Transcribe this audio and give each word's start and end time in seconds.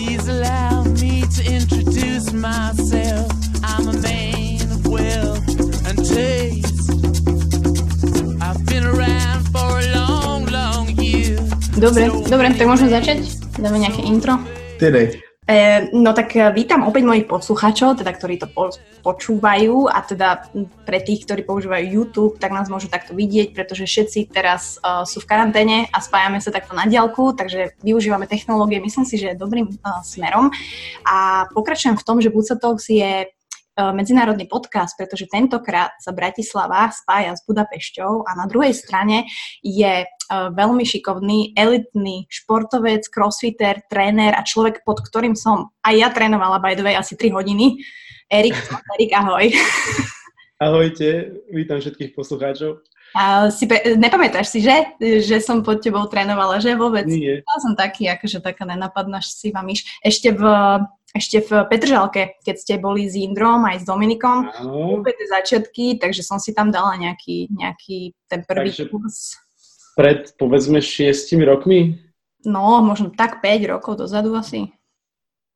Please 0.00 0.28
allow 0.28 0.82
me 0.96 1.28
to 1.36 1.44
introduce 1.44 2.32
myself. 2.32 3.28
I'm 3.62 3.84
a 3.86 3.92
man 4.00 4.64
of 4.72 4.86
wealth 4.88 5.44
and 5.84 5.98
taste. 6.00 6.88
I've 8.40 8.64
been 8.64 8.86
around 8.88 9.44
for 9.52 9.68
a 9.76 9.84
long, 9.92 10.48
long 10.48 10.88
year. 10.96 11.36
Dobre, 11.76 12.08
dobre, 12.32 12.48
tak 12.56 12.64
môžeme 12.64 12.88
začať? 12.88 13.28
Dáme 13.60 13.76
nejaké 13.76 14.00
intro? 14.08 14.40
Ty 14.80 14.88
dej. 14.88 15.20
E, 15.20 15.29
no 15.92 16.14
tak 16.14 16.36
e, 16.36 16.46
vítam 16.54 16.86
opäť 16.86 17.02
mojich 17.06 17.26
poslucháčov, 17.26 17.98
teda 17.98 18.12
ktorí 18.14 18.38
to 18.38 18.46
po, 18.46 18.70
počúvajú 19.02 19.90
a 19.90 19.98
teda 20.04 20.46
pre 20.86 21.02
tých, 21.02 21.26
ktorí 21.26 21.42
používajú 21.42 21.84
YouTube, 21.90 22.34
tak 22.38 22.54
nás 22.54 22.70
môžu 22.70 22.86
takto 22.86 23.16
vidieť, 23.16 23.56
pretože 23.56 23.88
všetci 23.88 24.30
teraz 24.30 24.76
uh, 24.84 25.02
sú 25.08 25.24
v 25.24 25.28
karanténe 25.28 25.88
a 25.90 25.98
spájame 25.98 26.38
sa 26.38 26.52
takto 26.52 26.76
na 26.76 26.84
diálku, 26.84 27.32
takže 27.32 27.74
využívame 27.80 28.28
technológie, 28.28 28.78
myslím 28.78 29.08
si, 29.08 29.16
že 29.16 29.32
je 29.32 29.40
dobrým 29.40 29.66
uh, 29.66 30.04
smerom. 30.04 30.52
A 31.08 31.48
pokračujem 31.50 31.96
v 31.96 32.06
tom, 32.06 32.20
že 32.20 32.28
Buca 32.28 32.54
je 32.86 33.26
medzinárodný 33.80 34.44
podcast, 34.44 34.92
pretože 34.92 35.30
tentokrát 35.30 35.96
sa 36.02 36.12
Bratislava 36.12 36.92
spája 36.92 37.32
s 37.32 37.40
Budapešťou 37.48 38.28
a 38.28 38.30
na 38.36 38.44
druhej 38.44 38.76
strane 38.76 39.24
je 39.64 40.04
veľmi 40.30 40.86
šikovný, 40.86 41.58
elitný 41.58 42.30
športovec, 42.30 43.02
crossfitter, 43.10 43.82
tréner 43.90 44.32
a 44.32 44.46
človek, 44.46 44.86
pod 44.86 45.02
ktorým 45.02 45.34
som 45.34 45.74
aj 45.82 45.94
ja 45.98 46.08
trénovala 46.14 46.62
by 46.62 46.78
the 46.78 46.86
way 46.86 46.94
asi 46.94 47.18
3 47.18 47.34
hodiny. 47.34 47.82
Erik, 48.30 48.54
Erik, 48.94 49.10
ahoj. 49.10 49.50
Ahojte, 50.60 51.40
vítam 51.50 51.80
všetkých 51.80 52.12
poslucháčov. 52.12 52.84
A 53.10 53.50
si 53.50 53.66
pe- 53.66 53.98
nepamätáš 53.98 54.54
si, 54.54 54.62
že? 54.62 54.94
Že 55.02 55.36
som 55.42 55.56
pod 55.66 55.82
tebou 55.82 56.06
trénovala, 56.06 56.62
že 56.62 56.78
vôbec? 56.78 57.10
Nie. 57.10 57.42
Ja 57.42 57.56
som 57.58 57.74
taký, 57.74 58.06
akože 58.06 58.38
taká 58.38 58.62
nenapadná 58.62 59.18
sivá 59.18 59.66
myš. 59.66 59.82
Ešte 59.98 60.30
v, 60.30 60.44
ešte 61.10 61.42
v 61.42 61.66
Petržalke, 61.66 62.38
keď 62.46 62.56
ste 62.60 62.74
boli 62.78 63.10
s 63.10 63.18
Indrom 63.18 63.66
aj 63.66 63.82
s 63.82 63.84
Dominikom, 63.88 64.46
úplne 64.94 65.26
začiatky, 65.26 65.98
takže 65.98 66.22
som 66.22 66.38
si 66.38 66.54
tam 66.54 66.70
dala 66.70 66.94
nejaký, 67.02 67.50
nejaký 67.50 68.14
ten 68.30 68.46
prvý 68.46 68.70
Takže- 68.70 68.86
kurz. 68.94 69.42
Pred, 70.00 70.40
povedzme, 70.40 70.80
šiestimi 70.80 71.44
rokmi 71.44 72.00
No, 72.44 72.80
možno 72.80 73.12
tak 73.12 73.44
5 73.44 73.68
rokov 73.68 74.00
dozadu 74.00 74.32
asi. 74.32 74.72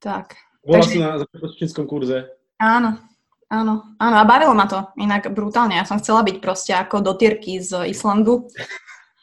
Tak. 0.05 0.37
bola 0.61 0.85
Takže- 0.85 0.93
som 0.93 1.01
na 1.01 1.13
započínskom 1.25 1.85
kurze. 1.89 2.29
Áno, 2.61 3.01
áno, 3.49 3.97
áno. 3.97 4.15
A 4.21 4.25
bavilo 4.29 4.53
ma 4.53 4.69
to 4.69 4.85
inak 5.01 5.33
brutálne. 5.33 5.81
Ja 5.81 5.89
som 5.89 5.97
chcela 5.97 6.21
byť 6.21 6.37
proste 6.45 6.77
ako 6.77 7.01
dotierky 7.01 7.57
z 7.61 7.89
Islandu. 7.89 8.49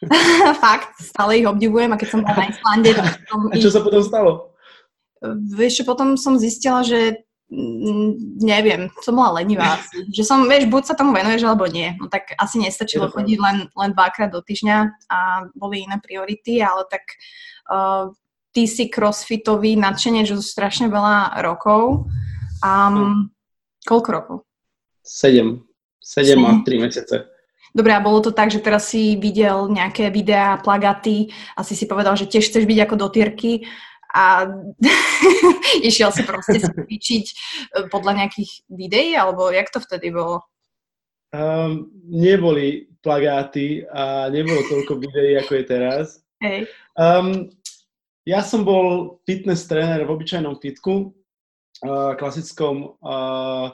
Fakt, 0.65 0.97
stále 0.97 1.37
ich 1.37 1.45
obdivujem 1.45 1.93
a 1.93 1.99
keď 2.01 2.09
som 2.09 2.25
bola 2.25 2.33
na 2.33 2.49
Islande, 2.49 2.89
tak 2.97 3.21
som 3.29 3.39
A 3.53 3.55
čo 3.61 3.69
sa 3.69 3.85
potom 3.85 4.01
stalo? 4.01 4.31
Vieš, 5.53 5.85
potom 5.85 6.17
som 6.17 6.41
zistila, 6.41 6.81
že 6.81 7.21
neviem, 8.39 8.87
som 9.03 9.19
bola 9.19 9.43
lenivá 9.43 9.75
asi. 9.75 10.07
Že 10.07 10.23
som, 10.23 10.39
vieš, 10.47 10.71
buď 10.71 10.83
sa 10.87 10.95
tomu 10.95 11.11
venuješ, 11.11 11.43
alebo 11.43 11.67
nie. 11.67 11.91
No 11.99 12.07
tak 12.07 12.31
asi 12.39 12.63
nestačilo 12.63 13.11
chodiť 13.11 13.37
len, 13.43 13.57
len 13.75 13.91
dvakrát 13.91 14.31
do 14.31 14.39
týždňa 14.39 14.77
a 15.11 15.19
boli 15.51 15.83
iné 15.83 15.99
priority, 15.99 16.63
ale 16.63 16.87
tak 16.87 17.03
uh, 17.67 18.07
ty 18.55 18.71
si 18.71 18.87
crossfitový 18.87 19.75
nadšenec 19.75 20.31
už 20.31 20.39
strašne 20.39 20.87
veľa 20.87 21.43
rokov. 21.43 22.07
Um, 22.63 23.35
koľko 23.83 24.09
rokov? 24.15 24.37
Sedem. 25.03 25.67
Sedem 25.99 26.39
a 26.47 26.63
tri 26.63 26.79
mesiace. 26.79 27.27
Dobre, 27.71 27.95
a 27.95 28.03
bolo 28.03 28.19
to 28.19 28.35
tak, 28.35 28.51
že 28.51 28.59
teraz 28.59 28.91
si 28.91 29.15
videl 29.15 29.71
nejaké 29.71 30.11
videá, 30.11 30.59
plagaty, 30.59 31.31
asi 31.55 31.71
si 31.71 31.87
povedal, 31.87 32.19
že 32.19 32.27
tiež 32.27 32.51
chceš 32.51 32.67
byť 32.67 32.79
ako 32.83 32.95
dotierky 32.99 33.63
a 34.11 34.47
išiel 35.89 36.11
si 36.11 36.23
proste 36.27 36.59
cvičiť 36.59 37.25
e, 37.27 37.33
podľa 37.87 38.23
nejakých 38.23 38.51
videí, 38.67 39.15
alebo 39.15 39.49
jak 39.51 39.71
to 39.71 39.79
vtedy 39.79 40.11
bolo? 40.11 40.43
Um, 41.31 41.87
neboli 42.11 42.91
plagáty 42.99 43.87
a 43.87 44.27
nebolo 44.27 44.67
toľko 44.67 44.99
videí, 44.99 45.39
ako 45.39 45.51
je 45.55 45.63
teraz. 45.63 46.05
Hej. 46.43 46.67
Um, 46.99 47.47
ja 48.27 48.43
som 48.43 48.67
bol 48.67 49.17
fitness 49.23 49.65
tréner 49.65 50.03
v 50.03 50.11
obyčajnom 50.11 50.59
fitku, 50.59 51.15
uh, 51.87 52.13
klasickom, 52.19 52.99
uh, 52.99 53.71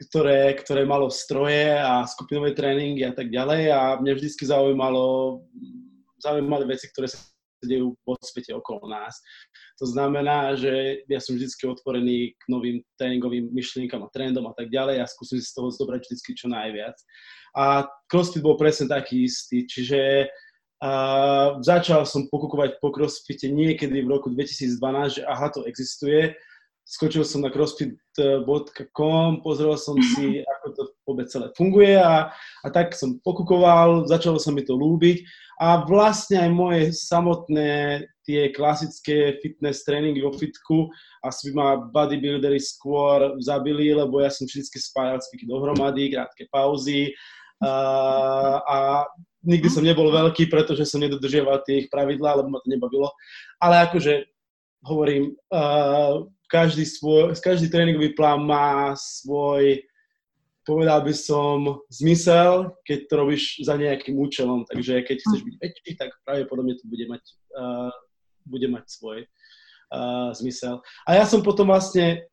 ktoré, 0.00 0.56
ktoré 0.60 0.84
malo 0.88 1.12
stroje 1.12 1.76
a 1.76 2.04
skupinové 2.08 2.56
tréningy 2.56 3.04
a 3.04 3.12
tak 3.12 3.28
ďalej 3.28 3.62
a 3.68 3.80
mňa 4.00 4.12
vždycky 4.16 4.48
zaujímalo, 4.48 5.40
zaujímali 6.20 6.64
veci, 6.68 6.88
ktoré 6.88 7.08
sa 7.08 7.20
dejú 7.66 7.96
vo 8.06 8.14
svete 8.20 8.54
okolo 8.56 8.88
nás. 8.88 9.18
To 9.80 9.86
znamená, 9.88 10.56
že 10.56 11.04
ja 11.08 11.20
som 11.20 11.36
vždycky 11.36 11.66
otvorený 11.66 12.36
k 12.36 12.42
novým 12.48 12.80
tréningovým 12.96 13.52
myšlienkam 13.52 14.04
a 14.04 14.12
trendom 14.12 14.46
a 14.48 14.54
tak 14.56 14.72
ďalej 14.72 15.00
a 15.00 15.10
skúsim 15.10 15.40
si 15.40 15.48
z 15.48 15.56
toho 15.56 15.68
zobrať 15.68 16.06
vždycky 16.06 16.30
čo 16.36 16.46
najviac. 16.48 16.96
A 17.56 17.88
CrossFit 18.06 18.44
bol 18.44 18.54
presne 18.54 18.86
taký 18.86 19.26
istý, 19.26 19.66
čiže 19.66 20.30
uh, 20.84 21.58
začal 21.60 22.06
som 22.06 22.30
pokúkovať 22.30 22.78
po 22.78 22.94
CrossFite 22.94 23.50
niekedy 23.50 24.06
v 24.06 24.10
roku 24.10 24.30
2012, 24.30 25.20
že 25.20 25.22
aha, 25.26 25.50
to 25.50 25.66
existuje. 25.66 26.34
Skočil 26.86 27.22
som 27.22 27.46
na 27.46 27.50
crossfit.com, 27.54 29.46
pozrel 29.46 29.78
som 29.78 29.94
si, 29.98 30.42
vôbec 31.10 31.26
celé 31.26 31.50
funguje 31.58 31.98
a, 31.98 32.30
a 32.62 32.68
tak 32.70 32.94
som 32.94 33.18
pokúkoval, 33.20 34.06
začalo 34.06 34.38
sa 34.38 34.54
mi 34.54 34.62
to 34.62 34.78
ľúbiť 34.78 35.26
a 35.60 35.84
vlastne 35.84 36.40
aj 36.40 36.50
moje 36.54 36.82
samotné 36.96 38.02
tie 38.24 38.48
klasické 38.54 39.36
fitness 39.42 39.82
tréningy 39.84 40.22
vo 40.22 40.32
fitku 40.32 40.88
asi 41.20 41.50
by 41.50 41.52
ma 41.52 41.68
bodybuildery 41.92 42.56
skôr 42.56 43.36
zabili, 43.44 43.92
lebo 43.92 44.24
ja 44.24 44.32
som 44.32 44.48
vždy 44.48 44.64
spájal 44.64 45.20
cviky 45.20 45.44
dohromady, 45.44 46.14
krátke 46.16 46.48
pauzy 46.48 47.12
a, 47.60 47.74
a 48.64 48.76
nikdy 49.44 49.68
som 49.68 49.84
nebol 49.84 50.08
veľký, 50.08 50.48
pretože 50.48 50.88
som 50.88 51.00
nedodržiaval 51.00 51.60
tie 51.64 51.84
ich 51.84 51.88
pravidlá, 51.92 52.40
lebo 52.40 52.48
ma 52.48 52.60
to 52.64 52.72
nebavilo. 52.72 53.12
Ale 53.60 53.84
akože 53.88 54.24
hovorím, 54.84 55.36
uh, 55.52 56.24
každý, 56.48 56.88
svoj, 56.88 57.36
každý 57.36 57.68
tréningový 57.68 58.16
plán 58.16 58.48
má 58.48 58.96
svoj, 58.96 59.84
povedal 60.64 61.00
by 61.02 61.14
som, 61.14 61.80
zmysel, 61.88 62.76
keď 62.84 62.98
to 63.08 63.14
robíš 63.16 63.64
za 63.64 63.74
nejakým 63.76 64.16
účelom. 64.16 64.68
Takže 64.68 65.02
keď 65.04 65.16
chceš 65.20 65.40
byť 65.44 65.54
väčší, 65.60 65.90
tak 65.96 66.14
pravdepodobne 66.24 66.76
to 66.76 66.84
bude 66.86 67.06
mať, 67.08 67.22
uh, 67.56 67.92
bude 68.44 68.68
mať 68.68 68.84
svoj 68.88 69.18
uh, 69.24 70.30
zmysel. 70.36 70.84
A 71.08 71.16
ja 71.16 71.24
som 71.24 71.40
potom 71.40 71.68
vlastne 71.68 72.28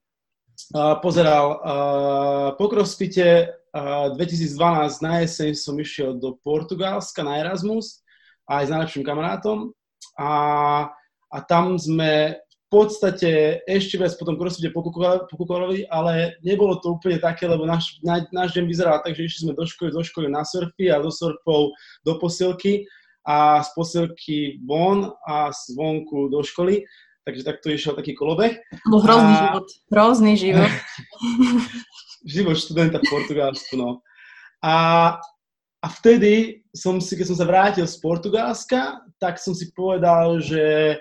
uh, 0.75 0.95
pozeral 0.99 1.45
uh, 1.57 2.47
po 2.59 2.67
crossfite 2.67 3.51
uh, 3.73 4.13
2012 4.15 5.05
na 5.05 5.23
jeseň 5.23 5.51
som 5.55 5.75
išiel 5.79 6.15
do 6.17 6.35
Portugalska 6.41 7.23
na 7.23 7.39
Erasmus 7.39 8.03
aj 8.47 8.63
s 8.67 8.71
najlepším 8.71 9.03
kamarátom 9.03 9.75
a, 10.15 10.31
a 11.27 11.37
tam 11.43 11.75
sme 11.75 12.39
podstate 12.67 13.63
ešte 13.63 13.95
viac 13.95 14.11
potom 14.19 14.35
crossfite 14.35 14.75
pokúkovali, 14.75 15.87
ale 15.87 16.35
nebolo 16.43 16.75
to 16.83 16.99
úplne 16.99 17.15
také, 17.15 17.47
lebo 17.47 17.63
náš, 17.63 17.99
náš, 18.03 18.27
náš 18.35 18.51
deň 18.59 18.65
vyzeral 18.67 18.99
tak, 18.99 19.15
že 19.15 19.23
išli 19.23 19.39
sme 19.47 19.53
do 19.55 19.63
školy, 19.63 19.95
zo 19.95 20.03
školy 20.03 20.27
na 20.27 20.43
surfy 20.43 20.91
a 20.91 20.99
do 20.99 21.07
surfov 21.07 21.71
do 22.03 22.13
posilky 22.19 22.83
a 23.23 23.63
z 23.63 23.69
posilky 23.71 24.39
von 24.67 25.15
a 25.23 25.51
zvonku 25.51 26.27
do 26.27 26.43
školy. 26.43 26.83
Takže 27.27 27.43
takto 27.43 27.67
išiel 27.67 27.91
taký 27.91 28.15
kolobeh. 28.15 28.55
Bol 28.87 29.03
hrozný 29.03 29.35
A- 29.35 29.39
život. 29.43 29.67
Hrozný 29.91 30.33
život. 30.39 30.71
život 32.35 32.55
študenta 32.55 33.03
v 33.03 33.07
Portugalsku, 33.11 33.75
no. 33.75 33.99
A, 34.63 34.75
a 35.83 35.87
vtedy 35.99 36.63
som 36.71 37.03
si, 37.03 37.19
keď 37.19 37.25
som 37.31 37.37
sa 37.39 37.45
vrátil 37.47 37.83
z 37.83 37.99
Portugalska, 37.99 39.03
tak 39.19 39.43
som 39.43 39.51
si 39.51 39.67
povedal, 39.75 40.39
že 40.39 40.95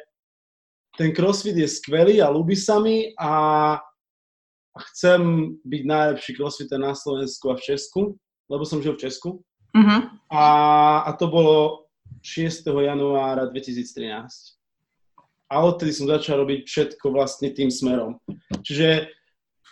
ten 0.96 1.12
crossfit 1.12 1.56
je 1.56 1.68
skvelý 1.68 2.24
a 2.24 2.32
ľúbi 2.32 2.56
sa 2.56 2.80
mi 2.80 3.12
a, 3.20 3.76
chcem 4.92 5.52
byť 5.64 5.82
najlepší 5.88 6.32
crossfitter 6.36 6.76
na 6.76 6.92
Slovensku 6.92 7.48
a 7.48 7.56
v 7.56 7.64
Česku, 7.64 8.00
lebo 8.48 8.64
som 8.68 8.84
žil 8.84 8.92
v 8.92 9.08
Česku. 9.08 9.40
Mhm. 9.76 10.20
A, 10.32 10.44
a 11.08 11.10
to 11.16 11.28
bolo 11.28 11.88
6. 12.20 12.66
januára 12.66 13.48
2013. 13.48 14.56
A 15.46 15.62
odtedy 15.62 15.94
som 15.94 16.10
začal 16.10 16.42
robiť 16.42 16.66
všetko 16.66 17.06
vlastne 17.14 17.54
tým 17.54 17.70
smerom. 17.70 18.18
Čiže 18.66 19.14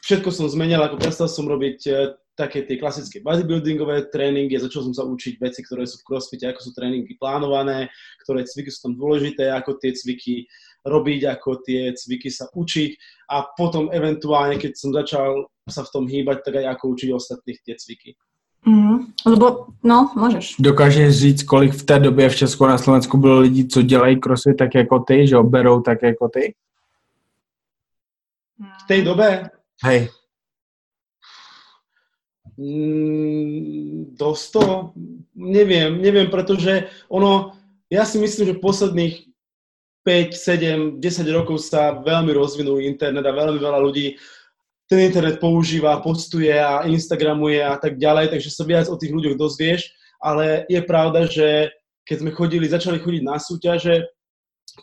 všetko 0.06 0.30
som 0.30 0.46
zmenil, 0.46 0.78
ako 0.78 1.02
prestal 1.02 1.26
som 1.26 1.50
robiť 1.50 1.78
e, 1.90 1.92
také 2.38 2.62
tie 2.62 2.78
klasické 2.78 3.18
bodybuildingové 3.18 4.06
tréningy, 4.14 4.54
začal 4.54 4.86
som 4.86 4.94
sa 4.94 5.02
učiť 5.02 5.34
veci, 5.42 5.66
ktoré 5.66 5.82
sú 5.82 5.98
v 5.98 6.06
crossfite, 6.06 6.46
ako 6.46 6.60
sú 6.62 6.70
tréningy 6.78 7.18
plánované, 7.18 7.90
ktoré 8.22 8.46
cviky 8.46 8.70
sú 8.70 8.90
tam 8.90 8.94
dôležité, 8.94 9.50
ako 9.50 9.82
tie 9.82 9.90
cviky 9.90 10.46
robiť, 10.84 11.20
ako 11.26 11.64
tie 11.64 11.92
cviky 11.96 12.30
sa 12.30 12.46
učiť 12.52 12.90
a 13.32 13.48
potom 13.56 13.88
eventuálne, 13.92 14.60
keď 14.60 14.72
som 14.76 14.92
začal 14.92 15.48
sa 15.64 15.82
v 15.82 15.92
tom 15.92 16.04
hýbať, 16.04 16.44
tak 16.44 16.54
aj 16.60 16.76
ako 16.76 16.84
učiť 16.92 17.08
ostatných 17.12 17.58
tie 17.64 17.74
cviky. 17.74 18.10
Mhm. 18.64 19.12
Lebo, 19.28 19.76
no, 19.84 20.12
môžeš. 20.16 20.56
Dokážeš 20.60 21.16
říct, 21.16 21.42
kolik 21.42 21.72
v 21.72 21.82
té 21.82 21.98
době 21.98 22.28
v 22.28 22.36
Česku 22.36 22.64
a 22.64 22.68
na 22.68 22.78
Slovensku 22.78 23.18
bylo 23.18 23.40
lidí, 23.40 23.68
co 23.68 23.82
dělají 23.82 24.20
crossfit 24.20 24.56
tak 24.56 24.74
jako 24.74 24.98
ty, 24.98 25.28
že 25.28 25.36
ho 25.36 25.44
berou 25.44 25.80
tak 25.80 26.02
jako 26.02 26.28
ty? 26.28 26.54
V 28.58 28.86
tej 28.88 29.02
dobe 29.02 29.50
Hej, 29.84 30.08
Mm, 32.56 34.14
do 34.14 34.34
100? 34.34 34.94
Neviem, 35.34 35.98
neviem, 35.98 36.30
pretože 36.30 36.86
ono, 37.10 37.58
ja 37.90 38.06
si 38.06 38.22
myslím, 38.22 38.54
že 38.54 38.62
posledných 38.62 39.33
5, 40.04 40.36
7, 40.36 41.00
10 41.00 41.36
rokov 41.36 41.64
sa 41.64 41.96
veľmi 42.04 42.36
rozvinul 42.36 42.84
internet 42.84 43.24
a 43.24 43.32
veľmi 43.32 43.56
veľa 43.56 43.80
ľudí 43.80 44.20
ten 44.84 45.00
internet 45.00 45.40
používa, 45.40 46.04
postuje 46.04 46.52
a 46.52 46.84
Instagramuje 46.84 47.64
a 47.64 47.80
tak 47.80 47.96
ďalej, 47.96 48.36
takže 48.36 48.52
sa 48.52 48.68
viac 48.68 48.86
o 48.92 49.00
tých 49.00 49.16
ľuďoch 49.16 49.40
dozvieš, 49.40 49.88
ale 50.20 50.68
je 50.68 50.80
pravda, 50.84 51.24
že 51.24 51.72
keď 52.04 52.16
sme 52.20 52.36
chodili, 52.36 52.68
začali 52.68 53.00
chodiť 53.00 53.22
na 53.24 53.40
súťaže, 53.40 54.04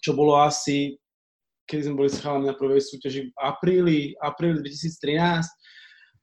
čo 0.02 0.18
bolo 0.18 0.42
asi, 0.42 0.98
keď 1.70 1.80
sme 1.86 1.98
boli 2.02 2.10
s 2.10 2.18
chalami 2.18 2.50
na 2.50 2.58
prvej 2.58 2.82
súťaži 2.82 3.30
v 3.30 3.32
apríli, 3.38 4.00
apríli 4.18 4.66
2013, 4.66 5.46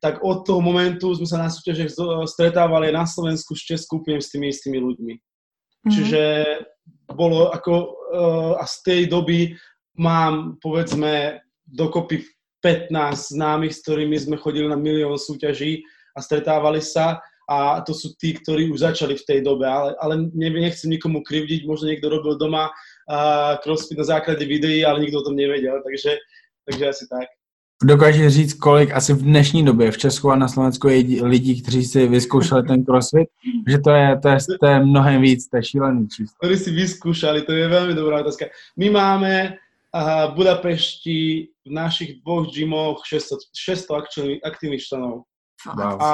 tak 0.02 0.22
od 0.26 0.42
toho 0.42 0.58
momentu 0.58 1.10
sme 1.14 1.26
sa 1.26 1.38
na 1.38 1.50
súťažiach 1.50 1.90
stretávali 2.26 2.90
na 2.90 3.06
Slovensku 3.06 3.54
Českou 3.54 4.02
úplne 4.02 4.18
s 4.18 4.30
tými 4.30 4.50
istými 4.50 4.78
ľuďmi. 4.82 5.14
Mhm. 5.86 5.90
Čiže 5.90 6.22
bolo 7.12 7.52
ako, 7.52 7.74
uh, 8.12 8.52
a 8.60 8.64
z 8.68 8.76
tej 8.84 9.00
doby 9.08 9.56
mám, 9.96 10.60
povedzme, 10.60 11.42
dokopy 11.64 12.24
15 12.60 13.38
známych, 13.38 13.74
s 13.74 13.82
ktorými 13.86 14.16
sme 14.18 14.36
chodili 14.36 14.66
na 14.66 14.76
milión 14.76 15.14
súťaží 15.14 15.84
a 16.16 16.20
stretávali 16.20 16.82
sa. 16.82 17.22
A 17.48 17.80
to 17.80 17.96
sú 17.96 18.12
tí, 18.20 18.36
ktorí 18.36 18.68
už 18.68 18.84
začali 18.84 19.16
v 19.16 19.24
tej 19.24 19.40
dobe, 19.40 19.64
ale, 19.64 19.96
ale 20.04 20.28
ne- 20.36 20.52
nechcem 20.52 20.92
nikomu 20.92 21.24
krivdiť, 21.24 21.64
možno 21.64 21.88
niekto 21.88 22.12
robil 22.12 22.36
doma 22.36 22.68
uh, 22.68 23.56
crossfit 23.64 23.96
na 23.96 24.04
základe 24.04 24.44
videí, 24.44 24.84
ale 24.84 25.00
nikto 25.00 25.24
o 25.24 25.26
tom 25.32 25.32
nevedel, 25.32 25.80
takže, 25.80 26.20
takže 26.68 26.84
asi 26.92 27.04
tak. 27.08 27.37
Dokáže 27.82 28.30
říct, 28.30 28.54
kolik 28.54 28.92
asi 28.92 29.12
v 29.12 29.22
dnešní 29.22 29.64
době 29.64 29.90
v 29.90 29.98
Česku 29.98 30.30
a 30.30 30.36
na 30.36 30.48
Slovensku 30.48 30.88
je 30.88 31.24
lidí, 31.24 31.62
kteří 31.62 31.84
si 31.84 32.08
vyzkoušeli 32.08 32.62
ten 32.62 32.84
crossfit, 32.84 33.28
že 33.68 33.78
to 33.78 33.90
je, 33.90 34.18
to 34.22 34.28
je, 34.28 34.36
to 34.60 34.66
je 34.66 34.80
mnohem 34.80 35.22
víc, 35.22 35.48
to 35.48 35.56
je 35.56 35.64
šílený 35.64 36.08
číslo. 36.08 36.34
ktorí 36.42 36.56
si 36.58 36.70
vyskúšali, 36.70 37.42
to 37.42 37.52
je 37.52 37.68
veľmi 37.68 37.94
dobrá 37.94 38.20
otázka. 38.20 38.50
My 38.76 38.90
máme 38.90 39.58
v 39.94 40.30
Budapešti 40.34 41.48
v 41.64 41.70
našich 41.70 42.20
dvoch 42.20 42.50
gymoch 42.52 43.06
600, 43.06 43.38
600 43.56 43.96
akčný- 43.96 44.40
aktívnych 44.44 44.84
členov. 44.84 45.24
Wow. 45.66 45.96
A, 46.02 46.12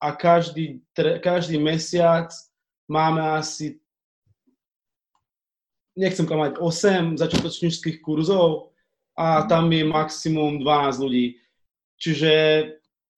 a 0.00 0.08
každý, 0.12 0.80
tre, 0.92 1.18
každý 1.18 1.58
mesiac 1.58 2.30
máme 2.88 3.20
asi 3.20 3.80
nechcem 5.96 6.26
klamať, 6.26 6.56
8 6.56 7.18
začiatočníckých 7.18 8.00
kurzov 8.00 8.71
a 9.16 9.44
tam 9.44 9.68
je 9.72 9.84
maximum 9.84 10.60
12 10.60 11.04
ľudí. 11.04 11.26
Čiže 12.00 12.32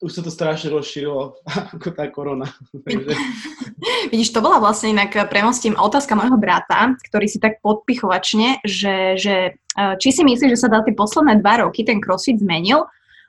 už 0.04 0.10
sa 0.12 0.20
to 0.20 0.28
strašne 0.28 0.68
rozšírilo, 0.68 1.40
ako 1.74 1.88
tá 1.96 2.04
korona. 2.12 2.52
Vidíš, 4.12 4.36
to 4.36 4.44
bola 4.44 4.60
vlastne 4.60 4.92
inak 4.92 5.16
premostím 5.32 5.72
otázka 5.78 6.12
môjho 6.12 6.36
brata, 6.36 6.92
ktorý 7.08 7.26
si 7.30 7.40
tak 7.40 7.64
podpichovačne, 7.64 8.60
že, 8.66 9.16
že 9.16 9.56
eh, 9.56 9.94
či 9.96 10.08
si 10.12 10.22
myslíš, 10.22 10.52
že 10.52 10.60
sa 10.60 10.68
za 10.68 10.84
tie 10.84 10.92
posledné 10.92 11.40
dva 11.40 11.64
roky 11.64 11.86
ten 11.86 12.04
crossfit 12.04 12.36
zmenil, 12.36 12.84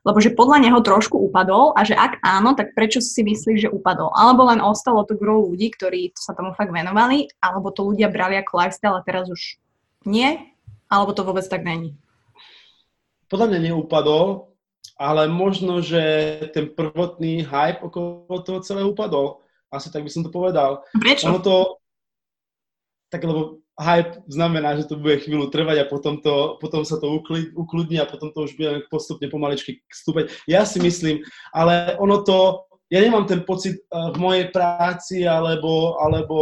lebo 0.06 0.21
že 0.21 0.38
podľa 0.38 0.69
neho 0.69 0.79
trošku 0.85 1.18
upadol 1.18 1.73
a 1.73 1.81
že 1.81 1.97
ak 1.97 2.21
áno, 2.21 2.53
tak 2.53 2.77
prečo 2.77 3.01
si 3.01 3.25
myslíš, 3.25 3.65
že 3.65 3.73
upadol? 3.73 4.13
Alebo 4.13 4.45
len 4.45 4.61
ostalo 4.61 5.01
to 5.01 5.18
gro 5.18 5.41
ľudí, 5.41 5.73
ktorí 5.73 6.13
sa 6.13 6.38
tomu 6.38 6.53
fakt 6.53 6.69
venovali, 6.69 7.25
alebo 7.41 7.73
to 7.73 7.81
ľudia 7.89 8.13
brali 8.13 8.38
ako 8.38 8.53
lifestyle 8.61 8.94
a 8.94 9.01
teraz 9.01 9.25
už 9.33 9.57
nie? 10.06 10.53
Alebo 10.85 11.18
to 11.18 11.25
vôbec 11.25 11.41
tak 11.50 11.65
není? 11.65 11.97
Podľa 13.27 13.48
mňa 13.51 13.60
neupadol, 13.72 14.54
ale 14.95 15.27
možno, 15.27 15.81
že 15.81 16.01
ten 16.54 16.72
prvotný 16.72 17.44
hype 17.44 17.83
okolo 17.83 18.39
toho 18.45 18.60
celého 18.62 18.92
upadol. 18.94 19.44
Asi 19.74 19.92
tak 19.92 20.06
by 20.06 20.12
som 20.13 20.24
to 20.24 20.31
povedal. 20.31 20.86
Prečo? 20.95 21.27
Ono 21.27 21.42
to, 21.44 21.81
tak 23.12 23.25
lebo 23.25 23.60
hype 23.75 24.24
znamená, 24.31 24.80
že 24.80 24.88
to 24.88 24.95
bude 24.95 25.19
chvíľu 25.19 25.51
trvať 25.51 25.83
a 25.83 25.89
potom, 25.89 26.24
to, 26.24 26.56
potom 26.63 26.88
sa 26.88 26.95
to 26.95 27.12
ukludní 27.60 28.00
a 28.00 28.07
potom 28.07 28.31
to 28.31 28.48
už 28.48 28.56
bude 28.56 28.88
postupne 28.88 29.28
pomaličky 29.28 29.83
stúpať. 29.92 30.31
Ja 30.48 30.63
si 30.63 30.80
myslím, 30.80 31.28
ale 31.51 32.00
ono 32.00 32.24
to, 32.24 32.63
ja 32.95 33.03
nemám 33.03 33.27
ten 33.27 33.44
pocit 33.44 33.83
uh, 33.92 34.15
v 34.15 34.18
mojej 34.24 34.45
práci 34.56 35.27
alebo, 35.27 36.00
alebo 36.00 36.38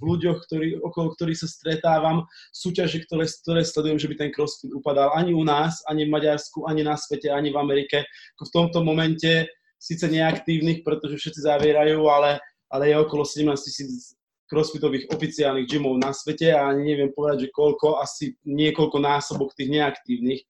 v 0.00 0.16
ľuďoch, 0.16 0.38
ktorý, 0.48 0.80
okolo 0.80 1.12
ktorých 1.12 1.44
sa 1.44 1.48
stretávam, 1.48 2.24
súťaže, 2.56 3.04
ktoré, 3.04 3.28
ktoré 3.28 3.60
sledujem, 3.60 4.00
že 4.00 4.08
by 4.08 4.16
ten 4.16 4.30
crossfit 4.32 4.72
upadal 4.72 5.12
ani 5.12 5.36
u 5.36 5.44
nás, 5.44 5.84
ani 5.84 6.08
v 6.08 6.14
Maďarsku, 6.16 6.64
ani 6.64 6.80
na 6.88 6.96
svete, 6.96 7.28
ani 7.28 7.52
v 7.52 7.60
Amerike. 7.60 8.08
V 8.40 8.48
tomto 8.48 8.80
momente 8.80 9.52
síce 9.76 10.08
neaktívnych, 10.08 10.80
pretože 10.80 11.20
všetci 11.20 11.44
zavierajú, 11.44 12.00
ale, 12.08 12.40
ale 12.72 12.88
je 12.88 12.96
okolo 12.96 13.28
17 13.28 13.52
tisíc 13.60 14.16
crossfitových 14.48 15.12
oficiálnych 15.12 15.68
gymov 15.68 16.00
na 16.00 16.16
svete 16.16 16.52
a 16.52 16.72
ani 16.72 16.96
neviem 16.96 17.12
povedať, 17.12 17.48
že 17.48 17.52
koľko, 17.52 18.00
asi 18.00 18.40
niekoľko 18.48 18.98
násobok 19.04 19.52
tých 19.52 19.68
neaktívnych, 19.68 20.40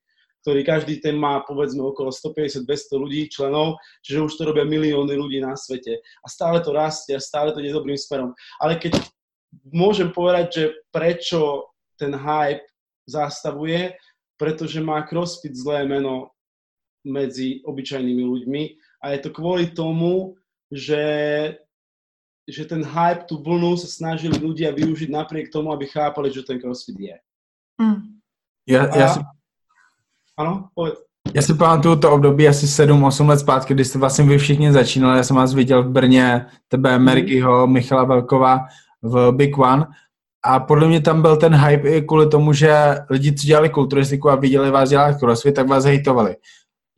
ktorý 0.45 0.61
každý 0.61 1.01
ten 1.01 1.17
má 1.17 1.41
povedzme 1.41 1.81
okolo 1.81 2.13
150-200 2.13 3.01
ľudí, 3.01 3.33
členov, 3.33 3.81
čiže 4.05 4.29
už 4.29 4.33
to 4.37 4.53
robia 4.53 4.69
milióny 4.69 5.17
ľudí 5.17 5.41
na 5.41 5.57
svete. 5.57 6.05
A 6.21 6.27
stále 6.29 6.61
to 6.61 6.77
rastie 6.77 7.17
a 7.17 7.25
stále 7.25 7.57
to 7.57 7.65
ide 7.65 7.73
dobrým 7.73 7.97
smerom. 7.97 8.37
Ale 8.61 8.77
keď 8.77 9.01
môžem 9.73 10.13
povedať, 10.13 10.47
že 10.53 10.65
prečo 10.93 11.73
ten 11.97 12.13
hype 12.13 12.69
zastavuje, 13.09 13.97
pretože 14.37 14.85
má 14.85 15.01
CrossFit 15.09 15.57
zlé 15.57 15.89
meno 15.89 16.37
medzi 17.09 17.65
obyčajnými 17.65 18.25
ľuďmi 18.29 18.63
a 19.01 19.17
je 19.17 19.19
to 19.25 19.31
kvôli 19.33 19.73
tomu, 19.73 20.37
že 20.69 21.01
že 22.45 22.69
ten 22.69 22.85
hype, 22.85 23.25
tú 23.25 23.41
vlnu 23.41 23.73
sa 23.81 23.89
snažili 23.89 24.37
ľudia 24.37 24.69
využiť 24.77 25.09
napriek 25.09 25.49
tomu, 25.49 25.73
aby 25.73 25.89
chápali, 25.89 26.29
že 26.29 26.45
ten 26.45 26.61
crossfit 26.61 26.93
je. 27.01 27.17
Hm. 27.81 28.21
Já, 28.69 28.99
já, 28.99 29.09
si, 29.09 29.21
Áno, 30.37 30.69
povedz. 30.75 30.99
já 31.35 31.43
si 31.43 31.55
pamatuju 31.55 31.97
to 31.97 32.13
období 32.13 32.49
asi 32.49 32.67
7-8 32.67 33.29
let 33.29 33.39
zpátky, 33.39 33.75
kdy 33.75 33.85
jste 33.85 33.99
vlastně 33.99 34.25
vy 34.25 34.39
všichni 34.39 34.73
začínali. 34.73 35.17
Já 35.17 35.23
jsem 35.23 35.37
vás 35.37 35.55
viděl 35.55 35.83
v 35.83 35.89
Brně, 35.89 36.47
tebe, 36.69 36.99
Merkyho, 36.99 37.67
Michala 37.67 38.05
Velkova 38.05 38.61
v 39.03 39.33
Big 39.33 39.59
One. 39.59 39.87
A 40.45 40.61
podle 40.61 40.89
mě 40.89 41.01
tam 41.01 41.23
byl 41.23 41.37
ten 41.37 41.55
hype 41.55 41.89
i 41.89 42.03
kvůli 42.03 42.29
tomu, 42.29 42.53
že 42.53 42.75
lidi, 43.11 43.35
co 43.35 43.47
dělali 43.47 43.69
kulturistiku 43.69 44.31
a 44.31 44.35
viděli 44.35 44.71
vás 44.71 44.91
dělat 44.91 45.19
crossfit, 45.19 45.55
tak 45.55 45.69
vás 45.69 45.85
hejtovali. 45.85 46.37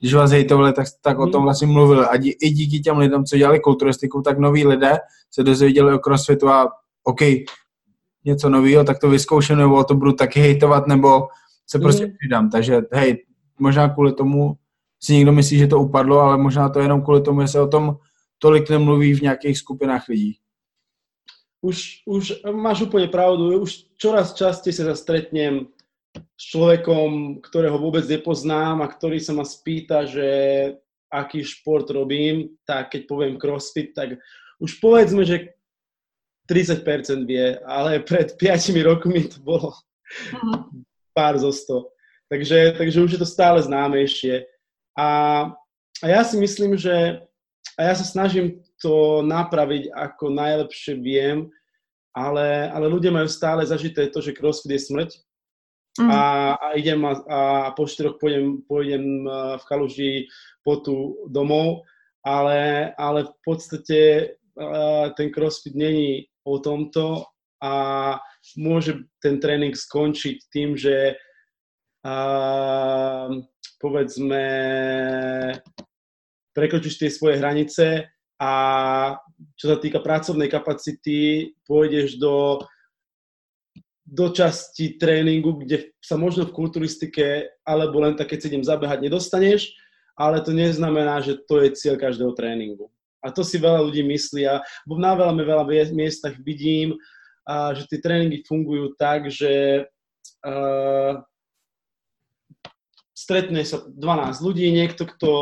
Když 0.00 0.14
vás 0.14 0.30
hejtovali, 0.30 0.72
tak, 0.72 0.86
tak 1.02 1.18
o 1.18 1.26
tom 1.26 1.42
vlastně 1.42 1.66
mluvili. 1.66 2.06
A 2.06 2.16
dí, 2.16 2.30
i 2.30 2.50
díky 2.50 2.80
těm 2.80 2.98
lidem, 2.98 3.24
co 3.24 3.36
dělali 3.36 3.60
kulturistiku, 3.60 4.22
tak 4.22 4.38
noví 4.38 4.66
lidé 4.66 4.98
se 5.30 5.42
dozvěděli 5.42 5.94
o 5.94 5.98
crossfitu 5.98 6.48
a 6.48 6.68
OK, 7.04 7.20
něco 8.24 8.48
nového, 8.48 8.84
tak 8.84 8.98
to 8.98 9.10
vyzkouším, 9.10 9.56
nebo 9.56 9.84
to 9.84 9.94
budu 9.94 10.12
taky 10.12 10.40
hejtovat, 10.40 10.86
nebo 10.86 11.28
se 11.66 11.78
prostě 11.78 12.06
Mhm. 12.06 12.14
přidám. 12.18 12.50
Takže 12.50 12.82
hej, 12.92 13.24
možná 13.58 13.88
kvůli 13.88 14.12
tomu 14.12 14.56
si 15.02 15.12
někdo 15.14 15.32
myslí, 15.32 15.58
že 15.58 15.66
to 15.66 15.78
upadlo, 15.80 16.20
ale 16.20 16.38
možná 16.38 16.68
to 16.68 16.78
je 16.78 16.84
jenom 16.84 17.02
kvůli 17.02 17.20
tomu, 17.22 17.40
že 17.42 17.48
se 17.48 17.60
o 17.60 17.68
tom 17.68 17.96
tolik 18.38 18.70
nemluví 18.70 19.14
v 19.14 19.22
nějakých 19.22 19.58
skupinách 19.58 20.08
lidí. 20.08 20.38
Už, 21.60 22.04
už 22.06 22.46
máš 22.52 22.86
úplne 22.86 23.08
pravdu, 23.10 23.58
už 23.58 23.90
čoraz 23.98 24.36
častejšie 24.38 24.86
sa 24.86 24.94
stretnem 24.94 25.66
s 26.36 26.42
človekom, 26.52 27.40
ktorého 27.42 27.80
vôbec 27.80 28.06
nepoznám 28.06 28.84
a 28.84 28.86
ktorý 28.86 29.18
sa 29.18 29.34
ma 29.34 29.42
spýta, 29.42 30.06
že 30.06 30.28
aký 31.10 31.42
šport 31.42 31.88
robím, 31.90 32.54
tak 32.62 32.92
keď 32.94 33.02
poviem 33.08 33.34
crossfit, 33.40 33.96
tak 33.96 34.20
už 34.62 34.78
povedzme, 34.78 35.24
že 35.26 35.56
30% 36.46 37.26
vie, 37.26 37.58
ale 37.66 37.98
pred 38.04 38.36
5 38.38 38.84
rokmi 38.86 39.26
to 39.26 39.40
bolo 39.42 39.74
Mhm. 40.30 40.86
Pár 41.16 41.40
zo 41.40 41.48
100. 41.48 41.88
Takže, 42.28 42.58
takže 42.76 42.98
už 43.00 43.10
je 43.16 43.20
to 43.22 43.28
stále 43.28 43.56
známejšie. 43.64 44.44
A, 44.92 45.08
a 46.02 46.06
ja 46.06 46.20
si 46.20 46.36
myslím, 46.36 46.76
že 46.76 47.24
a 47.76 47.80
ja 47.80 47.94
sa 47.96 48.04
snažím 48.04 48.60
to 48.76 49.24
napraviť 49.24 49.88
ako 49.96 50.28
najlepšie 50.28 51.00
viem, 51.00 51.48
ale, 52.12 52.68
ale 52.68 52.92
ľudia 52.92 53.08
majú 53.08 53.28
stále 53.28 53.64
zažité 53.64 54.12
to, 54.12 54.20
že 54.20 54.36
crossfit 54.36 54.76
je 54.76 54.80
smrť 54.92 55.10
Hm. 55.96 56.10
a, 56.10 56.20
a 56.54 56.66
idem 56.76 57.00
a, 57.04 57.12
a 57.28 57.40
po 57.72 57.88
štyroch 57.88 58.20
pôjdem, 58.20 58.60
pôjdem 58.68 59.24
uh, 59.24 59.56
v 59.56 59.64
kaluži 59.64 60.12
potu 60.60 61.16
domov, 61.32 61.88
ale, 62.20 62.92
ale 63.00 63.24
v 63.24 63.32
podstate 63.40 64.00
uh, 64.60 65.08
ten 65.16 65.32
crossfit 65.32 65.72
není 65.72 66.28
o 66.44 66.60
tomto 66.60 67.24
a 67.64 67.72
môže 68.54 69.10
ten 69.18 69.42
tréning 69.42 69.74
skončiť 69.74 70.36
tým, 70.54 70.78
že 70.78 71.18
uh, 72.06 73.28
povedzme 73.82 74.44
prekročíš 76.54 76.96
tie 77.02 77.10
svoje 77.10 77.42
hranice 77.42 78.06
a 78.38 78.52
čo 79.58 79.66
sa 79.74 79.76
týka 79.76 80.00
pracovnej 80.00 80.46
kapacity, 80.46 81.50
pôjdeš 81.66 82.16
do 82.22 82.62
do 84.06 84.30
časti 84.30 84.94
tréningu, 85.02 85.58
kde 85.58 85.90
sa 85.98 86.14
možno 86.14 86.46
v 86.46 86.54
kulturistike 86.54 87.50
alebo 87.66 87.98
len 88.06 88.14
tak, 88.14 88.30
keď 88.30 88.38
si 88.38 88.48
idem 88.54 88.62
zabehať, 88.62 89.02
nedostaneš, 89.02 89.74
ale 90.14 90.38
to 90.38 90.54
neznamená, 90.54 91.18
že 91.18 91.42
to 91.50 91.58
je 91.58 91.74
cieľ 91.74 91.98
každého 91.98 92.30
tréningu. 92.38 92.86
A 93.18 93.34
to 93.34 93.42
si 93.42 93.58
veľa 93.58 93.82
ľudí 93.82 94.06
myslí 94.06 94.46
a 94.46 94.62
na 94.86 95.12
veľa, 95.18 95.34
veľa 95.34 95.90
miestach 95.90 96.38
vidím, 96.38 96.94
a, 97.46 97.72
že 97.72 97.86
tie 97.86 98.02
tréningy 98.02 98.42
fungujú 98.42 98.98
tak, 98.98 99.30
že 99.30 99.86
uh, 100.42 101.22
stretne 103.16 103.64
sa 103.64 103.80
12 103.80 104.44
ľudí, 104.44 104.68
niekto, 104.68 105.08
kto, 105.08 105.32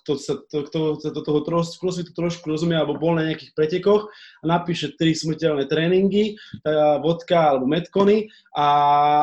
kto 0.00 0.12
sa, 0.16 0.34
to, 0.40 0.64
kto 0.64 0.78
sa 1.04 1.10
do 1.12 1.20
toho 1.20 1.44
crossfitu 1.44 2.16
trošku 2.16 2.48
rozumie 2.48 2.80
alebo 2.80 2.96
bol 2.96 3.12
na 3.12 3.28
nejakých 3.28 3.52
pretekoch 3.52 4.08
a 4.40 4.44
napíše 4.48 4.96
tri 4.96 5.12
smrteľné 5.12 5.68
tréningy, 5.68 6.40
teda 6.64 7.04
vodka 7.04 7.54
alebo 7.54 7.68
metkony 7.68 8.32
a, 8.56 8.70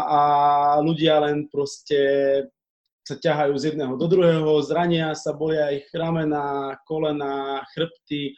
a 0.06 0.20
ľudia 0.86 1.26
len 1.26 1.50
proste 1.50 2.00
sa 3.02 3.18
ťahajú 3.18 3.56
z 3.58 3.64
jedného 3.74 3.98
do 3.98 4.06
druhého, 4.06 4.62
zrania 4.62 5.18
sa, 5.18 5.34
bolia 5.34 5.74
ich 5.74 5.90
ramena, 5.90 6.78
kolena, 6.86 7.66
chrbty 7.74 8.38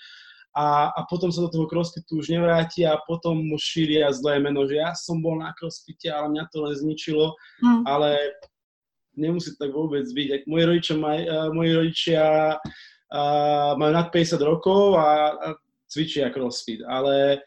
a, 0.56 0.89
a 0.89 1.06
potom 1.06 1.29
sa 1.29 1.46
do 1.46 1.50
toho 1.53 1.70
crossfitu 1.70 2.18
už 2.18 2.34
nevráti 2.34 2.82
a 2.82 2.98
potom 3.06 3.38
mu 3.38 3.58
šíria 3.62 4.10
zlé 4.10 4.41
meno, 4.41 4.65
že 4.65 4.82
ja 4.82 4.98
som 4.98 5.22
bol 5.22 5.38
na 5.38 5.53
crossfite, 5.53 6.10
ale 6.10 6.34
mňa 6.34 6.44
to 6.50 6.58
len 6.65 6.74
zničilo, 6.74 7.38
mm. 7.62 7.84
ale 7.86 8.18
nemusí 9.13 9.53
to 9.53 9.62
tak 9.62 9.72
vôbec 9.75 10.10
byť. 10.10 10.50
Moji 10.50 10.63
rodičia, 10.65 10.96
maj, 10.98 11.20
uh, 11.22 11.50
moji 11.53 11.72
rodičia 11.77 12.24
uh, 12.58 13.72
majú 13.77 13.91
nad 13.94 14.08
50 14.10 14.41
rokov 14.41 14.98
a, 14.98 15.10
a 15.38 15.48
cvičia 15.86 16.34
crossfit, 16.34 16.82
ale 16.82 17.46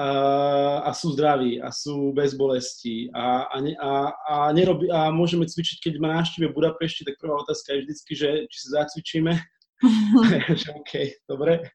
uh, 0.00 0.78
a 0.88 0.90
sú 0.96 1.12
zdraví 1.12 1.60
a 1.60 1.68
sú 1.68 2.16
bez 2.16 2.32
bolesti 2.32 3.12
a, 3.12 3.44
a, 3.50 3.56
a, 3.60 3.90
a, 4.24 4.34
nerobí, 4.56 4.88
a 4.88 5.12
môžeme 5.12 5.44
cvičiť, 5.44 5.84
keď 5.84 5.94
ma 6.00 6.16
návštíve 6.16 6.48
v 6.48 6.56
Budapešti, 6.56 7.04
tak 7.04 7.20
prvá 7.20 7.44
otázka 7.44 7.76
je 7.76 7.82
vždycky, 7.84 8.12
že 8.16 8.28
či 8.48 8.58
sa 8.64 8.84
zacvičíme. 8.84 9.36
OK, 10.78 10.92
dobre. 11.28 11.70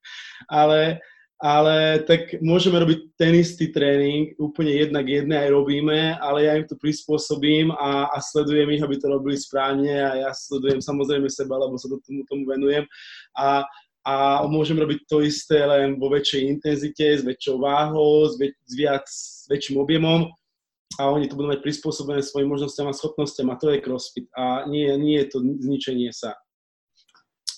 Ale 0.51 0.99
ale 1.43 1.99
tak 2.07 2.39
môžeme 2.39 2.79
robiť 2.79 3.19
ten 3.19 3.35
istý 3.35 3.67
tréning, 3.67 4.31
úplne 4.39 4.79
jednak 4.79 5.03
jedné 5.03 5.43
aj 5.43 5.49
robíme, 5.51 6.15
ale 6.23 6.47
ja 6.47 6.55
im 6.55 6.63
to 6.63 6.79
prispôsobím 6.79 7.67
a, 7.75 8.07
a 8.15 8.17
sledujem 8.23 8.71
ich, 8.71 8.79
aby 8.79 8.95
to 8.95 9.11
robili 9.11 9.35
správne 9.35 9.91
a 9.91 10.23
ja 10.23 10.29
sledujem 10.31 10.79
samozrejme 10.79 11.27
seba, 11.27 11.59
lebo 11.59 11.75
sa 11.75 11.91
to 11.91 11.99
tomu, 11.99 12.23
tomu 12.31 12.47
venujem 12.47 12.87
a, 13.35 13.67
a 14.07 14.13
môžem 14.47 14.79
robiť 14.79 15.03
to 15.03 15.19
isté 15.19 15.67
len 15.67 15.99
vo 15.99 16.07
väčšej 16.15 16.47
intenzite, 16.47 17.03
s 17.19 17.27
väčšou 17.27 17.59
váhou, 17.59 18.23
s, 18.31 18.39
väč, 18.39 18.55
s 18.63 18.73
viac, 18.79 19.03
s 19.03 19.43
väčším 19.51 19.83
objemom 19.83 20.31
a 20.95 21.11
oni 21.11 21.27
to 21.27 21.35
budú 21.35 21.51
mať 21.51 21.59
prispôsobené 21.59 22.23
svojim 22.23 22.47
možnostiam 22.47 22.87
a 22.87 22.95
schopnostiam 22.95 23.51
a 23.51 23.59
to 23.59 23.67
je 23.67 23.83
crossfit 23.83 24.31
a 24.31 24.63
nie, 24.71 24.87
nie 24.95 25.19
je 25.19 25.27
to 25.27 25.43
zničenie 25.43 26.15
sa. 26.15 26.39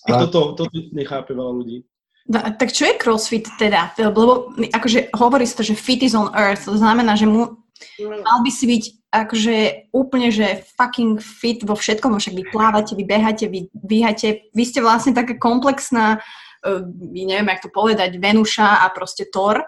A, 0.06 0.22
toto, 0.26 0.54
toto 0.54 0.78
nechápe 0.94 1.34
veľa 1.34 1.54
ľudí. 1.54 1.78
No, 2.26 2.42
tak 2.58 2.74
čo 2.74 2.90
je 2.90 2.98
crossfit 2.98 3.46
teda? 3.62 3.94
Lebo 4.02 4.50
akože 4.58 5.14
hovorí 5.14 5.46
sa 5.46 5.62
to, 5.62 5.66
že 5.66 5.78
fit 5.78 6.02
is 6.02 6.18
on 6.18 6.34
earth, 6.34 6.66
to 6.66 6.74
znamená, 6.74 7.14
že 7.14 7.30
mu, 7.30 7.54
mal 8.02 8.40
by 8.42 8.50
si 8.50 8.66
byť 8.66 8.84
akože 9.14 9.56
úplne, 9.94 10.34
že 10.34 10.66
fucking 10.76 11.22
fit 11.22 11.62
vo 11.62 11.78
všetkom, 11.78 12.18
však 12.18 12.36
vy 12.36 12.44
plávate, 12.50 12.98
vy 12.98 13.06
beháte, 13.06 13.46
vy 13.48 13.70
dvíhate, 13.72 14.52
vy 14.52 14.64
ste 14.66 14.82
vlastne 14.82 15.14
taká 15.14 15.38
komplexná, 15.38 16.20
uh, 16.66 16.82
neviem, 17.06 17.46
jak 17.46 17.64
to 17.64 17.70
povedať, 17.70 18.18
Venuša 18.18 18.84
a 18.84 18.90
proste 18.92 19.30
Thor. 19.30 19.64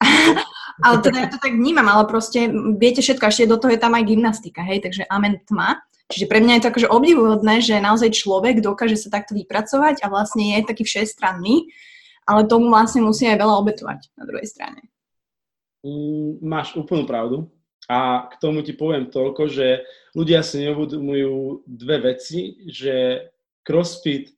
ale 0.84 0.96
teda 1.04 1.16
ja 1.22 1.28
to 1.28 1.38
tak 1.38 1.54
vnímam, 1.54 1.86
ale 1.88 2.04
proste 2.08 2.50
viete 2.76 3.00
všetko, 3.00 3.30
ešte 3.30 3.50
do 3.50 3.56
toho 3.62 3.72
je 3.72 3.80
tam 3.80 3.94
aj 3.94 4.04
gymnastika, 4.10 4.64
hej, 4.64 4.84
takže 4.84 5.06
amen 5.08 5.40
tma. 5.46 5.80
Čiže 6.10 6.26
pre 6.26 6.42
mňa 6.42 6.58
je 6.58 6.62
to 6.66 6.70
akože 6.74 6.88
obdivuhodné, 6.90 7.62
že 7.62 7.78
naozaj 7.78 8.10
človek 8.10 8.58
dokáže 8.58 8.98
sa 8.98 9.14
takto 9.14 9.38
vypracovať 9.38 10.02
a 10.02 10.10
vlastne 10.10 10.58
je 10.58 10.66
taký 10.66 10.82
všestranný, 10.82 11.70
ale 12.26 12.50
tomu 12.50 12.66
vlastne 12.66 13.06
musí 13.06 13.30
aj 13.30 13.38
veľa 13.38 13.54
obetovať 13.62 14.10
na 14.18 14.26
druhej 14.26 14.46
strane. 14.50 14.90
Mm, 15.86 16.42
máš 16.42 16.74
úplnú 16.74 17.06
pravdu. 17.06 17.46
A 17.90 18.30
k 18.30 18.38
tomu 18.38 18.62
ti 18.62 18.70
poviem 18.70 19.10
toľko, 19.10 19.50
že 19.50 19.82
ľudia 20.14 20.46
si 20.46 20.62
neuvedomujú 20.62 21.66
dve 21.66 22.14
veci, 22.14 22.58
že 22.70 23.26
crossfit 23.66 24.30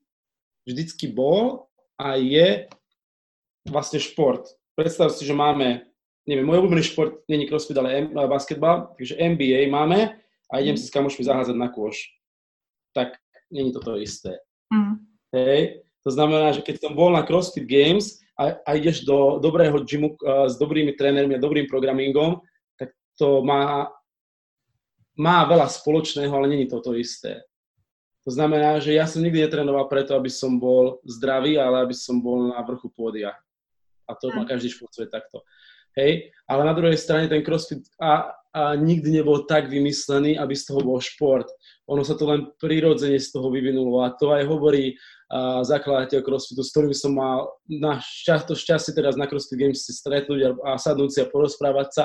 vždycky 0.65 1.13
bol 1.13 1.69
a 2.01 2.17
je 2.17 2.69
vlastne 3.69 4.01
šport. 4.01 4.57
Predstav 4.73 5.13
si, 5.13 5.29
že 5.29 5.37
máme, 5.37 5.85
neviem, 6.25 6.49
môj 6.49 6.65
obľúbený 6.65 6.85
šport 6.85 7.21
není 7.29 7.45
crossfit, 7.45 7.77
ale 7.77 8.09
basketbal, 8.09 8.97
takže 8.97 9.21
NBA 9.21 9.69
máme 9.69 10.17
a 10.53 10.61
idem 10.61 10.77
si 10.77 10.85
s 10.85 10.93
kamošmi 10.93 11.25
zaházať 11.25 11.57
na 11.57 11.73
kôš, 11.73 12.13
tak 12.93 13.17
není 13.49 13.73
to 13.73 13.81
to 13.81 13.97
isté. 13.97 14.37
Mm. 14.69 15.01
Hej? 15.33 15.81
To 16.05 16.11
znamená, 16.13 16.53
že 16.53 16.61
keď 16.61 16.85
som 16.85 16.93
bol 16.93 17.09
na 17.09 17.25
CrossFit 17.25 17.65
Games 17.65 18.21
a, 18.37 18.61
a 18.69 18.71
ideš 18.77 19.09
do 19.09 19.41
dobrého 19.41 19.81
gymu 19.81 20.19
uh, 20.21 20.45
s 20.51 20.61
dobrými 20.61 20.93
trénermi 20.93 21.39
a 21.39 21.43
dobrým 21.43 21.65
programmingom, 21.65 22.45
tak 22.77 22.93
to 23.17 23.41
má, 23.41 23.89
má 25.17 25.49
veľa 25.49 25.73
spoločného, 25.73 26.33
ale 26.37 26.53
není 26.53 26.69
to 26.69 26.85
to 26.85 26.93
isté. 26.99 27.41
To 28.23 28.31
znamená, 28.31 28.79
že 28.79 28.95
ja 28.95 29.09
som 29.09 29.19
nikdy 29.19 29.43
netrénoval 29.43 29.91
preto, 29.91 30.15
aby 30.15 30.31
som 30.31 30.55
bol 30.61 31.03
zdravý, 31.03 31.59
ale 31.59 31.83
aby 31.83 31.95
som 31.97 32.23
bol 32.23 32.55
na 32.55 32.63
vrchu 32.63 32.87
pódia. 32.93 33.35
A 34.07 34.15
to 34.15 34.31
má 34.35 34.47
hm. 34.47 34.51
každý 34.51 34.69
športuje 34.71 35.11
takto. 35.11 35.43
Hej, 35.93 36.33
ale 36.49 36.63
na 36.65 36.73
druhej 36.73 36.97
strane 36.97 37.29
ten 37.29 37.45
crossfit 37.45 37.85
a, 38.01 38.33
a 38.53 38.77
nikdy 38.77 39.21
nebol 39.21 39.49
tak 39.49 39.73
vymyslený, 39.73 40.37
aby 40.37 40.53
z 40.53 40.69
toho 40.69 40.85
bol 40.85 41.01
šport. 41.01 41.49
Ono 41.89 42.05
sa 42.05 42.13
to 42.15 42.29
len 42.29 42.53
prirodzene 42.61 43.17
z 43.17 43.33
toho 43.33 43.49
vyvinulo 43.49 44.05
a 44.05 44.13
to 44.13 44.29
aj 44.29 44.45
hovorí 44.45 44.93
uh, 44.93 45.65
zakladateľ 45.65 46.21
CrossFitu, 46.21 46.61
s 46.61 46.73
ktorým 46.73 46.95
som 46.95 47.17
mal 47.17 47.49
na 47.65 47.97
šťa- 47.99 48.53
to 48.53 48.55
šťastie 48.55 48.93
teraz 48.93 49.17
na 49.17 49.25
CrossFit 49.25 49.57
Games 49.57 49.81
si 49.81 49.97
stretnúť 49.97 50.41
a, 50.45 50.51
a 50.69 50.71
sadnúť 50.77 51.11
si 51.11 51.19
a 51.25 51.31
porozprávať 51.33 51.89
sa. 51.97 52.05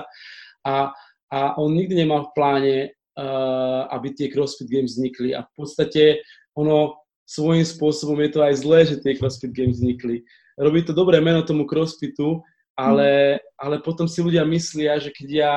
A, 0.63 0.95
a 1.27 1.39
on 1.59 1.75
nikdy 1.75 1.99
nemal 1.99 2.31
v 2.31 2.33
pláne, 2.33 2.75
uh, 3.19 3.91
aby 3.91 4.15
tie 4.15 4.31
CrossFit 4.31 4.71
Games 4.71 4.95
vznikli. 4.95 5.35
A 5.35 5.43
v 5.43 5.51
podstate 5.51 6.23
ono 6.55 6.95
svojím 7.27 7.67
spôsobom 7.67 8.23
je 8.23 8.31
to 8.31 8.39
aj 8.39 8.53
zlé, 8.63 8.79
že 8.87 9.03
tie 9.03 9.19
CrossFit 9.19 9.51
Games 9.51 9.83
vznikli. 9.83 10.23
Robí 10.55 10.81
to 10.87 10.95
dobré 10.95 11.19
meno 11.19 11.43
tomu 11.43 11.67
CrossFitu, 11.67 12.39
ale, 12.79 13.41
ale 13.59 13.83
potom 13.83 14.07
si 14.07 14.23
ľudia 14.23 14.47
myslia, 14.47 14.95
že 14.97 15.11
keď 15.11 15.29
ja 15.29 15.53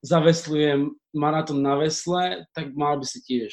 zaveslujem 0.00 0.96
maratón 1.12 1.60
na 1.62 1.76
vesle, 1.76 2.46
tak 2.56 2.72
mal 2.72 2.96
by 2.96 3.06
si 3.06 3.20
tiež. 3.20 3.52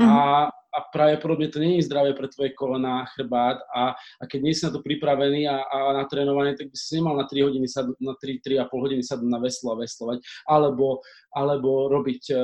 Mm. 0.00 0.08
A, 0.08 0.48
a 0.48 0.78
pravdepodobne 0.88 1.52
to 1.52 1.60
nie 1.60 1.76
je 1.76 1.84
zdravé 1.84 2.16
pre 2.16 2.24
tvoje 2.32 2.56
kolena, 2.56 3.04
chrbát 3.12 3.60
a, 3.76 3.92
a 3.92 4.22
keď 4.24 4.40
nie 4.40 4.56
si 4.56 4.64
na 4.64 4.72
to 4.72 4.80
pripravený 4.80 5.44
a, 5.44 5.60
a 5.68 5.78
natrénovaný, 6.00 6.56
tak 6.56 6.72
by 6.72 6.76
si 6.76 6.96
nemal 6.96 7.12
na 7.12 7.28
3 7.28 7.44
hodiny 7.44 7.68
sadnúť, 7.68 8.00
na 8.00 8.16
3, 8.16 8.40
3,5 8.40 8.72
hodiny 8.72 9.02
sadnúť 9.04 9.30
na 9.30 9.40
veslo 9.44 9.68
a 9.76 9.80
veslovať, 9.84 10.18
alebo, 10.48 11.04
alebo 11.36 11.92
robiť 11.92 12.22
uh, 12.32 12.40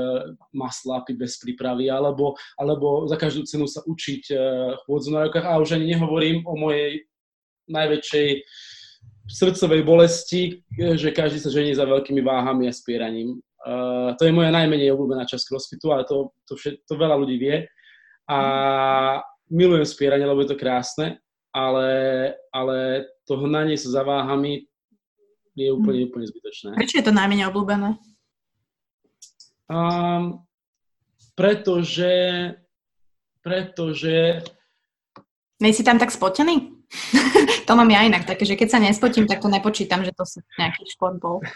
maslápy 0.53 1.17
bez 1.17 1.41
prípravy, 1.41 1.89
alebo, 1.89 2.37
alebo 2.61 3.09
za 3.09 3.17
každú 3.17 3.49
cenu 3.49 3.65
sa 3.65 3.81
učiť 3.89 4.23
uh, 4.37 4.41
chôdzu 4.85 5.09
na 5.09 5.25
rukách. 5.27 5.49
A 5.49 5.57
už 5.57 5.81
ani 5.81 5.97
nehovorím 5.97 6.45
o 6.45 6.53
mojej 6.53 7.09
najväčšej 7.69 8.29
srdcovej 9.29 9.83
bolesti, 9.85 10.65
že 10.73 11.13
každý 11.13 11.39
sa 11.39 11.53
žení 11.53 11.77
za 11.77 11.85
veľkými 11.85 12.25
váhami 12.25 12.67
a 12.67 12.73
spieraním. 12.73 13.39
Uh, 13.63 14.17
to 14.17 14.25
je 14.25 14.33
moja 14.33 14.49
najmenej 14.49 14.95
obľúbená 14.97 15.29
časť 15.29 15.45
crossfitu, 15.45 15.93
ale 15.93 16.09
to, 16.09 16.33
to, 16.49 16.57
všet, 16.57 16.89
to 16.89 16.95
veľa 16.97 17.17
ľudí 17.21 17.37
vie. 17.37 17.57
A 18.29 18.39
milujem 19.53 19.85
spieranie, 19.85 20.25
lebo 20.25 20.41
je 20.45 20.57
to 20.57 20.61
krásne, 20.61 21.21
ale, 21.53 21.89
ale 22.55 23.09
to 23.29 23.37
hnanie 23.37 23.77
sa 23.77 24.01
za 24.01 24.03
váhami 24.05 24.65
je 25.59 25.69
úplne, 25.75 26.07
úplne 26.07 26.27
zbytočné. 26.29 26.79
Prečo 26.79 26.99
je 27.03 27.07
to 27.07 27.13
najmenej 27.13 27.51
obľúbené? 27.51 27.99
Um, 29.69 30.47
pretože 31.35 32.15
pretože... 33.49 34.45
Nej 35.57 35.73
si 35.73 35.81
tam 35.81 35.99
tak 35.99 36.13
spotený? 36.13 36.85
to 37.69 37.77
mám 37.77 37.93
ja 37.93 38.09
inak, 38.09 38.25
takže 38.25 38.57
keď 38.57 38.69
sa 38.73 38.81
nespotím, 38.81 39.29
tak 39.29 39.45
to 39.45 39.53
nepočítam, 39.53 40.01
že 40.01 40.17
to 40.17 40.25
si 40.25 40.41
nejaký 40.57 40.89
šport 40.89 41.21
bol. 41.21 41.45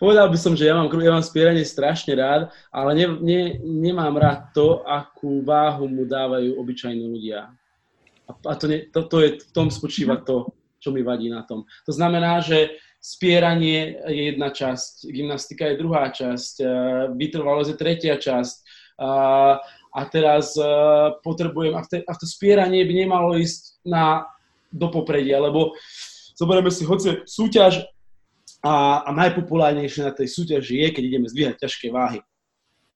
Povedal 0.00 0.32
by 0.32 0.38
som, 0.38 0.56
že 0.56 0.70
ja 0.70 0.78
mám, 0.78 0.88
ja 0.88 1.12
mám 1.12 1.26
spieranie 1.26 1.66
strašne 1.66 2.16
rád, 2.16 2.48
ale 2.72 2.96
ne, 2.96 3.06
ne, 3.20 3.42
nemám 3.60 4.16
rád 4.16 4.48
to, 4.56 4.80
akú 4.86 5.44
váhu 5.44 5.90
mu 5.90 6.08
dávajú 6.08 6.56
obyčajní 6.56 7.04
ľudia. 7.04 7.52
A, 8.24 8.30
a 8.32 8.54
to, 8.56 8.64
ne, 8.70 8.88
to, 8.88 9.04
to 9.10 9.20
je, 9.20 9.28
v 9.44 9.52
tom 9.52 9.68
spočíva 9.68 10.16
to, 10.24 10.48
čo 10.80 10.94
mi 10.94 11.04
vadí 11.04 11.28
na 11.28 11.44
tom. 11.44 11.68
To 11.84 11.92
znamená, 11.92 12.40
že 12.40 12.80
spieranie 12.96 14.00
je 14.08 14.32
jedna 14.32 14.48
časť, 14.54 15.12
gymnastika 15.12 15.68
je 15.68 15.80
druhá 15.82 16.08
časť, 16.08 16.54
eh, 16.62 16.68
vytrvalosť 17.12 17.70
je 17.74 17.76
tretia 17.76 18.16
časť, 18.16 18.56
a 19.90 20.00
teraz 20.06 20.54
uh, 20.56 21.18
potrebujem, 21.22 21.74
a, 21.74 21.82
te, 21.82 22.02
a 22.06 22.12
to 22.14 22.26
spieranie 22.26 22.86
by 22.86 22.94
nemalo 23.06 23.38
ísť 23.38 23.82
na, 23.82 24.26
do 24.70 24.90
popredia, 24.90 25.42
lebo 25.42 25.74
zoberieme 26.38 26.70
si 26.70 26.86
hoci 26.86 27.26
súťaž 27.26 27.84
A, 28.60 29.08
a 29.08 29.10
najpopulárnejšie 29.16 30.04
na 30.04 30.12
tej 30.12 30.28
súťaži 30.28 30.84
je, 30.84 30.88
keď 30.92 31.02
ideme 31.08 31.32
zdvíhať 31.32 31.64
ťažké 31.64 31.88
váhy. 31.88 32.20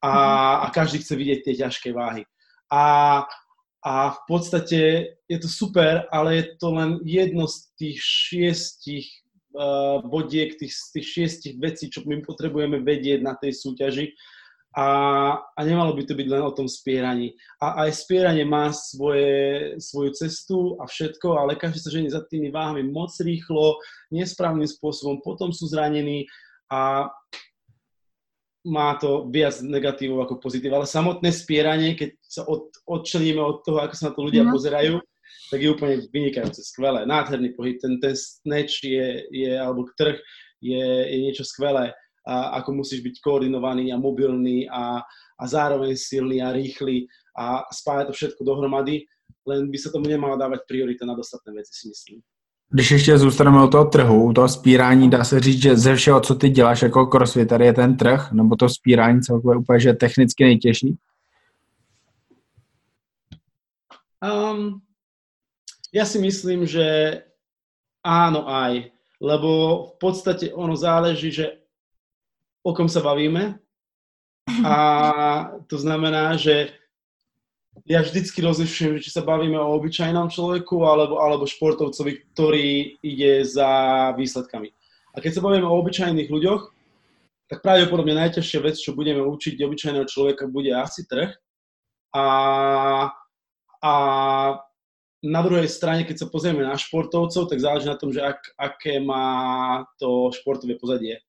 A, 0.05 0.13
a 0.61 0.67
každý 0.69 1.01
chce 1.01 1.17
vidieť 1.17 1.41
tie 1.41 1.55
ťažké 1.65 1.89
váhy. 1.97 2.29
A, 2.69 3.25
a 3.81 3.93
v 4.13 4.21
podstate 4.29 4.81
je 5.25 5.39
to 5.41 5.49
super, 5.49 6.05
ale 6.13 6.37
je 6.37 6.45
to 6.61 6.69
len 6.69 7.01
jedno 7.01 7.49
z 7.49 7.73
tých 7.81 7.97
šiestich 7.97 9.09
uh, 9.57 10.05
bodiek, 10.05 10.53
tých, 10.61 10.77
z 10.77 11.01
tých 11.01 11.07
šiestich 11.09 11.55
vecí, 11.57 11.89
čo 11.89 12.05
my 12.05 12.21
potrebujeme 12.21 12.85
vedieť 12.85 13.25
na 13.25 13.33
tej 13.33 13.57
súťaži. 13.57 14.13
A, 14.75 14.87
a 15.39 15.61
nemalo 15.63 15.95
by 15.95 16.03
to 16.03 16.19
byť 16.19 16.29
len 16.35 16.43
o 16.43 16.51
tom 16.51 16.67
spieraní. 16.67 17.39
A 17.63 17.87
aj 17.87 17.95
spieranie 17.95 18.43
má 18.43 18.75
svoje, 18.75 19.79
svoju 19.79 20.11
cestu 20.19 20.75
a 20.83 20.91
všetko, 20.91 21.39
ale 21.39 21.55
každý 21.55 21.79
sa 21.79 21.95
žení 21.95 22.11
za 22.11 22.27
tými 22.27 22.51
váhami 22.51 22.83
moc 22.83 23.15
rýchlo, 23.23 23.79
nesprávnym 24.11 24.67
spôsobom, 24.67 25.23
potom 25.23 25.55
sú 25.55 25.71
zranení 25.71 26.27
a 26.67 27.07
má 28.65 28.97
to 28.97 29.29
viac 29.29 29.61
negatívov 29.61 30.27
ako 30.27 30.43
pozitív. 30.43 30.75
Ale 30.75 30.91
samotné 30.91 31.31
spieranie, 31.31 31.95
keď 31.95 32.11
sa 32.25 32.43
od, 32.49 32.73
odčleníme 32.89 33.39
od 33.39 33.63
toho, 33.63 33.79
ako 33.79 33.95
sa 33.95 34.11
na 34.11 34.13
to 34.17 34.25
ľudia 34.25 34.43
mm. 34.43 34.51
pozerajú, 34.51 34.95
tak 35.53 35.59
je 35.61 35.69
úplne 35.71 35.97
vynikajúce, 36.09 36.65
skvelé, 36.65 37.05
nádherný 37.05 37.53
pohyb. 37.55 37.77
Ten, 37.79 38.01
ten 38.01 38.17
snatch 38.17 38.83
je, 38.83 39.29
je, 39.29 39.53
alebo 39.55 39.87
trh 39.95 40.17
je, 40.65 40.83
je 40.83 41.19
niečo 41.21 41.45
skvelé 41.45 41.93
a 42.27 42.57
ako 42.61 42.81
musíš 42.81 43.01
byť 43.05 43.21
koordinovaný 43.21 43.93
a 43.93 44.01
mobilný 44.01 44.69
a, 44.69 45.05
a 45.39 45.45
zároveň 45.47 45.97
silný 45.97 46.43
a 46.43 46.53
rýchly 46.53 47.07
a 47.37 47.69
spája 47.69 48.05
to 48.05 48.13
všetko 48.13 48.45
dohromady, 48.45 49.05
len 49.47 49.71
by 49.71 49.79
sa 49.79 49.93
tomu 49.93 50.09
nemala 50.09 50.41
dávať 50.41 50.65
priorita 50.69 51.05
nad 51.05 51.19
ostatné 51.19 51.53
veci, 51.53 51.73
si 51.73 51.89
myslím. 51.89 52.19
Když 52.71 52.91
ještě 52.91 53.19
zůstaneme 53.19 53.65
u 53.65 53.69
toho 53.69 53.85
trhu, 53.85 54.25
u 54.25 54.33
toho 54.33 54.49
spírání, 54.49 55.11
dá 55.11 55.25
se 55.25 55.41
říct, 55.41 55.63
že 55.63 55.77
ze 55.77 55.97
všeho, 55.97 56.21
co 56.21 56.35
ty 56.35 56.49
děláš 56.49 56.83
jako 56.83 57.07
crossfitter, 57.07 57.63
je 57.63 57.73
ten 57.73 57.97
trh, 57.97 58.33
nebo 58.33 58.57
to 58.57 58.69
spírání 58.69 59.21
celkově 59.21 59.59
úplně, 59.59 59.81
že 59.81 59.93
technicky 59.93 60.45
nejtěžší? 60.45 60.97
Um, 64.25 64.81
ja 65.93 66.09
si 66.09 66.17
myslím, 66.17 66.65
že 66.65 67.21
áno 68.01 68.49
aj, 68.49 68.89
lebo 69.21 69.51
v 69.85 69.95
podstate 70.01 70.49
ono 70.49 70.73
záleží, 70.75 71.29
že 71.29 71.64
o 72.65 72.71
kom 72.73 72.89
sa 72.89 73.05
bavíme. 73.05 73.61
A 74.65 74.77
to 75.69 75.77
znamená, 75.77 76.37
že 76.41 76.73
ja 77.85 78.01
vždycky 78.01 78.41
rozlišujem, 78.41 79.03
či 79.03 79.11
sa 79.13 79.21
bavíme 79.27 79.59
o 79.59 79.75
obyčajnom 79.77 80.31
človeku 80.31 80.87
alebo, 80.87 81.21
alebo 81.21 81.45
športovcovi, 81.45 82.33
ktorý 82.33 82.97
ide 83.03 83.45
za 83.45 83.69
výsledkami. 84.17 84.73
A 85.15 85.21
keď 85.21 85.39
sa 85.39 85.45
bavíme 85.45 85.67
o 85.67 85.79
obyčajných 85.79 86.31
ľuďoch, 86.31 86.63
tak 87.51 87.61
pravdepodobne 87.61 88.17
najťažšia 88.17 88.61
vec, 88.65 88.77
čo 88.81 88.97
budeme 88.97 89.21
učiť 89.21 89.61
obyčajného 89.61 90.07
človeka, 90.09 90.49
bude 90.49 90.73
asi 90.73 91.05
trh. 91.05 91.35
A, 92.15 92.27
a 93.85 93.93
na 95.25 95.41
druhej 95.45 95.69
strane, 95.69 96.09
keď 96.09 96.25
sa 96.25 96.31
pozrieme 96.33 96.65
na 96.65 96.79
športovcov, 96.79 97.51
tak 97.51 97.61
záleží 97.61 97.91
na 97.91 98.01
tom, 98.01 98.15
že 98.15 98.25
ak, 98.25 98.55
aké 98.57 98.97
má 99.03 99.83
to 100.01 100.33
športové 100.33 100.81
pozadie. 100.81 101.21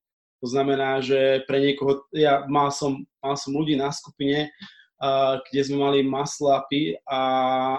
To 0.45 0.53
znamená, 0.53 1.01
že 1.01 1.41
pre 1.49 1.57
niekoho, 1.57 2.05
ja 2.13 2.45
mal 2.45 2.69
som, 2.69 3.01
mal 3.17 3.33
som 3.33 3.49
ľudí 3.49 3.73
na 3.73 3.89
skupine, 3.89 4.53
uh, 5.01 5.41
kde 5.49 5.61
sme 5.65 5.81
mali 5.81 6.05
maslapy 6.05 7.01
a, 7.09 7.21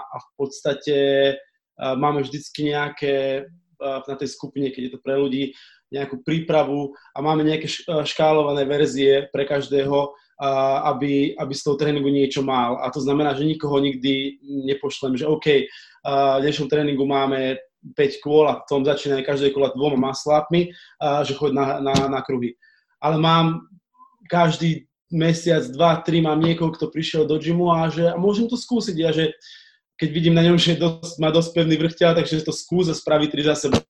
a 0.03 0.15
v 0.19 0.29
podstate 0.35 0.97
uh, 1.31 1.95
máme 1.95 2.27
vždycky 2.27 2.75
nejaké, 2.75 3.47
uh, 3.79 4.03
na 4.03 4.19
tej 4.19 4.35
skupine, 4.35 4.67
keď 4.67 4.81
je 4.83 4.91
to 4.91 4.99
pre 4.99 5.15
ľudí, 5.15 5.55
nejakú 5.95 6.19
prípravu 6.27 6.91
a 7.15 7.23
máme 7.23 7.47
nejaké 7.47 7.71
škálované 8.03 8.67
verzie 8.67 9.31
pre 9.31 9.47
každého, 9.47 10.11
aby, 10.83 11.31
aby 11.39 11.53
z 11.55 11.63
toho 11.63 11.79
tréningu 11.79 12.11
niečo 12.11 12.43
mal. 12.43 12.83
A 12.83 12.91
to 12.91 12.99
znamená, 12.99 13.31
že 13.39 13.47
nikoho 13.47 13.79
nikdy 13.79 14.35
nepošlem, 14.67 15.15
že 15.15 15.23
OK, 15.23 15.63
v 16.03 16.41
dnešnom 16.43 16.67
tréningu 16.67 17.07
máme 17.07 17.55
5 17.93 18.23
kôl 18.23 18.47
a 18.49 18.59
v 18.59 18.67
tom 18.67 18.81
začínajú 18.83 19.23
každé 19.23 19.53
kola 19.55 19.71
dvoma 19.71 20.11
maslápmi, 20.11 20.73
a 20.99 21.23
že 21.23 21.37
choď 21.37 21.51
na, 21.53 21.65
na, 21.79 21.95
na 22.07 22.19
kruhy. 22.25 22.57
Ale 22.97 23.21
mám 23.21 23.67
každý 24.27 24.87
mesiac, 25.11 25.63
dva, 25.71 26.03
tri 26.03 26.19
mám 26.19 26.43
niekoho, 26.43 26.71
kto 26.75 26.91
prišiel 26.91 27.23
do 27.23 27.39
gymu 27.39 27.71
a 27.71 27.87
že 27.87 28.11
a 28.11 28.19
môžem 28.19 28.47
to 28.51 28.59
skúsiť 28.59 28.97
a 29.07 29.11
že 29.15 29.31
keď 29.97 30.09
vidím 30.13 30.35
na 30.37 30.45
ňom, 30.45 30.61
že 30.61 30.77
dosť, 30.77 31.17
má 31.17 31.33
dosť 31.33 31.49
pevný 31.57 31.75
vrch 31.79 31.97
tela, 31.97 32.13
takže 32.13 32.45
to 32.45 32.53
skús 32.53 32.85
a 32.85 32.93
spraví 32.93 33.27
tri 33.33 33.41
za 33.41 33.57
sebou. 33.57 33.81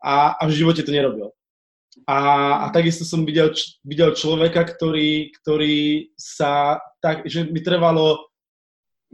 A, 0.00 0.36
a 0.40 0.42
v 0.48 0.56
živote 0.56 0.80
to 0.80 0.92
nerobil. 0.92 1.36
A, 2.08 2.18
a 2.64 2.66
takisto 2.72 3.04
som 3.04 3.22
videl, 3.28 3.52
videl 3.84 4.16
človeka, 4.16 4.64
ktorý, 4.64 5.30
ktorý 5.40 6.10
sa 6.16 6.80
tak, 7.04 7.28
že 7.28 7.44
mi 7.44 7.60
trvalo 7.60 8.24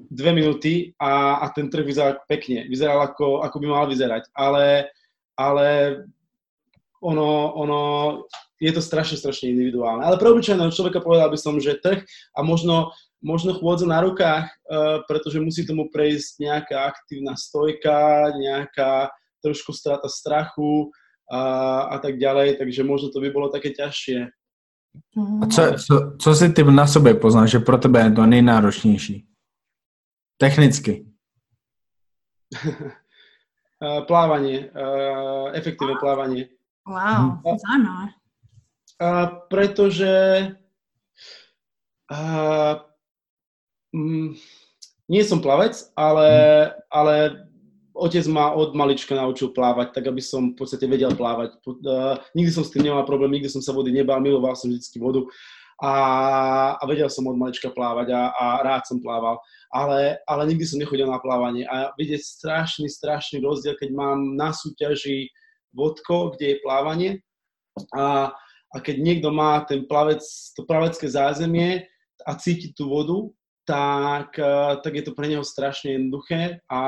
dve 0.08 0.30
minúty 0.32 0.94
a, 0.96 1.42
a 1.44 1.46
ten 1.52 1.68
trh 1.68 1.84
vyzeral 1.84 2.22
pekne. 2.24 2.64
Vyzeral 2.70 3.02
ako, 3.04 3.44
ako 3.44 3.56
by 3.60 3.66
mal 3.66 3.84
vyzerať. 3.84 4.32
Ale, 4.32 4.88
ale 5.36 5.66
ono, 7.00 7.52
ono, 7.56 7.80
je 8.60 8.72
to 8.72 8.80
strašne, 8.84 9.16
strašne 9.16 9.52
individuálne. 9.52 10.04
Ale 10.04 10.20
pre 10.20 10.28
obyčajného 10.32 10.72
človeka 10.72 11.00
povedal 11.00 11.32
by 11.32 11.38
som, 11.40 11.56
že 11.56 11.80
trh 11.80 12.04
a 12.36 12.40
možno, 12.44 12.92
možno 13.24 13.56
chôdza 13.56 13.88
na 13.88 14.04
rukách, 14.04 14.48
uh, 14.48 15.00
pretože 15.08 15.40
musí 15.40 15.64
tomu 15.64 15.88
prejsť 15.88 16.44
nejaká 16.44 16.76
aktívna 16.92 17.36
stojka, 17.40 18.30
nejaká 18.36 19.08
trošku 19.40 19.72
strata 19.72 20.08
strachu 20.08 20.92
a, 21.32 21.40
a 21.92 21.96
tak 21.98 22.20
ďalej, 22.20 22.60
takže 22.60 22.84
možno 22.84 23.08
to 23.08 23.24
by 23.24 23.32
bolo 23.32 23.48
také 23.48 23.72
ťažšie. 23.72 24.28
A 25.42 25.46
co, 25.46 25.62
co, 25.86 25.94
co 26.18 26.34
si 26.34 26.52
ty 26.52 26.64
na 26.64 26.86
sobě 26.86 27.14
poznáš, 27.14 27.50
že 27.50 27.58
pro 27.58 27.78
tebe 27.78 28.00
je 28.00 28.10
to 28.10 28.26
nejnáročnější? 28.26 29.29
Technicky. 30.40 31.05
Eh, 33.81 34.05
plávanie, 34.05 34.68
uh, 34.76 35.57
efektívne 35.57 35.96
plávanie. 35.96 36.53
Wow, 36.85 37.40
hm. 37.40 37.57
zaujímavé. 37.57 38.07
Uh, 39.00 39.26
pretože 39.48 40.12
uh, 42.12 42.76
mm, 43.96 44.37
nie 45.09 45.22
som 45.24 45.40
plavec, 45.40 45.81
ale, 45.96 46.29
ale 46.92 47.48
otec 47.96 48.29
ma 48.29 48.53
od 48.53 48.76
malička 48.76 49.16
naučil 49.16 49.48
plávať, 49.57 49.96
tak 49.96 50.12
aby 50.12 50.20
som 50.20 50.53
v 50.53 50.61
podstate 50.61 50.85
vedel 50.85 51.16
plávať. 51.16 51.57
Uh, 51.64 52.20
nikdy 52.37 52.53
som 52.53 52.68
s 52.68 52.76
tým 52.76 52.85
nemal 52.85 53.09
problém, 53.09 53.40
nikdy 53.40 53.48
som 53.48 53.64
sa 53.64 53.72
vody 53.72 53.96
nebal, 53.96 54.20
miloval 54.20 54.61
som 54.61 54.68
vždy 54.68 55.00
vodu 55.00 55.24
a, 55.80 55.94
a 56.76 56.82
vedel 56.84 57.08
som 57.08 57.24
od 57.26 57.36
malička 57.40 57.72
plávať 57.72 58.12
a, 58.12 58.22
a 58.36 58.46
rád 58.60 58.84
som 58.84 59.00
plával 59.00 59.40
ale, 59.70 60.18
ale 60.26 60.42
nikdy 60.50 60.66
som 60.66 60.82
nechodil 60.82 61.06
na 61.06 61.22
plávanie. 61.22 61.62
A 61.70 61.94
vidieť 61.94 62.20
strašný, 62.20 62.90
strašný 62.90 63.38
rozdiel, 63.38 63.78
keď 63.78 63.90
mám 63.94 64.34
na 64.34 64.50
súťaži 64.50 65.30
vodko, 65.70 66.34
kde 66.34 66.58
je 66.58 66.62
plávanie 66.66 67.10
a, 67.94 68.34
a 68.74 68.76
keď 68.82 68.96
niekto 68.98 69.30
má 69.30 69.62
ten 69.62 69.86
plavec, 69.86 70.20
to 70.58 70.66
plavecké 70.66 71.06
zázemie 71.06 71.86
a 72.26 72.34
cíti 72.34 72.74
tú 72.74 72.90
vodu, 72.90 73.30
tak, 73.62 74.34
e, 74.34 74.82
tak 74.82 74.92
je 74.98 75.04
to 75.06 75.14
pre 75.14 75.30
neho 75.30 75.46
strašne 75.46 75.94
jednoduché 75.94 76.58
a 76.66 76.82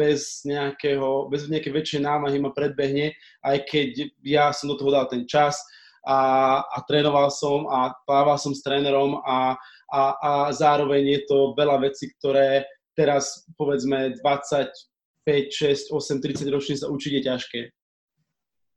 bez, 0.00 0.40
nejakého, 0.48 1.28
bez 1.28 1.52
nejakej 1.52 1.72
väčšej 1.76 2.00
námahy 2.00 2.40
ma 2.40 2.48
predbehne, 2.56 3.12
aj 3.44 3.68
keď 3.68 4.08
ja 4.24 4.48
som 4.56 4.72
do 4.72 4.80
toho 4.80 4.96
dal 4.96 5.04
ten 5.04 5.28
čas 5.28 5.60
a, 6.04 6.18
a 6.60 6.78
trénoval 6.84 7.32
som 7.32 7.64
a 7.68 7.92
plával 8.04 8.36
som 8.36 8.52
s 8.52 8.60
trénerom 8.60 9.18
a, 9.24 9.56
a, 9.88 10.00
a 10.20 10.30
zároveň 10.52 11.02
je 11.16 11.20
to 11.24 11.38
veľa 11.56 11.80
vecí, 11.80 12.12
ktoré 12.20 12.68
teraz 12.92 13.48
povedzme 13.56 14.14
25, 14.20 14.68
6, 15.26 15.90
8, 15.90 16.20
30 16.20 16.54
ročný 16.54 16.74
sa 16.78 16.92
učiť 16.92 17.12
je 17.18 17.22
ťažké. 17.24 17.60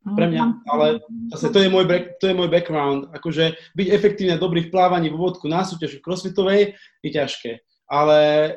Pre 0.08 0.24
mňa, 0.24 0.64
ale 0.72 1.04
zase 1.36 1.52
to 1.52 1.60
je 1.60 1.68
môj, 1.68 1.84
back, 1.84 2.16
to 2.24 2.32
je 2.32 2.36
môj 2.38 2.48
background. 2.48 3.12
Akože 3.12 3.60
byť 3.76 3.88
efektívne 3.92 4.40
dobrý 4.40 4.68
v 4.68 4.72
plávaní 4.72 5.12
vo 5.12 5.20
vodku 5.20 5.52
na 5.52 5.68
súťaži 5.68 6.00
crossfitovej 6.00 6.80
je 7.04 7.10
ťažké. 7.12 7.60
Ale, 7.92 8.56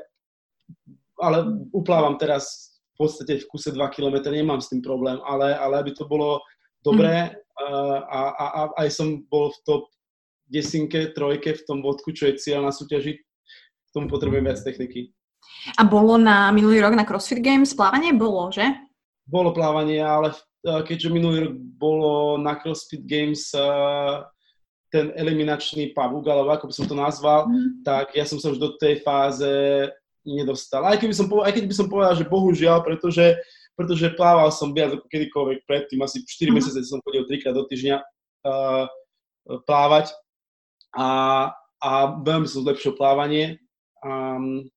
ale 1.19 1.39
uplávam 1.75 2.15
teraz 2.23 2.71
v 2.95 3.03
podstate 3.03 3.43
v 3.43 3.49
kuse 3.51 3.75
2 3.75 3.83
km, 3.91 4.31
nemám 4.31 4.63
s 4.63 4.71
tým 4.71 4.79
problém, 4.79 5.19
ale, 5.27 5.59
ale 5.59 5.83
aby 5.83 5.91
to 5.91 6.07
bolo 6.07 6.39
dobré 6.87 7.35
mm. 7.35 7.50
A, 8.09 8.21
a, 8.33 8.47
a 8.47 8.61
aj 8.85 8.89
som 8.91 9.21
bol 9.29 9.53
v 9.53 9.59
top 9.69 9.83
desinke, 10.51 11.15
trojke 11.15 11.55
v 11.55 11.65
tom 11.69 11.79
vodku, 11.85 12.11
čo 12.11 12.27
je 12.31 12.41
cieľ 12.41 12.67
na 12.67 12.73
súťaži, 12.75 13.21
k 13.21 13.91
tomu 13.95 14.11
potrebujem 14.11 14.47
viac 14.47 14.61
techniky. 14.63 15.15
A 15.77 15.85
bolo 15.85 16.17
na 16.19 16.51
minulý 16.51 16.81
rok 16.81 16.95
na 16.97 17.07
CrossFit 17.07 17.43
Games 17.43 17.75
plávanie? 17.75 18.17
Bolo, 18.17 18.51
že? 18.51 18.67
Bolo 19.29 19.55
plávanie, 19.55 20.03
ale 20.03 20.35
keďže 20.65 21.13
minulý 21.13 21.39
rok 21.49 21.55
bolo 21.79 22.37
na 22.41 22.59
CrossFit 22.59 23.05
Games 23.07 23.53
ten 24.91 25.15
eliminačný 25.15 25.95
pavúk, 25.95 26.27
alebo 26.27 26.51
ako 26.51 26.67
by 26.67 26.75
som 26.75 26.87
to 26.91 26.99
nazval, 26.99 27.47
mm. 27.47 27.87
tak 27.87 28.11
ja 28.19 28.27
som 28.27 28.43
sa 28.43 28.51
už 28.51 28.59
do 28.59 28.75
tej 28.75 28.99
fáze 29.07 29.47
nedostal. 30.27 30.83
Aj, 30.83 30.99
keby 30.99 31.15
som, 31.15 31.31
aj 31.31 31.55
keď 31.55 31.65
by 31.71 31.75
som 31.79 31.87
povedal, 31.87 32.15
že 32.19 32.27
bohužiaľ, 32.27 32.83
pretože, 32.83 33.39
pretože 33.81 34.13
plával 34.13 34.53
som 34.53 34.77
viac 34.77 34.93
ako 34.93 35.09
kedykoľvek 35.09 35.65
predtým, 35.65 36.05
asi 36.05 36.21
4 36.21 36.29
uh-huh. 36.29 36.53
mesiace 36.53 36.85
som 36.85 37.01
chodil 37.01 37.25
trikrát 37.25 37.57
do 37.57 37.65
týždňa 37.65 37.97
uh, 37.97 38.85
plávať 39.65 40.13
a, 40.93 41.09
a 41.81 41.91
veľmi 42.21 42.45
som 42.45 42.61
zlepšil 42.61 42.93
plávanie, 42.93 43.57
um, 44.05 44.69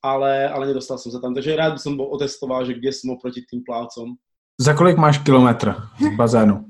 ale, 0.00 0.48
ale 0.48 0.72
nedostal 0.72 0.96
som 0.96 1.12
sa 1.12 1.20
tam. 1.20 1.36
Takže 1.36 1.58
rád 1.60 1.76
by 1.76 1.80
som 1.84 2.00
bol 2.00 2.08
otestoval, 2.16 2.64
že 2.64 2.72
kde 2.72 2.88
som 2.88 3.12
oproti 3.12 3.44
tým 3.44 3.60
plávcom. 3.60 4.16
Za 4.56 4.72
kolik 4.72 4.96
máš 4.96 5.20
kilometr 5.20 5.76
z 6.00 6.08
bazénu? 6.16 6.64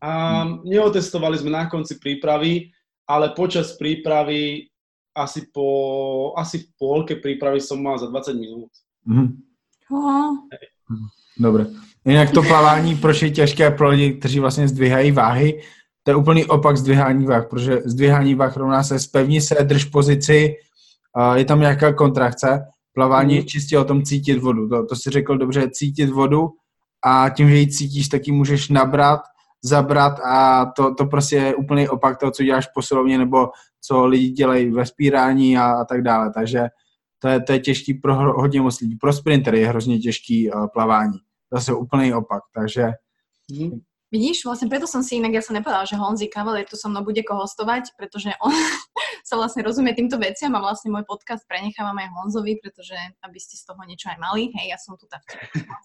Um, 0.00 0.64
neotestovali 0.66 1.38
sme 1.38 1.54
na 1.54 1.70
konci 1.70 2.00
prípravy, 2.02 2.74
ale 3.06 3.30
počas 3.36 3.76
prípravy 3.78 4.66
asi, 5.14 5.46
po, 5.52 6.32
asi 6.34 6.64
v 6.64 6.68
polke 6.80 7.14
prípravy 7.20 7.60
som 7.60 7.78
mal 7.78 7.94
za 8.00 8.08
20 8.08 8.42
minút. 8.42 8.72
Mm-hmm. 9.04 9.28
Dobre. 11.38 11.66
Jinak 12.04 12.30
to 12.30 12.42
plavání, 12.42 12.96
proč 12.96 13.22
je 13.22 13.30
těžké 13.30 13.70
pro 13.70 13.88
lidi, 13.88 14.12
kteří 14.12 14.40
vlastně 14.40 14.68
zdvihají 14.68 15.12
váhy, 15.12 15.62
to 16.02 16.10
je 16.10 16.14
úplný 16.14 16.44
opak 16.44 16.76
zdvihání 16.76 17.26
váh, 17.26 17.48
protože 17.48 17.82
zdvihání 17.84 18.34
váh 18.34 18.56
rovná 18.56 18.82
se 18.82 18.98
spevni 18.98 19.40
se, 19.40 19.54
drž 19.62 19.84
pozici, 19.84 20.54
je 21.34 21.44
tam 21.44 21.60
nějaká 21.60 21.92
kontrakce, 21.92 22.60
plavání 22.94 23.36
je 23.36 23.44
čistě 23.44 23.78
o 23.78 23.84
tom 23.84 24.02
cítit 24.02 24.38
vodu. 24.38 24.68
To, 24.68 24.86
to 24.86 24.96
si 24.96 25.10
řekl 25.10 25.38
dobře, 25.38 25.70
cítit 25.70 26.10
vodu 26.10 26.48
a 27.04 27.28
tím, 27.28 27.48
že 27.48 27.56
ji 27.56 27.68
cítíš, 27.68 28.08
tak 28.08 28.26
ji 28.26 28.32
můžeš 28.32 28.68
nabrat, 28.68 29.20
zabrat 29.62 30.20
a 30.20 30.66
to, 30.76 30.94
to 30.94 31.06
prostě 31.06 31.36
je 31.36 31.54
úplný 31.54 31.88
opak 31.88 32.18
toho, 32.18 32.32
co 32.32 32.42
děláš 32.42 32.66
posilovně 32.74 33.18
nebo 33.18 33.48
co 33.80 34.06
lidi 34.06 34.30
dělají 34.30 34.70
ve 34.70 34.86
spírání 34.86 35.58
a, 35.58 35.72
a 35.72 35.84
tak 35.84 36.02
dále. 36.02 36.32
Takže 36.34 36.68
to 37.20 37.28
je, 37.28 37.40
to 37.40 37.52
je 37.52 37.60
těžký 37.60 37.94
pro 37.94 38.14
hodně 38.14 38.60
moc 38.60 38.80
lidí. 38.80 38.96
Pro 38.96 39.12
sprintery 39.12 39.60
je 39.60 39.68
hrozně 39.68 39.98
těžký 39.98 40.50
uh, 40.50 40.66
plavání. 40.66 41.18
Zase 41.52 41.74
úplný 41.74 42.14
opak, 42.14 42.42
takže... 42.54 42.88
Mm. 43.50 43.80
Vidíš, 44.10 44.42
vlastne 44.42 44.66
preto 44.66 44.90
som 44.90 45.06
si 45.06 45.22
inak, 45.22 45.38
ja 45.38 45.38
som 45.38 45.54
nepovedala, 45.54 45.86
že 45.86 45.94
Honzi 45.94 46.26
Kavalier 46.26 46.66
tu 46.66 46.74
so 46.74 46.90
mnou 46.90 47.06
bude 47.06 47.22
kohostovať, 47.22 47.94
pretože 47.94 48.34
on 48.42 48.50
sa 49.28 49.38
vlastne 49.38 49.62
rozumie 49.62 49.94
týmto 49.94 50.18
veciam 50.18 50.50
a 50.58 50.58
vlastne 50.58 50.90
môj 50.90 51.06
podcast 51.06 51.46
prenechávam 51.46 51.94
aj 51.94 52.10
Honzovi, 52.18 52.58
pretože 52.58 52.98
aby 53.22 53.38
ste 53.38 53.54
z 53.54 53.70
toho 53.70 53.78
niečo 53.86 54.10
aj 54.10 54.18
mali. 54.18 54.50
Hej, 54.50 54.66
ja 54.74 54.78
som 54.82 54.98
tu 54.98 55.06
tá 55.06 55.22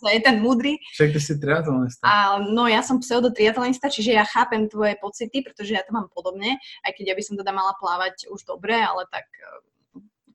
je 0.10 0.21
ten 0.26 0.41
múdry. 0.41 0.82
Však 0.98 1.13
ty 1.13 1.19
si 1.21 1.38
triatlonista. 1.38 2.02
A, 2.02 2.41
no 2.41 2.65
ja 2.65 2.82
som 2.82 2.98
pseudo 2.98 3.30
triatlonista, 3.30 3.93
čiže 3.93 4.17
ja 4.17 4.26
chápem 4.26 4.65
tvoje 4.74 4.98
pocity, 4.98 5.45
pretože 5.45 5.78
ja 5.78 5.86
to 5.86 5.93
mám 5.93 6.10
podobne, 6.10 6.58
aj 6.82 6.98
keď 6.98 7.13
ja 7.13 7.15
by 7.21 7.24
som 7.30 7.38
teda 7.38 7.54
mala 7.54 7.78
plávať 7.78 8.26
už 8.34 8.41
dobre, 8.50 8.74
ale 8.74 9.06
tak 9.13 9.30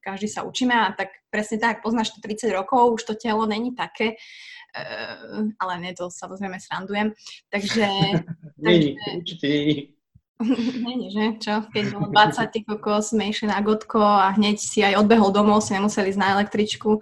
každý 0.00 0.28
sa 0.28 0.42
učíme 0.42 0.74
a 0.74 0.92
tak 0.96 1.08
presne 1.30 1.60
tak, 1.60 1.84
poznáš 1.84 2.16
to 2.16 2.24
30 2.24 2.50
rokov, 2.56 3.00
už 3.00 3.02
to 3.04 3.14
telo 3.14 3.46
není 3.46 3.76
také, 3.76 4.16
uh, 4.16 5.46
ale 5.60 5.72
nie, 5.78 5.92
to 5.94 6.10
samozrejme 6.10 6.58
srandujem. 6.60 7.12
Takže... 7.52 7.86
není, 8.58 8.96
určite 9.16 9.46
není. 9.48 9.76
Není, 10.88 11.12
že? 11.12 11.24
Čo? 11.36 11.54
Keď 11.68 11.84
bolo 11.92 12.08
20 12.16 12.48
kokos, 12.64 13.12
sme 13.12 13.28
na 13.44 13.60
Gotko 13.60 14.00
a 14.00 14.32
hneď 14.32 14.56
si 14.56 14.80
aj 14.80 15.04
odbehol 15.04 15.36
domov, 15.36 15.60
si 15.60 15.76
nemuseli 15.76 16.08
ísť 16.08 16.20
na 16.20 16.32
električku. 16.40 16.96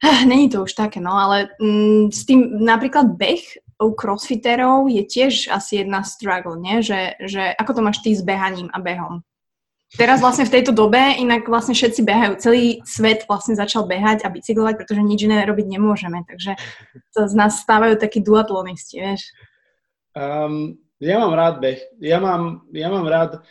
Ah, 0.00 0.24
není 0.24 0.48
to 0.48 0.64
už 0.64 0.72
také, 0.72 1.00
no, 1.00 1.12
ale 1.12 1.52
mm, 1.60 2.08
s 2.08 2.24
tým 2.24 2.64
napríklad 2.64 3.12
beh 3.20 3.44
u 3.84 3.92
crossfiterov 3.92 4.88
je 4.88 5.04
tiež 5.04 5.52
asi 5.52 5.84
jedna 5.84 6.00
struggle, 6.04 6.56
nie? 6.56 6.80
Že, 6.80 7.20
že 7.28 7.42
ako 7.56 7.72
to 7.76 7.80
máš 7.84 7.98
ty 8.00 8.16
s 8.16 8.24
behaním 8.24 8.72
a 8.72 8.80
behom? 8.80 9.20
Teraz 9.98 10.22
vlastne 10.22 10.46
v 10.46 10.54
tejto 10.54 10.70
dobe 10.70 10.98
inak 11.18 11.50
vlastne 11.50 11.74
všetci 11.74 12.06
behajú. 12.06 12.32
Celý 12.38 12.78
svet 12.86 13.26
vlastne 13.26 13.58
začal 13.58 13.90
behať 13.90 14.22
a 14.22 14.30
bicyklovať, 14.30 14.74
pretože 14.78 15.02
nič 15.02 15.26
iné 15.26 15.42
robiť 15.42 15.66
nemôžeme. 15.66 16.22
Takže 16.26 16.54
to 17.10 17.20
z 17.26 17.34
nás 17.34 17.58
stávajú 17.58 17.98
takí 17.98 18.22
duatlonisti, 18.22 19.02
vieš. 19.02 19.34
Um, 20.14 20.78
ja 21.02 21.18
mám 21.18 21.34
rád 21.34 21.58
beh. 21.58 21.80
Ja 21.98 22.22
mám, 22.22 22.66
ja 22.70 22.88
mám 22.90 23.06
rád... 23.06 23.42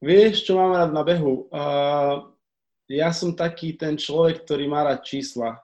Vieš, 0.00 0.48
čo 0.48 0.56
mám 0.56 0.72
rád 0.72 0.96
na 0.96 1.04
behu? 1.04 1.44
Uh, 1.52 2.32
ja 2.88 3.12
som 3.12 3.36
taký 3.36 3.76
ten 3.76 4.00
človek, 4.00 4.48
ktorý 4.48 4.64
má 4.64 4.80
rád 4.80 5.04
čísla. 5.04 5.60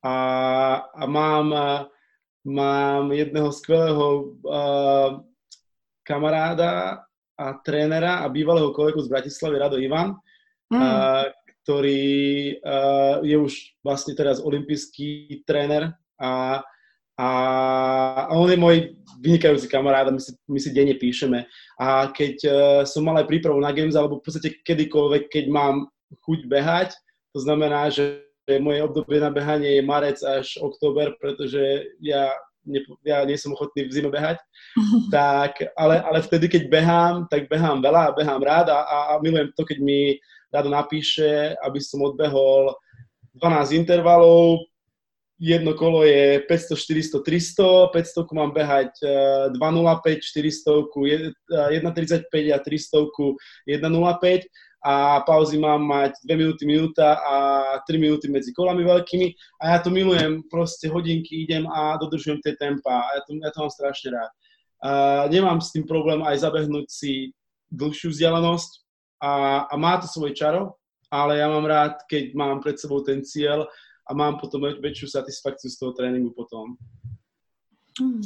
A, 0.00 0.14
a 0.96 1.04
mám, 1.04 1.46
uh, 1.52 1.84
mám 2.40 3.12
jedného 3.12 3.52
skvelého 3.52 4.32
uh, 4.48 5.20
kamaráda, 6.06 7.05
a 7.36 7.60
trénera 7.60 8.24
a 8.24 8.32
bývalého 8.32 8.72
kolegu 8.72 9.00
z 9.04 9.12
Bratislavy 9.12 9.56
Rado 9.60 9.76
Ivan, 9.76 10.16
mm. 10.72 10.80
a, 10.80 10.84
ktorý 11.62 12.04
a, 12.60 12.76
je 13.20 13.36
už 13.36 13.52
vlastne 13.84 14.16
teraz 14.16 14.40
olimpijský 14.40 15.44
tréner 15.44 15.92
a, 16.16 16.64
a, 17.16 17.28
a 18.28 18.32
on 18.36 18.48
je 18.48 18.58
môj 18.60 18.76
vynikajúci 19.20 19.68
kamarát 19.68 20.08
a 20.08 20.12
my 20.12 20.20
si, 20.20 20.32
my 20.48 20.60
si 20.60 20.70
denne 20.72 20.96
píšeme. 20.96 21.48
A 21.80 22.08
keď 22.12 22.34
uh, 22.44 22.54
som 22.84 23.04
mal 23.04 23.16
aj 23.20 23.28
prípravu 23.28 23.56
na 23.60 23.72
Games, 23.72 23.96
alebo 23.96 24.20
v 24.20 24.24
podstate 24.28 24.60
kedykoľvek, 24.64 25.32
keď 25.32 25.44
mám 25.48 25.88
chuť 26.24 26.44
behať, 26.48 26.92
to 27.32 27.40
znamená, 27.40 27.88
že 27.88 28.24
moje 28.62 28.80
obdobie 28.84 29.18
na 29.18 29.32
behanie 29.32 29.80
je 29.80 29.82
marec 29.82 30.18
až 30.22 30.54
október, 30.62 31.18
pretože 31.18 31.90
ja 31.98 32.30
ne, 32.66 32.82
ja 33.06 33.22
nie 33.22 33.38
som 33.38 33.54
ochotný 33.54 33.86
v 33.86 33.94
zime 33.94 34.10
behať, 34.10 34.42
tak, 35.14 35.62
ale, 35.78 36.02
ale 36.02 36.18
vtedy, 36.20 36.50
keď 36.50 36.62
behám, 36.68 37.14
tak 37.30 37.46
behám 37.46 37.80
veľa 37.80 38.10
a 38.10 38.16
behám 38.16 38.42
rád 38.42 38.66
a, 38.74 38.82
a, 38.82 38.98
a 39.14 39.22
milujem 39.22 39.54
to, 39.54 39.62
keď 39.62 39.78
mi 39.80 40.18
Rado 40.52 40.70
napíše, 40.70 41.58
aby 41.58 41.78
som 41.82 42.06
odbehol 42.06 42.74
12 43.38 43.76
intervalov, 43.76 44.64
jedno 45.36 45.76
kolo 45.76 46.00
je 46.04 46.40
500, 46.48 47.20
400, 47.20 47.20
300, 47.20 47.92
500 47.92 48.38
mám 48.38 48.50
behať 48.56 48.90
2.05, 49.52 50.22
400, 50.22 50.86
1.35 51.84 52.56
a 52.56 52.58
300, 52.62 53.04
1.05 53.68 54.48
a 54.86 55.18
pauzy 55.26 55.58
mám 55.58 55.82
mať 55.82 56.14
2 56.22 56.38
minúty, 56.38 56.62
minúta 56.62 57.18
a 57.18 57.34
3 57.82 57.98
minúty 57.98 58.30
medzi 58.30 58.54
kolami 58.54 58.86
veľkými 58.86 59.58
a 59.58 59.74
ja 59.74 59.78
to 59.82 59.90
milujem, 59.90 60.46
proste 60.46 60.86
hodinky 60.86 61.42
idem 61.42 61.66
a 61.66 61.98
dodržujem 61.98 62.38
tie 62.38 62.54
tempa 62.54 63.02
a 63.02 63.18
ja 63.18 63.20
to, 63.26 63.30
ja 63.34 63.50
to 63.50 63.58
mám 63.66 63.72
strašne 63.74 64.14
rád. 64.14 64.30
Uh, 64.76 65.26
nemám 65.26 65.58
s 65.58 65.74
tým 65.74 65.82
problém 65.90 66.22
aj 66.22 66.46
zabehnúť 66.46 66.86
si 66.86 67.34
dlhšiu 67.74 68.14
vzdialenosť 68.14 68.70
a, 69.18 69.66
a 69.66 69.74
má 69.74 69.98
to 69.98 70.06
svoje 70.06 70.38
čaro, 70.38 70.78
ale 71.10 71.42
ja 71.42 71.50
mám 71.50 71.66
rád, 71.66 72.06
keď 72.06 72.38
mám 72.38 72.62
pred 72.62 72.78
sebou 72.78 73.02
ten 73.02 73.26
cieľ 73.26 73.66
a 74.06 74.10
mám 74.14 74.38
potom 74.38 74.70
väčšiu 74.70 75.10
satisfakciu 75.10 75.66
z 75.66 75.76
toho 75.82 75.98
tréningu 75.98 76.30
potom. 76.30 76.78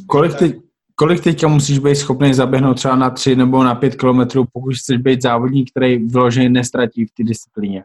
Kolik 0.04 0.36
ty, 0.36 0.60
kolik 1.00 1.24
teďka 1.24 1.48
musíš 1.48 1.78
být 1.78 1.96
schopný 1.96 2.34
zaběhnout 2.34 2.76
třeba 2.76 2.96
na 2.96 3.10
3 3.10 3.36
nebo 3.36 3.64
na 3.64 3.74
5 3.74 3.96
kilometrů, 3.96 4.44
pokud 4.52 4.76
chceš 4.76 4.98
být 4.98 5.22
závodník, 5.22 5.70
který 5.70 5.98
vyloženě 5.98 6.48
nestratí 6.48 7.06
v 7.06 7.10
té 7.10 7.22
disciplíně? 7.24 7.84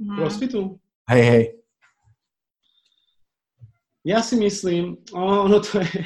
Hmm. 0.00 0.16
Crossfitu? 0.16 0.78
Hej, 1.08 1.22
hej. 1.22 1.54
Ja 4.04 4.22
si 4.24 4.40
myslím, 4.40 4.96
ono 5.12 5.60
to 5.60 5.84
je, 5.84 6.04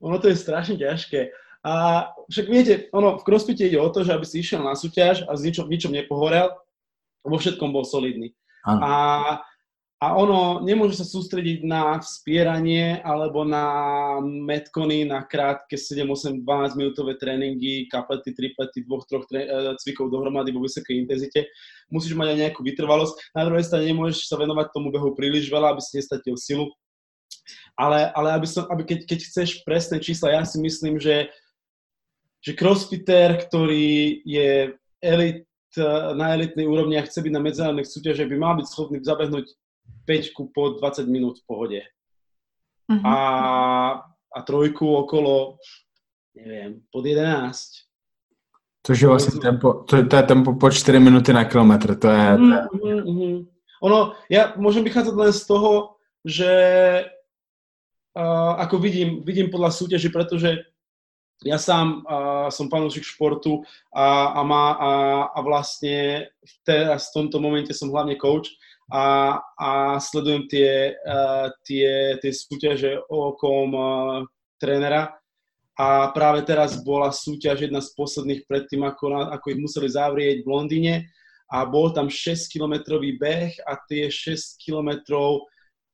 ono 0.00 0.16
to 0.16 0.32
je 0.32 0.36
strašne 0.40 0.80
ťažké. 0.80 1.28
A 1.60 2.08
však 2.32 2.46
viete, 2.48 2.88
ono 2.96 3.20
v 3.20 3.24
crossfite 3.28 3.68
ide 3.68 3.76
o 3.76 3.92
to, 3.92 4.08
že 4.08 4.16
aby 4.16 4.24
si 4.24 4.40
išiel 4.40 4.64
na 4.64 4.72
súťaž 4.72 5.28
a 5.28 5.36
s 5.36 5.44
ničom, 5.44 5.68
ničom 5.68 5.92
nepohorel, 5.92 6.48
vo 7.20 7.36
všetkom 7.36 7.68
bol 7.68 7.84
solidný. 7.84 8.32
Ano. 8.64 8.80
A 8.80 8.92
a 10.02 10.18
ono 10.18 10.58
nemôže 10.66 10.98
sa 10.98 11.06
sústrediť 11.06 11.62
na 11.62 11.94
vspieranie 12.02 12.98
alebo 13.06 13.46
na 13.46 14.18
metkony, 14.18 15.06
na 15.06 15.22
krátke 15.22 15.78
7, 15.78 16.02
8, 16.10 16.42
12 16.42 16.74
minútové 16.74 17.14
tréningy, 17.14 17.86
kaplety, 17.86 18.34
triplety, 18.34 18.82
dvoch, 18.82 19.06
troch 19.06 19.22
tre- 19.30 19.46
e, 19.46 19.78
cvikov 19.78 20.10
dohromady 20.10 20.50
vo 20.50 20.58
vysokej 20.58 21.06
intenzite. 21.06 21.46
Musíš 21.86 22.18
mať 22.18 22.34
aj 22.34 22.38
nejakú 22.42 22.66
vytrvalosť. 22.66 23.30
Na 23.30 23.46
druhej 23.46 23.62
strane 23.62 23.94
nemôžeš 23.94 24.26
sa 24.26 24.34
venovať 24.42 24.74
tomu 24.74 24.90
behu 24.90 25.14
príliš 25.14 25.46
veľa, 25.46 25.70
aby 25.70 25.78
si 25.78 25.94
nestratil 25.94 26.34
silu. 26.34 26.66
Ale, 27.78 28.10
ale 28.18 28.34
aby 28.34 28.46
som, 28.50 28.66
aby 28.74 28.82
keď, 28.82 29.06
keď 29.06 29.18
chceš 29.22 29.62
presné 29.62 30.02
čísla, 30.02 30.34
ja 30.34 30.42
si 30.42 30.58
myslím, 30.58 30.98
že, 30.98 31.30
že 32.42 32.58
crossfitter, 32.58 33.38
ktorý 33.38 34.18
je 34.26 34.74
elit, 34.98 35.46
na 36.18 36.36
elitnej 36.36 36.68
úrovni 36.68 37.00
a 37.00 37.06
chce 37.06 37.24
byť 37.24 37.32
na 37.32 37.40
medzinárodných 37.40 37.88
súťažiach, 37.88 38.28
by 38.28 38.36
mal 38.36 38.60
byť 38.60 38.66
schopný 38.68 39.00
zabehnúť 39.00 39.61
5 40.04 40.52
po 40.54 40.68
20 40.68 41.06
minút 41.08 41.38
v 41.38 41.46
pohode. 41.46 41.80
Uh-huh. 42.90 43.06
A, 43.06 43.16
a 44.36 44.38
trojku 44.42 44.94
okolo, 44.94 45.56
neviem, 46.34 46.82
pod 46.90 47.06
11. 47.06 47.68
Což 48.86 49.00
je 49.00 49.08
vlastně 49.08 49.40
tempo, 49.40 49.74
to, 49.74 50.06
to 50.06 50.16
je 50.16 50.22
tempo 50.22 50.54
po 50.54 50.70
4 50.70 51.00
minuty 51.00 51.32
na 51.32 51.44
kilometr, 51.44 51.98
to 51.98 52.08
je... 52.08 52.36
To 52.36 52.44
je... 52.44 52.62
Uh-huh, 52.62 53.04
uh-huh. 53.04 53.46
Ono, 53.82 54.14
ja 54.30 54.54
môžem 54.54 54.86
vychádzať 54.86 55.14
len 55.18 55.32
z 55.34 55.42
toho, 55.42 55.98
že 56.22 56.52
uh, 58.14 58.54
ako 58.62 58.78
vidím, 58.78 59.26
vidím 59.26 59.50
podľa 59.50 59.74
súťaži, 59.74 60.08
pretože 60.14 60.70
ja 61.42 61.58
sám 61.58 62.06
uh, 62.06 62.46
som 62.54 62.70
panúšik 62.70 63.02
športu 63.02 63.66
a, 63.90 64.38
a, 64.38 64.40
má, 64.46 64.64
a, 64.78 64.90
a 65.34 65.38
vlastne 65.42 66.30
teraz 66.62 67.10
v 67.10 67.14
tomto 67.18 67.42
momente 67.42 67.74
som 67.74 67.90
hlavne 67.90 68.14
coach 68.14 68.54
a, 68.92 69.40
a 69.56 69.70
sledujem 69.96 70.44
tie, 70.52 70.92
uh, 70.92 71.48
tie, 71.64 72.20
tie 72.20 72.32
súťaže 72.32 73.00
okom 73.08 73.72
uh, 73.72 74.28
trénera. 74.60 75.16
A 75.80 76.12
práve 76.12 76.44
teraz 76.44 76.76
bola 76.84 77.08
súťaž 77.08 77.64
jedna 77.64 77.80
z 77.80 77.88
posledných 77.96 78.44
predtým, 78.44 78.84
ako, 78.84 79.32
ako 79.32 79.46
ich 79.48 79.62
museli 79.64 79.88
zavrieť 79.88 80.44
v 80.44 80.52
Londýne. 80.52 80.94
A 81.48 81.64
bol 81.64 81.96
tam 81.96 82.12
6-kilometrový 82.12 83.16
beh 83.16 83.64
a 83.64 83.80
tie 83.88 84.12
6 84.12 84.60
kilometrov 84.60 85.48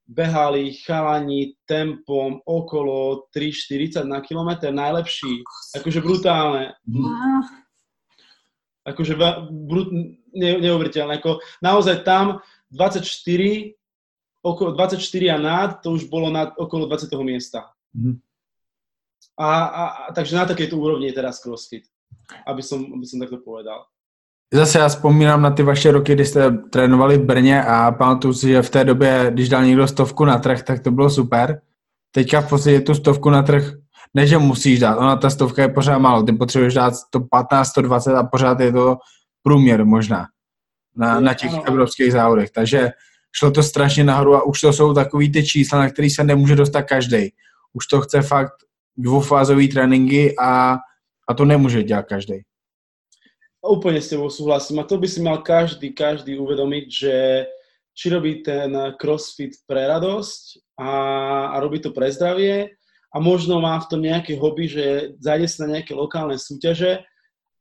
behali 0.08 0.74
chalani 0.82 1.54
tempom 1.68 2.42
okolo 2.42 3.28
3,40 3.30 4.08
na 4.08 4.24
kilometr, 4.24 4.72
najlepší, 4.72 5.44
akože 5.76 6.00
brutálne. 6.00 6.72
Akože 8.88 9.14
brut, 9.52 9.92
ne, 10.32 10.50
neuveriteľné. 10.64 11.20
Ako, 11.20 11.44
naozaj 11.60 12.08
tam 12.08 12.40
24, 12.70 13.74
okolo 14.42 14.72
24 14.72 15.30
a 15.30 15.38
nad, 15.38 15.80
to 15.82 15.90
už 15.90 16.04
bolo 16.04 16.30
na 16.30 16.58
okolo 16.58 16.86
20. 16.86 17.12
miesta. 17.22 17.64
Mm. 17.94 18.18
A, 19.38 19.64
a, 19.64 19.84
a, 19.86 20.12
takže 20.12 20.36
na 20.36 20.46
takejto 20.46 20.76
úrovni 20.76 21.06
je 21.06 21.12
teraz 21.12 21.38
CrossFit, 21.40 21.86
aby 22.46 22.62
som, 22.62 22.82
aby 22.82 23.06
som 23.06 23.20
takto 23.20 23.38
povedal. 23.38 23.86
Zase 24.54 24.78
já 24.78 24.88
vzpomínám 24.88 25.42
na 25.42 25.50
ty 25.50 25.62
vaše 25.62 25.92
roky, 25.92 26.12
kdy 26.12 26.24
jste 26.24 26.50
trénovali 26.50 27.18
v 27.18 27.24
Brně 27.24 27.64
a 27.64 27.92
pamatuju 27.92 28.34
si, 28.34 28.48
že 28.48 28.62
v 28.62 28.70
té 28.70 28.84
době, 28.84 29.30
když 29.30 29.48
dal 29.48 29.64
někdo 29.64 29.88
stovku 29.88 30.24
na 30.24 30.38
trh, 30.38 30.62
tak 30.62 30.80
to 30.80 30.90
bylo 30.90 31.10
super. 31.10 31.60
Teďka 32.10 32.40
v 32.40 32.48
podstatě 32.48 32.80
tu 32.80 32.94
stovku 32.94 33.30
na 33.30 33.42
trh, 33.42 33.72
ne 34.14 34.26
že 34.26 34.38
musíš 34.38 34.80
dát, 34.80 34.98
ona 34.98 35.16
ta 35.16 35.30
stovka 35.30 35.62
je 35.62 35.68
pořád 35.68 35.98
málo, 35.98 36.22
ty 36.22 36.32
potřebuješ 36.32 36.74
dát 36.74 36.94
115, 36.94 37.68
120 37.68 38.14
a 38.14 38.24
pořád 38.24 38.60
je 38.60 38.72
to 38.72 38.96
průměr 39.42 39.84
možná 39.84 40.26
na, 40.98 41.20
na 41.20 41.34
těch 41.34 41.52
evropských 41.64 42.12
závodech. 42.12 42.50
Takže 42.50 42.90
šlo 43.32 43.50
to 43.50 43.62
strašně 43.62 44.04
nahoru 44.04 44.34
a 44.34 44.42
už 44.42 44.60
to 44.60 44.72
jsou 44.72 44.94
takový 44.94 45.32
ty 45.32 45.46
čísla, 45.46 45.78
na 45.78 45.90
který 45.90 46.10
se 46.10 46.24
nemůže 46.24 46.56
dostat 46.56 46.82
každý. 46.82 47.32
Už 47.72 47.86
to 47.86 48.00
chce 48.00 48.22
fakt 48.22 48.54
dvoufázový 48.96 49.68
tréninky 49.68 50.34
a, 50.38 50.76
a 51.28 51.34
to 51.34 51.44
nemůže 51.44 51.82
dělat 51.82 52.06
každý. 52.06 52.42
Úplne 53.58 53.98
s 53.98 54.14
tebou 54.14 54.30
súhlasím. 54.30 54.78
A 54.78 54.86
to 54.86 55.02
by 55.02 55.08
si 55.10 55.18
mal 55.18 55.42
každý, 55.42 55.90
každý 55.90 56.38
uvedomiť, 56.38 56.86
že 56.88 57.14
či 57.90 58.06
robí 58.06 58.46
ten 58.46 58.70
crossfit 58.94 59.58
pre 59.66 59.82
radosť 59.82 60.62
a, 60.78 60.90
a 61.52 61.56
robí 61.58 61.82
to 61.82 61.90
pre 61.90 62.06
zdravie 62.06 62.78
a 63.10 63.16
možno 63.18 63.58
má 63.58 63.74
v 63.82 63.88
tom 63.90 64.00
nejaké 64.00 64.38
hobby, 64.38 64.70
že 64.70 65.18
zajde 65.18 65.46
sa 65.50 65.58
na 65.66 65.78
nejaké 65.78 65.90
lokálne 65.90 66.38
súťaže, 66.38 67.02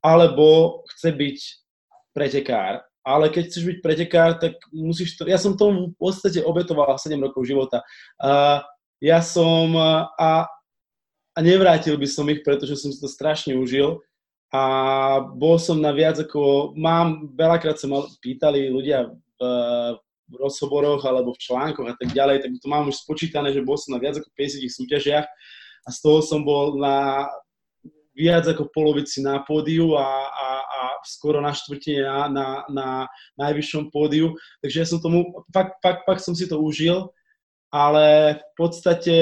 alebo 0.05 0.79
chce 0.93 1.09
byť 1.17 1.37
pretekár. 2.13 2.86
Ale 3.07 3.31
keď 3.31 3.43
chceš 3.47 3.63
byť 3.63 3.77
pretekár, 3.79 4.35
tak 4.35 4.59
musíš 4.75 5.15
to... 5.15 5.23
Ja 5.31 5.39
som 5.39 5.55
tomu 5.55 5.95
v 5.95 5.95
podstate 5.95 6.43
obetoval 6.43 6.99
7 6.99 7.15
rokov 7.23 7.47
života. 7.47 7.79
Uh, 8.19 8.59
ja 8.99 9.23
som... 9.23 9.71
A, 10.19 10.43
a 11.37 11.39
nevrátil 11.39 11.95
by 11.95 12.07
som 12.09 12.27
ich, 12.27 12.43
pretože 12.43 12.75
som 12.75 12.91
si 12.91 12.99
to 12.99 13.07
strašne 13.07 13.55
užil 13.55 14.03
a 14.49 14.63
bol 15.21 15.59
som 15.59 15.77
na 15.77 15.91
viac 15.91 16.15
ako, 16.17 16.71
mám, 16.79 17.35
veľakrát 17.35 17.75
sa 17.75 17.91
ma 17.91 18.01
pýtali 18.23 18.71
ľudia 18.71 19.11
v, 19.11 19.39
v 20.27 20.33
rozhovoroch 20.39 21.03
alebo 21.03 21.35
v 21.35 21.43
článkoch 21.43 21.87
a 21.91 21.95
tak 21.99 22.15
ďalej, 22.15 22.47
tak 22.47 22.51
to 22.63 22.67
mám 22.71 22.87
už 22.87 23.03
spočítané, 23.03 23.51
že 23.51 23.61
bol 23.63 23.75
som 23.75 23.95
na 23.95 23.99
viac 23.99 24.15
ako 24.15 24.31
50 24.33 24.63
súťažiach 24.71 25.27
a 25.83 25.89
z 25.91 25.97
toho 25.99 26.23
som 26.23 26.47
bol 26.47 26.79
na 26.79 27.27
viac 28.17 28.49
ako 28.49 28.73
polovici 28.73 29.21
na 29.21 29.45
pódiu 29.45 29.93
a, 29.93 30.09
a, 30.25 30.49
a 30.65 30.79
skoro 31.05 31.37
na 31.37 31.53
štvrtine 31.53 32.01
na, 32.01 32.17
na, 32.27 32.47
na 32.67 32.87
najvyššom 33.37 33.93
pódiu. 33.93 34.33
Takže 34.65 34.77
ja 34.81 34.85
som 34.89 34.97
tomu, 34.97 35.45
fakt, 35.53 35.77
fakt, 35.85 36.01
fakt 36.09 36.25
som 36.25 36.33
si 36.33 36.49
to 36.49 36.57
užil, 36.57 37.13
ale 37.69 38.37
v 38.41 38.53
podstate 38.57 39.15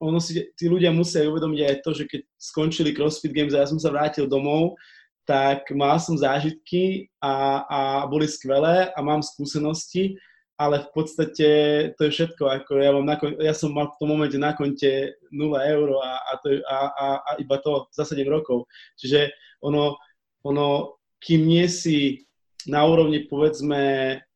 ono 0.00 0.16
si 0.16 0.48
tí 0.56 0.64
ľudia 0.64 0.88
musia 0.96 1.28
uvedomiť 1.28 1.60
aj 1.60 1.76
to, 1.84 1.90
že 1.92 2.04
keď 2.08 2.20
skončili 2.40 2.96
CrossFit 2.96 3.36
Games 3.36 3.52
a 3.52 3.60
ja 3.60 3.68
som 3.68 3.76
sa 3.76 3.92
vrátil 3.92 4.24
domov, 4.24 4.80
tak 5.28 5.68
mal 5.76 6.00
som 6.00 6.16
zážitky 6.16 7.12
a, 7.20 7.62
a 7.68 7.80
boli 8.08 8.24
skvelé 8.24 8.88
a 8.96 8.98
mám 9.04 9.20
skúsenosti, 9.20 10.16
ale 10.60 10.84
v 10.84 10.88
podstate 10.92 11.48
to 11.96 12.00
je 12.04 12.10
všetko. 12.12 12.44
Ako 12.44 12.76
ja, 12.76 12.92
mám 12.92 13.08
na, 13.08 13.16
ja 13.40 13.56
som 13.56 13.72
mal 13.72 13.88
v 13.88 13.96
tom 13.96 14.12
momente 14.12 14.36
na 14.36 14.52
konte 14.52 15.16
0 15.32 15.56
eur 15.56 15.88
a, 16.04 16.20
a, 16.20 16.32
to, 16.36 16.60
a, 16.68 16.78
a, 16.92 17.06
a 17.24 17.30
iba 17.40 17.56
to 17.64 17.88
za 17.96 18.04
7 18.04 18.20
rokov. 18.28 18.68
Čiže 19.00 19.32
ono, 19.64 19.96
ono, 20.44 21.00
kým 21.16 21.48
nie 21.48 21.64
si 21.64 22.28
na 22.68 22.84
úrovni 22.84 23.24
povedzme 23.24 23.80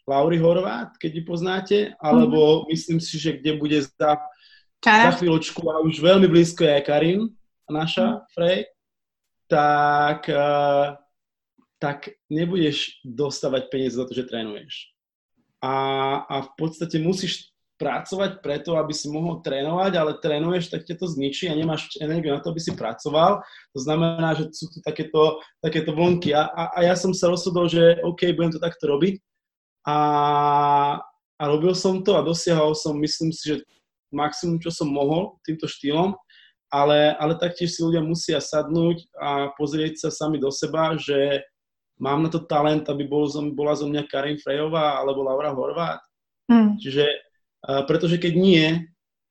Lauri 0.08 0.40
Horvát, 0.40 0.96
keď 0.96 1.12
ju 1.12 1.22
poznáte, 1.28 1.78
alebo 2.00 2.64
mm-hmm. 2.64 2.68
myslím 2.72 2.98
si, 3.04 3.20
že 3.20 3.36
kde 3.36 3.60
bude 3.60 3.84
za 3.84 4.16
Čara. 4.80 5.12
za 5.12 5.20
chvíľočku 5.20 5.60
a 5.68 5.84
už 5.84 6.00
veľmi 6.00 6.28
blízko 6.28 6.64
je 6.64 6.72
aj 6.72 6.84
Karin, 6.88 7.28
naša 7.68 8.20
mm. 8.20 8.20
Frej, 8.32 8.58
tak, 9.48 10.28
uh, 10.28 10.96
tak 11.76 12.16
nebudeš 12.32 13.00
dostávať 13.04 13.68
peniaze 13.68 13.96
za 13.96 14.08
to, 14.08 14.16
že 14.16 14.28
trénuješ. 14.28 14.93
A, 15.64 15.72
a 16.28 16.36
v 16.44 16.50
podstate 16.60 17.00
musíš 17.00 17.54
pracovať 17.80 18.44
preto, 18.44 18.76
aby 18.76 18.92
si 18.92 19.08
mohol 19.10 19.40
trénovať, 19.40 19.92
ale 19.96 20.20
trénuješ, 20.20 20.70
tak 20.70 20.84
ťa 20.84 20.94
to 21.00 21.06
zničí 21.10 21.48
a 21.50 21.58
nemáš 21.58 21.96
energiu 21.98 22.36
na 22.36 22.38
to, 22.44 22.52
aby 22.52 22.60
si 22.60 22.76
pracoval. 22.76 23.40
To 23.72 23.78
znamená, 23.80 24.36
že 24.36 24.52
sú 24.52 24.70
tu 24.70 24.78
takéto, 24.84 25.42
takéto 25.58 25.90
vlnky. 25.96 26.36
A, 26.36 26.46
a, 26.52 26.62
a 26.76 26.78
ja 26.86 26.94
som 26.94 27.10
sa 27.16 27.32
rozhodol, 27.32 27.66
že 27.66 27.98
OK, 28.04 28.30
budem 28.36 28.54
to 28.54 28.62
takto 28.62 28.86
robiť. 28.86 29.18
A, 29.88 29.96
a 31.40 31.42
robil 31.50 31.74
som 31.74 32.04
to 32.04 32.14
a 32.14 32.22
dosiahol 32.22 32.78
som, 32.78 32.94
myslím 33.00 33.34
si, 33.34 33.56
že 33.56 33.56
maximum, 34.14 34.62
čo 34.62 34.70
som 34.70 34.86
mohol 34.86 35.34
týmto 35.42 35.66
štýlom, 35.66 36.14
ale, 36.70 37.18
ale 37.18 37.34
taktiež 37.34 37.74
si 37.74 37.82
ľudia 37.82 38.00
musia 38.00 38.38
sadnúť 38.38 39.10
a 39.18 39.50
pozrieť 39.58 40.06
sa 40.06 40.10
sami 40.14 40.38
do 40.38 40.54
seba, 40.54 40.94
že 40.94 41.42
mám 42.00 42.26
na 42.26 42.30
to 42.30 42.42
talent, 42.42 42.88
aby 42.90 43.06
bol, 43.06 43.26
bola 43.54 43.74
zo 43.78 43.86
mňa 43.86 44.08
Karin 44.10 44.38
Frejová 44.40 44.98
alebo 44.98 45.22
Laura 45.22 45.54
Horvát. 45.54 46.00
Hmm. 46.50 46.76
Čiže, 46.76 47.06
uh, 47.68 47.82
pretože 47.86 48.18
keď 48.18 48.32
nie, 48.34 48.66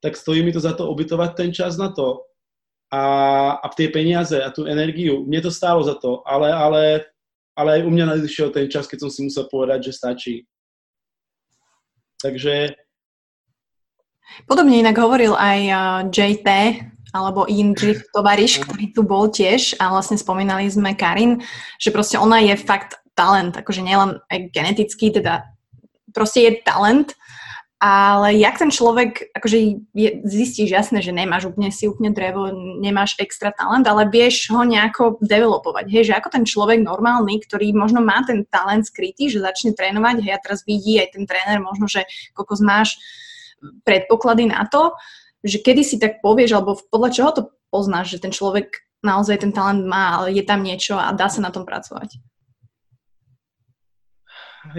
tak 0.03 0.19
stojí 0.19 0.43
mi 0.43 0.51
to 0.51 0.59
za 0.59 0.75
to 0.75 0.87
obytovať 0.87 1.31
ten 1.35 1.49
čas 1.55 1.79
na 1.79 1.91
to 1.91 2.23
a, 2.91 3.03
a 3.63 3.65
tie 3.71 3.87
peniaze 3.87 4.35
a 4.35 4.51
tú 4.51 4.67
energiu. 4.67 5.23
Mne 5.23 5.47
to 5.47 5.51
stálo 5.51 5.79
za 5.83 5.95
to, 5.95 6.21
ale, 6.27 6.51
ale, 6.51 6.83
ale 7.55 7.69
aj 7.79 7.81
u 7.87 7.91
mňa 7.91 8.05
nadišiel 8.19 8.51
ten 8.51 8.67
čas, 8.67 8.85
keď 8.85 9.07
som 9.07 9.11
si 9.11 9.23
musel 9.23 9.47
povedať, 9.47 9.89
že 9.89 9.97
stačí. 9.97 10.35
Takže 12.19 12.75
Podobne 14.49 14.81
inak 14.81 14.97
hovoril 14.97 15.37
aj 15.37 15.59
JT, 16.09 16.47
alebo 17.13 17.45
Indri 17.45 18.01
tovariš, 18.11 18.65
ktorý 18.65 18.85
tu 18.91 19.05
bol 19.05 19.29
tiež. 19.29 19.77
A 19.77 19.93
vlastne 19.93 20.17
spomínali 20.17 20.65
sme 20.67 20.97
Karin, 20.97 21.39
že 21.77 21.93
proste 21.93 22.17
ona 22.17 22.41
je 22.41 22.57
fakt 22.57 22.97
talent, 23.13 23.53
akože 23.53 23.85
nielen 23.85 24.19
genetický, 24.49 25.13
teda 25.13 25.45
proste 26.09 26.49
je 26.49 26.51
talent, 26.65 27.13
ale 27.83 28.39
jak 28.39 28.55
ten 28.55 28.71
človek, 28.71 29.35
akože 29.35 29.57
je, 29.91 30.09
zistíš 30.23 30.71
jasné, 30.71 31.03
že 31.03 31.11
nemáš 31.11 31.51
úplne 31.51 31.67
si 31.67 31.83
úplne 31.83 32.15
drevo, 32.15 32.47
nemáš 32.79 33.19
extra 33.19 33.51
talent, 33.51 33.83
ale 33.83 34.07
vieš 34.07 34.47
ho 34.55 34.63
nejako 34.63 35.19
developovať, 35.19 35.91
hej, 35.91 36.03
že 36.07 36.13
ako 36.15 36.31
ten 36.31 36.47
človek 36.47 36.79
normálny, 36.79 37.43
ktorý 37.43 37.75
možno 37.75 37.99
má 37.99 38.23
ten 38.23 38.47
talent 38.47 38.87
skrytý, 38.87 39.27
že 39.27 39.43
začne 39.43 39.75
trénovať, 39.75 40.23
hej, 40.23 40.31
a 40.31 40.39
teraz 40.39 40.63
vidí 40.63 40.95
aj 40.95 41.11
ten 41.19 41.27
tréner 41.27 41.59
možno, 41.59 41.91
že 41.91 42.07
kokos 42.31 42.63
máš 42.63 42.95
predpoklady 43.83 44.47
na 44.47 44.63
to, 44.63 44.95
že 45.43 45.59
kedy 45.59 45.83
si 45.83 45.99
tak 45.99 46.23
povieš, 46.23 46.55
alebo 46.55 46.79
podľa 46.87 47.09
čoho 47.11 47.29
to 47.35 47.41
poznáš, 47.67 48.15
že 48.15 48.23
ten 48.23 48.31
človek 48.31 48.71
naozaj 49.03 49.43
ten 49.43 49.51
talent 49.51 49.83
má, 49.83 50.23
ale 50.23 50.31
je 50.31 50.43
tam 50.47 50.63
niečo 50.63 50.95
a 50.95 51.11
dá 51.11 51.27
sa 51.27 51.43
na 51.43 51.51
tom 51.51 51.67
pracovať? 51.67 52.15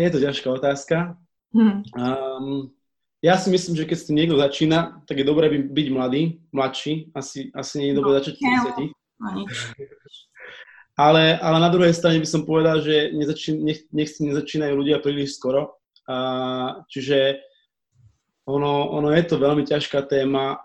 Je 0.00 0.08
to 0.08 0.18
ťažká 0.18 0.48
otázka. 0.48 1.20
Hmm. 1.52 1.84
Um, 1.92 2.72
ja 3.20 3.36
si 3.36 3.52
myslím, 3.52 3.76
že 3.76 3.84
keď 3.84 3.98
si 4.00 4.16
niekto 4.16 4.40
začína, 4.40 5.04
tak 5.04 5.20
je 5.20 5.28
dobré 5.28 5.52
by 5.52 5.58
byť 5.68 5.86
mladý, 5.92 6.22
mladší. 6.56 7.12
Asi, 7.12 7.52
asi 7.52 7.74
nie 7.80 7.88
je 7.92 7.98
dobré 8.00 8.10
no, 8.12 8.18
začať 8.20 8.34
v 8.36 8.40
30. 8.40 8.92
Ale, 10.94 11.34
ale 11.42 11.58
na 11.58 11.74
druhej 11.74 11.90
strane 11.90 12.22
by 12.22 12.28
som 12.30 12.46
povedal, 12.46 12.78
že 12.78 13.10
nezačín, 13.10 13.66
nech, 13.66 13.82
nech 13.90 14.14
si 14.14 14.30
nezačínajú 14.30 14.78
ľudia 14.78 15.02
príliš 15.02 15.34
skoro. 15.34 15.82
Uh, 16.06 16.86
čiže 16.86 17.42
ono, 18.44 18.92
ono 18.92 19.08
je 19.12 19.24
to 19.24 19.40
veľmi 19.40 19.64
ťažká 19.64 20.04
téma 20.04 20.60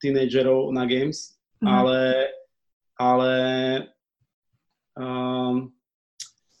tínedžerov 0.00 0.72
na 0.74 0.84
games, 0.84 1.38
mm. 1.62 1.68
ale, 1.68 2.00
ale 2.98 3.34
um, 4.98 5.72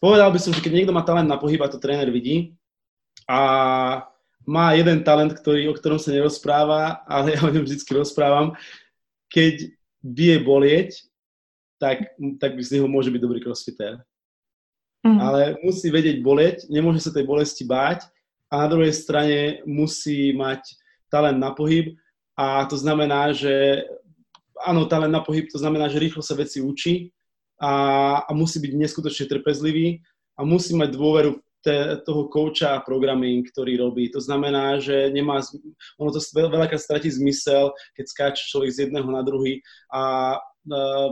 povedal 0.00 0.32
by 0.32 0.38
som, 0.40 0.52
že 0.56 0.62
keď 0.64 0.72
niekto 0.72 0.94
má 0.94 1.04
talent 1.04 1.28
na 1.28 1.36
pohyb 1.36 1.60
a 1.60 1.68
to 1.68 1.82
tréner 1.82 2.08
vidí 2.08 2.56
a 3.28 3.40
má 4.42 4.74
jeden 4.74 5.06
talent, 5.06 5.30
ktorý, 5.38 5.70
o 5.70 5.76
ktorom 5.76 6.02
sa 6.02 6.10
nerozpráva, 6.10 7.06
ale 7.06 7.38
ja 7.38 7.40
o 7.46 7.52
ňom 7.52 7.62
vždy 7.62 7.78
rozprávam, 7.94 8.58
keď 9.30 9.70
vie 10.02 10.34
bolieť, 10.42 10.98
tak, 11.78 12.14
tak 12.42 12.58
z 12.58 12.78
neho 12.78 12.90
môže 12.90 13.10
byť 13.10 13.20
dobrý 13.22 13.38
crossfitter. 13.38 14.02
Mm. 15.02 15.18
Ale 15.18 15.40
musí 15.66 15.90
vedieť 15.90 16.22
bolieť, 16.22 16.70
nemôže 16.70 17.02
sa 17.02 17.10
tej 17.10 17.26
bolesti 17.26 17.66
báť 17.66 18.06
a 18.52 18.54
na 18.60 18.68
druhej 18.68 18.92
strane 18.92 19.64
musí 19.64 20.36
mať 20.36 20.60
talent 21.08 21.40
na 21.40 21.56
pohyb 21.56 21.96
a 22.36 22.68
to 22.68 22.76
znamená, 22.76 23.32
že 23.32 23.88
áno, 24.60 24.84
talent 24.84 25.12
na 25.12 25.24
pohyb, 25.24 25.48
to 25.48 25.56
znamená, 25.56 25.88
že 25.88 26.00
rýchlo 26.00 26.20
sa 26.20 26.36
veci 26.36 26.60
učí 26.60 27.08
a, 27.56 27.72
a 28.28 28.30
musí 28.36 28.60
byť 28.60 28.72
neskutočne 28.76 29.24
trpezlivý 29.32 30.04
a 30.36 30.44
musí 30.44 30.76
mať 30.76 30.92
dôveru 30.92 31.40
te, 31.64 31.96
toho 32.04 32.28
kouča 32.28 32.76
a 32.76 32.84
programming, 32.84 33.46
ktorý 33.48 33.78
robí. 33.78 34.10
To 34.12 34.20
znamená, 34.20 34.82
že 34.82 35.08
nemá, 35.14 35.40
ono 35.96 36.10
to 36.10 36.20
veľakrát 36.34 36.82
stratí 36.82 37.08
zmysel, 37.08 37.72
keď 37.96 38.04
skáče 38.04 38.42
človek 38.50 38.70
z 38.74 38.78
jedného 38.88 39.08
na 39.08 39.22
druhý 39.22 39.62
a 39.94 40.36
uh, 40.42 41.08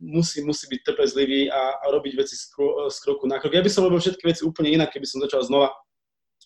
musí, 0.00 0.40
musí 0.40 0.64
byť 0.66 0.80
trpezlivý 0.90 1.52
a, 1.52 1.84
a 1.84 1.86
robiť 1.92 2.12
veci 2.16 2.34
z, 2.34 2.48
kro, 2.50 2.88
z 2.88 2.96
kroku 3.04 3.28
na 3.28 3.36
krok. 3.36 3.52
Ja 3.52 3.62
by 3.62 3.70
som 3.70 3.84
robil 3.84 4.00
všetky 4.00 4.24
veci 4.24 4.42
úplne 4.42 4.72
inak, 4.72 4.90
keby 4.90 5.06
som 5.06 5.20
začal 5.20 5.44
znova 5.44 5.70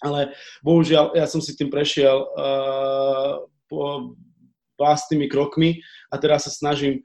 ale 0.04 0.36
bohužiaľ 0.60 1.16
ja 1.16 1.24
som 1.24 1.40
si 1.40 1.56
tým 1.56 1.72
prešiel 1.72 2.12
uh, 2.12 3.40
po 3.64 4.12
vlastnými 4.76 5.26
krokmi 5.32 5.80
a 6.12 6.20
teraz 6.20 6.44
sa 6.44 6.52
snažím 6.52 7.00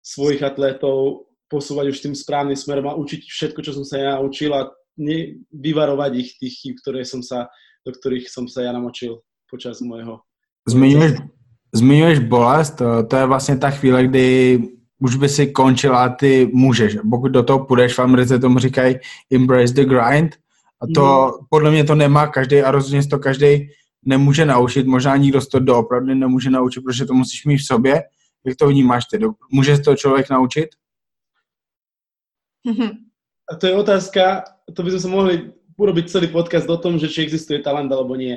svojich 0.00 0.40
atlétov 0.40 1.28
posúvať 1.52 1.92
už 1.92 1.98
tým 2.00 2.14
správnym 2.16 2.56
smerom 2.56 2.88
a 2.88 2.96
učiť 2.96 3.20
všetko, 3.28 3.60
čo 3.60 3.72
som 3.76 3.84
sa 3.84 3.96
ja 4.00 4.08
naučil 4.16 4.52
a 4.56 4.72
ne, 4.96 5.44
vyvarovať 5.52 6.12
ich 6.16 6.30
tých 6.40 6.54
chýb, 6.60 6.74
ktoré 6.80 7.04
som 7.04 7.20
sa, 7.20 7.48
do 7.84 7.92
ktorých 7.92 8.28
som 8.28 8.48
sa 8.48 8.64
ja 8.64 8.72
namočil 8.72 9.20
počas 9.48 9.80
môjho. 9.80 10.20
Zmiňuješ, 10.68 11.24
zmiňuješ 11.72 12.18
bolest, 12.28 12.76
to, 12.76 13.02
to 13.08 13.16
je 13.16 13.26
vlastně 13.26 13.56
ta 13.56 13.70
chvíle, 13.70 14.06
kdy 14.06 14.58
už 15.00 15.16
by 15.16 15.28
si 15.28 15.46
končil 15.46 15.96
a 15.96 16.08
ty 16.08 16.50
můžeš. 16.52 16.96
Pokud 17.10 17.28
do 17.28 17.42
toho 17.42 17.64
půjdeš, 17.64 17.94
v 17.94 17.98
Americe 17.98 18.38
tomu 18.38 18.58
říkají 18.58 18.96
embrace 19.32 19.74
the 19.74 19.84
grind, 19.84 20.36
a 20.82 20.86
to 20.94 21.04
mm. 21.04 21.46
podle 21.50 21.70
mě 21.70 21.84
to 21.84 21.94
nemá 21.94 22.26
každý 22.26 22.62
a 22.62 22.70
rozhodně 22.70 23.06
to 23.06 23.18
každý 23.18 23.68
nemůže 24.04 24.44
naučit. 24.44 24.86
Možná 24.86 25.16
nikdo 25.16 25.40
to 25.46 25.58
doopravdy 25.58 26.14
nemůže 26.14 26.50
naučit, 26.50 26.80
protože 26.80 27.04
to 27.04 27.14
musíš 27.14 27.44
mít 27.44 27.58
v 27.58 27.66
sobě. 27.66 28.02
Jak 28.46 28.56
to 28.56 28.68
vnímáš 28.68 29.04
ty? 29.10 29.18
Může 29.52 29.76
se 29.76 29.82
to 29.82 29.96
člověk 29.96 30.30
naučit? 30.30 30.68
A 33.48 33.56
to 33.56 33.66
je 33.66 33.74
otázka, 33.74 34.44
to 34.74 34.82
by 34.84 34.90
sme 34.92 35.00
sa 35.00 35.08
mohli 35.08 35.34
urobiť 35.78 36.04
celý 36.10 36.28
podcast 36.28 36.68
o 36.68 36.76
tom, 36.76 37.00
že 37.00 37.08
či 37.08 37.24
existuje 37.24 37.64
talent 37.64 37.88
alebo 37.88 38.12
nie. 38.12 38.36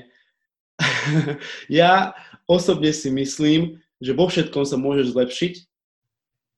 ja 1.70 2.16
osobne 2.48 2.96
si 2.96 3.12
myslím, 3.12 3.82
že 4.00 4.16
vo 4.16 4.32
všetkom 4.32 4.64
sa 4.64 4.80
môžeš 4.80 5.12
zlepšiť, 5.12 5.54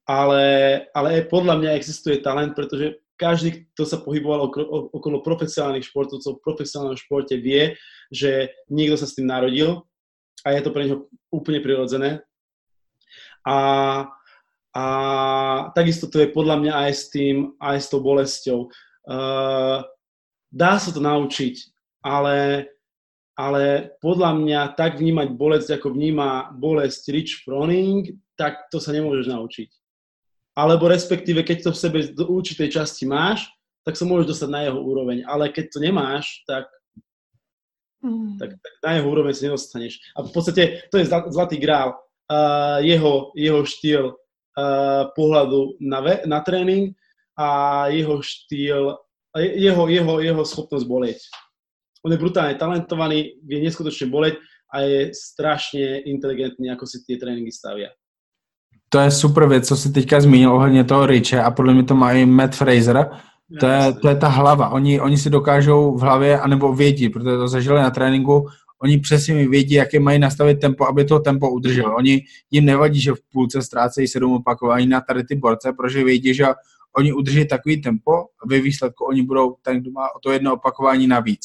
ale, 0.05 0.45
ale 0.93 1.25
podľa 1.25 1.55
mňa 1.59 1.77
existuje 1.79 2.21
talent, 2.21 2.53
pretože 2.53 3.02
každý, 3.17 3.69
kto 3.73 3.83
sa 3.85 4.01
pohyboval 4.01 4.49
okolo 4.93 5.21
profesionálnych 5.21 5.85
športovcov, 5.85 6.39
v 6.39 6.45
profesionálnom 6.45 6.97
športe 6.97 7.37
vie, 7.37 7.77
že 8.09 8.51
niekto 8.69 8.97
sa 8.97 9.05
s 9.05 9.15
tým 9.15 9.29
narodil 9.29 9.85
a 10.43 10.47
je 10.53 10.61
to 10.61 10.73
pre 10.73 10.83
neho 10.89 10.99
úplne 11.29 11.61
prirodzené. 11.61 12.25
A, 13.45 13.57
a 14.73 14.85
takisto 15.77 16.09
to 16.09 16.19
je 16.23 16.33
podľa 16.33 16.57
mňa 16.59 16.73
aj 16.89 16.91
s 16.91 17.03
tým, 17.13 17.53
aj 17.61 17.77
s 17.79 17.87
tou 17.91 18.01
bolesťou. 18.01 18.59
Uh, 19.03 19.83
dá 20.49 20.79
sa 20.79 20.89
to 20.89 21.03
naučiť, 21.03 21.55
ale, 22.01 22.67
ale 23.35 23.93
podľa 23.99 24.31
mňa 24.41 24.61
tak 24.79 24.97
vnímať 24.97 25.27
bolesť, 25.35 25.69
ako 25.79 25.93
vníma 25.93 26.55
bolesť 26.55 27.11
Rich 27.13 27.45
Froning, 27.45 28.15
tak 28.33 28.67
to 28.73 28.81
sa 28.81 28.89
nemôžeš 28.95 29.29
naučiť 29.29 29.82
alebo 30.53 30.85
respektíve 30.85 31.41
keď 31.41 31.69
to 31.69 31.71
v 31.73 31.81
sebe 31.81 31.99
do 32.13 32.29
určitej 32.29 32.69
časti 32.69 33.09
máš, 33.09 33.49
tak 33.83 33.97
sa 33.97 34.05
môžeš 34.05 34.37
dostať 34.37 34.49
na 34.49 34.61
jeho 34.69 34.79
úroveň. 34.79 35.25
Ale 35.25 35.49
keď 35.49 35.65
to 35.73 35.79
nemáš, 35.81 36.45
tak, 36.45 36.69
mm. 38.05 38.37
tak, 38.37 38.55
tak 38.61 38.73
na 38.85 38.91
jeho 38.95 39.07
úroveň 39.09 39.33
sa 39.33 39.49
nedostaneš. 39.49 39.99
A 40.15 40.23
v 40.23 40.31
podstate 40.31 40.63
to 40.93 41.01
je 41.01 41.09
zlatý 41.09 41.57
grál. 41.57 41.97
Uh, 42.31 42.79
jeho, 42.79 43.35
jeho 43.35 43.67
štýl 43.67 44.15
uh, 44.15 45.11
pohľadu 45.11 45.75
na, 45.83 45.99
ve, 45.99 46.23
na 46.23 46.39
tréning 46.39 46.95
a 47.35 47.89
jeho 47.91 48.23
štýl, 48.23 48.95
jeho, 49.35 49.83
jeho, 49.89 50.13
jeho 50.21 50.43
schopnosť 50.45 50.85
boleť. 50.87 51.19
On 52.05 52.11
je 52.13 52.21
brutálne 52.21 52.55
talentovaný, 52.55 53.35
vie 53.43 53.59
neskutočne 53.59 54.07
boleť 54.07 54.39
a 54.71 54.87
je 54.87 54.99
strašne 55.11 56.07
inteligentný, 56.07 56.71
ako 56.71 56.87
si 56.87 57.03
tie 57.03 57.19
tréningy 57.19 57.51
stavia 57.51 57.91
to 58.93 58.99
je 58.99 59.11
super 59.11 59.47
věc, 59.47 59.67
co 59.67 59.75
jsi 59.75 59.91
teďka 59.91 60.21
zmínil 60.21 60.53
ohledně 60.53 60.83
toho 60.83 61.05
Riche 61.05 61.43
a 61.43 61.51
podle 61.51 61.73
mě 61.73 61.83
to 61.83 61.95
má 61.95 62.11
i 62.11 62.25
Matt 62.25 62.55
Fraser. 62.55 63.09
To 63.59 63.65
je, 63.65 63.93
to 63.93 64.09
je 64.09 64.15
ta 64.15 64.27
hlava. 64.27 64.69
Oni, 64.69 64.99
oni 64.99 65.17
si 65.17 65.29
dokážou 65.29 65.97
v 65.97 66.01
hlavě, 66.01 66.39
anebo 66.39 66.73
vědí, 66.73 67.09
protože 67.09 67.37
to 67.37 67.47
zažili 67.47 67.81
na 67.81 67.89
tréninku, 67.89 68.47
oni 68.83 68.97
přesně 68.97 69.47
vědí, 69.47 69.75
jaké 69.75 69.99
mají 69.99 70.19
nastavit 70.19 70.59
tempo, 70.59 70.87
aby 70.87 71.05
to 71.05 71.19
tempo 71.19 71.49
udrželo. 71.49 71.95
Oni 71.95 72.21
jim 72.51 72.65
nevadí, 72.65 73.01
že 73.01 73.11
v 73.11 73.19
půlce 73.31 73.61
ztrácejí 73.61 74.07
sedm 74.07 74.33
opakování 74.33 74.87
na 74.87 75.01
tady 75.01 75.23
ty 75.23 75.35
borce, 75.35 75.73
protože 75.77 76.03
vědí, 76.03 76.33
že 76.33 76.45
oni 76.97 77.13
udrží 77.13 77.47
takový 77.47 77.81
tempo 77.81 78.11
a 78.13 78.47
ve 78.47 78.61
výsledku 78.61 79.05
oni 79.05 79.23
budou 79.23 79.55
ten, 79.61 79.81
kdo 79.81 79.91
má 79.91 80.05
o 80.15 80.19
to 80.19 80.31
jedno 80.31 80.53
opakování 80.53 81.07
navíc. 81.07 81.41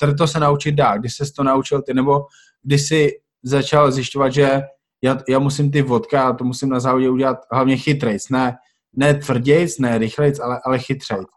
Tady 0.00 0.14
to 0.14 0.26
se 0.26 0.40
naučit 0.40 0.72
dá. 0.72 0.96
Když 0.96 1.14
se 1.14 1.24
to 1.36 1.42
naučil 1.42 1.82
ty, 1.82 1.94
nebo 1.94 2.20
když 2.62 2.82
si 2.82 3.10
začal 3.42 3.92
zjišťovat, 3.92 4.32
že 4.32 4.60
já, 5.02 5.18
já 5.28 5.38
musím 5.38 5.70
ty 5.70 5.82
vodka, 5.82 6.28
a 6.28 6.32
to 6.32 6.44
musím 6.44 6.68
na 6.68 6.80
závodě 6.80 7.10
udělat 7.10 7.38
hlavně 7.52 7.76
chytrejc, 7.76 8.28
ne, 8.28 8.56
ne 8.96 9.14
tvrdějc, 9.14 9.78
ne 9.78 9.98
rychlejc, 9.98 10.40
ale, 10.40 10.60
ale 10.64 10.78
chytrejc. 10.78 11.28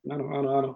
Áno, 0.00 0.32
áno, 0.32 0.48
áno. 0.56 0.70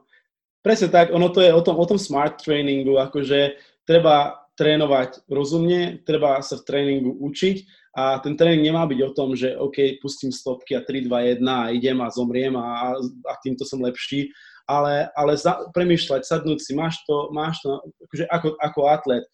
Presne 0.61 0.93
tak, 0.93 1.13
ono 1.13 1.33
to 1.33 1.41
je 1.41 1.49
o 1.49 1.61
tom, 1.65 1.81
o 1.81 1.87
tom 1.89 1.97
smart 1.97 2.41
tréningu, 2.45 3.01
akože 3.01 3.57
treba 3.89 4.45
trénovať 4.57 5.27
rozumne, 5.29 6.05
treba 6.07 6.41
sa 6.45 6.61
v 6.61 6.67
tréningu 6.69 7.13
učiť 7.21 7.57
a 7.97 8.21
ten 8.23 8.39
tréning 8.39 8.63
nemá 8.63 8.87
byť 8.87 9.01
o 9.03 9.15
tom, 9.17 9.35
že 9.35 9.57
OK, 9.59 9.99
pustím 9.99 10.31
stopky 10.31 10.77
a 10.79 10.85
3, 10.85 11.09
2, 11.09 11.41
1 11.41 11.45
a 11.45 11.73
idem 11.75 11.99
a 12.01 12.13
zomriem 12.13 12.55
a, 12.57 12.95
a 13.01 13.33
týmto 13.43 13.67
som 13.67 13.83
lepší, 13.83 14.31
ale, 14.65 15.11
ale 15.13 15.37
za, 15.37 15.69
premýšľať, 15.75 16.25
sadnúť 16.25 16.61
si, 16.63 16.73
máš 16.73 17.03
to, 17.05 17.29
máš 17.35 17.61
to 17.61 17.81
akože 18.09 18.25
ako, 18.31 18.49
ako 18.57 18.81
atlet, 18.89 19.25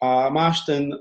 a 0.00 0.32
máš 0.32 0.64
ten, 0.64 0.96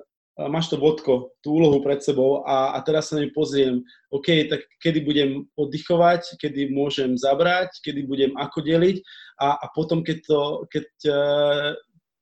máš 0.48 0.72
to 0.72 0.80
vodko, 0.80 1.36
tú 1.44 1.60
úlohu 1.60 1.84
pred 1.84 2.00
sebou 2.00 2.48
a, 2.48 2.76
a 2.76 2.80
teraz 2.80 3.12
sa 3.12 3.20
ňu 3.20 3.36
pozriem, 3.36 3.84
OK, 4.08 4.48
tak 4.48 4.64
kedy 4.80 5.04
budem 5.04 5.44
oddychovať, 5.60 6.40
kedy 6.40 6.72
môžem 6.72 7.20
zabrať, 7.20 7.76
kedy 7.84 8.08
budem 8.08 8.32
ako 8.40 8.64
deliť 8.64 9.04
a, 9.44 9.60
a 9.60 9.66
potom, 9.76 10.00
keď 10.00 10.18
to, 10.24 10.42
keď 10.72 10.88
uh, 11.12 11.68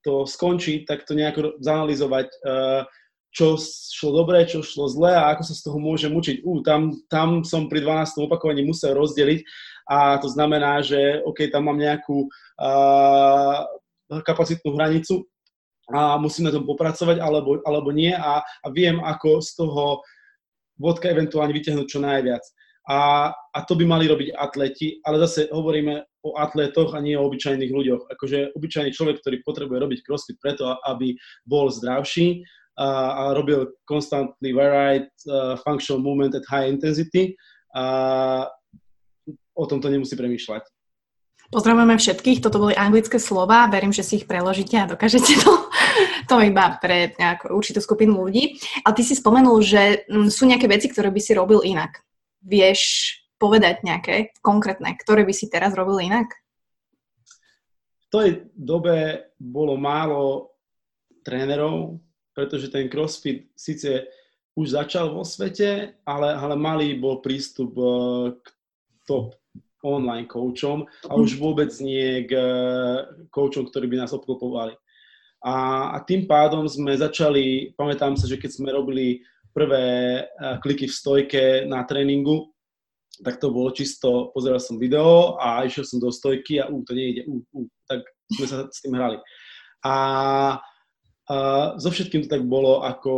to 0.01 0.25
skončí, 0.25 0.81
tak 0.89 1.05
to 1.05 1.13
nejako 1.13 1.61
zanalizovať, 1.61 2.27
uh, 2.41 2.81
čo 3.29 3.53
šlo 3.93 4.25
dobre, 4.25 4.49
čo 4.49 4.65
šlo 4.65 4.89
zle 4.89 5.13
a 5.13 5.29
ako 5.37 5.43
sa 5.45 5.53
z 5.53 5.61
toho 5.69 5.77
môžem 5.77 6.09
učiť. 6.09 6.41
Uh, 6.41 6.65
tam, 6.65 6.97
tam 7.13 7.45
som 7.45 7.69
pri 7.69 7.85
12. 7.85 8.25
opakovaní 8.25 8.65
musel 8.65 8.97
rozdeliť 8.97 9.45
a 9.93 10.17
to 10.17 10.25
znamená, 10.25 10.81
že 10.81 11.21
OK, 11.21 11.53
tam 11.53 11.69
mám 11.69 11.77
nejakú 11.77 12.25
uh, 12.25 13.61
kapacitnú 14.25 14.73
hranicu, 14.73 15.27
a 15.93 16.19
musím 16.19 16.47
na 16.47 16.53
tom 16.55 16.67
popracovať 16.67 17.23
alebo, 17.23 17.63
alebo 17.63 17.95
nie 17.95 18.11
a, 18.11 18.43
a 18.43 18.67
viem, 18.73 18.99
ako 18.99 19.39
z 19.39 19.49
toho 19.55 20.03
vodka 20.75 21.07
eventuálne 21.07 21.55
vyťahnuť 21.55 21.87
čo 21.87 21.99
najviac. 22.03 22.43
A, 22.87 23.31
a 23.31 23.59
to 23.67 23.75
by 23.75 23.83
mali 23.83 24.07
robiť 24.07 24.31
atleti, 24.35 25.03
ale 25.03 25.19
zase 25.19 25.51
hovoríme 25.51 26.07
o 26.23 26.39
atletoch 26.39 26.95
a 26.95 27.03
nie 27.03 27.19
o 27.19 27.27
obyčajných 27.27 27.71
ľuďoch. 27.71 28.07
Akože 28.15 28.55
obyčajný 28.55 28.95
človek, 28.95 29.19
ktorý 29.19 29.43
potrebuje 29.43 29.77
robiť 29.83 29.99
crossfit 30.07 30.39
preto, 30.39 30.71
aby 30.87 31.11
bol 31.43 31.67
zdravší 31.67 32.47
a, 32.79 32.87
a 32.87 33.23
robil 33.35 33.67
constantly 33.83 34.55
varied 34.55 35.11
uh, 35.27 35.59
functional 35.67 35.99
movement 35.99 36.31
at 36.35 36.47
high 36.47 36.71
intensity, 36.71 37.35
a 37.75 37.83
o 39.57 39.63
tomto 39.67 39.91
nemusí 39.91 40.15
premýšľať. 40.15 40.63
Pozdravujeme 41.47 41.95
všetkých, 41.95 42.43
toto 42.43 42.59
boli 42.59 42.75
anglické 42.75 43.23
slova, 43.23 43.71
verím, 43.71 43.95
že 43.95 44.03
si 44.03 44.19
ich 44.19 44.27
preložíte 44.27 44.75
a 44.75 44.89
dokážete 44.91 45.31
to, 45.39 45.51
to 46.27 46.35
iba 46.43 46.75
pre 46.83 47.15
nejakú 47.15 47.55
určitú 47.55 47.79
skupinu 47.79 48.19
ľudí. 48.19 48.59
Ale 48.83 48.93
ty 48.99 49.03
si 49.07 49.15
spomenul, 49.15 49.63
že 49.63 50.03
mm, 50.11 50.27
sú 50.27 50.43
nejaké 50.43 50.67
veci, 50.67 50.91
ktoré 50.91 51.07
by 51.07 51.21
si 51.23 51.31
robil 51.31 51.63
inak. 51.63 52.03
Vieš 52.43 52.81
povedať 53.39 53.79
nejaké 53.87 54.35
konkrétne, 54.43 54.91
ktoré 54.99 55.23
by 55.23 55.31
si 55.31 55.47
teraz 55.47 55.71
robil 55.71 56.03
inak? 56.03 56.35
V 57.95 58.05
tej 58.11 58.29
dobe 58.51 59.31
bolo 59.39 59.79
málo 59.79 60.51
trénerov, 61.23 62.03
pretože 62.35 62.67
ten 62.67 62.91
crossfit 62.91 63.47
síce 63.55 64.07
už 64.57 64.73
začal 64.73 65.15
vo 65.15 65.23
svete, 65.23 66.01
ale, 66.03 66.33
ale 66.33 66.59
malý 66.59 66.99
bol 66.99 67.23
prístup 67.23 67.71
eh, 67.77 67.87
k 68.35 68.47
top 69.07 69.37
online 69.87 70.27
coachom 70.27 70.83
a 71.07 71.15
už 71.15 71.39
vôbec 71.39 71.71
nie 71.79 72.27
k 72.27 72.35
coachom, 73.31 73.71
ktorí 73.71 73.87
by 73.87 74.03
nás 74.03 74.11
obklopovali. 74.11 74.75
A, 75.45 75.55
a 75.95 75.97
tým 76.03 76.27
pádom 76.27 76.67
sme 76.67 76.97
začali, 76.97 77.71
pamätám 77.79 78.19
sa, 78.19 78.27
že 78.27 78.35
keď 78.35 78.51
sme 78.51 78.75
robili 78.75 79.23
prvé 79.55 80.25
kliky 80.61 80.85
v 80.85 80.97
stojke 80.97 81.43
na 81.65 81.87
tréningu, 81.87 82.51
tak 83.25 83.41
to 83.41 83.49
bolo 83.49 83.73
čisto, 83.73 84.29
pozeral 84.29 84.61
som 84.61 84.77
video 84.77 85.41
a 85.41 85.65
išiel 85.65 85.85
som 85.85 85.97
do 85.97 86.13
stojky 86.13 86.61
a 86.61 86.69
ú, 86.69 86.85
to 86.85 86.93
nejde, 86.93 87.25
ú, 87.25 87.41
ú, 87.49 87.65
tak 87.89 88.05
sme 88.29 88.45
sa 88.45 88.57
s 88.69 88.85
tým 88.85 88.93
hrali. 88.93 89.17
A, 89.81 89.95
a 91.25 91.35
so 91.81 91.89
všetkým 91.89 92.25
to 92.25 92.29
tak 92.29 92.45
bolo, 92.45 92.85
ako 92.85 93.13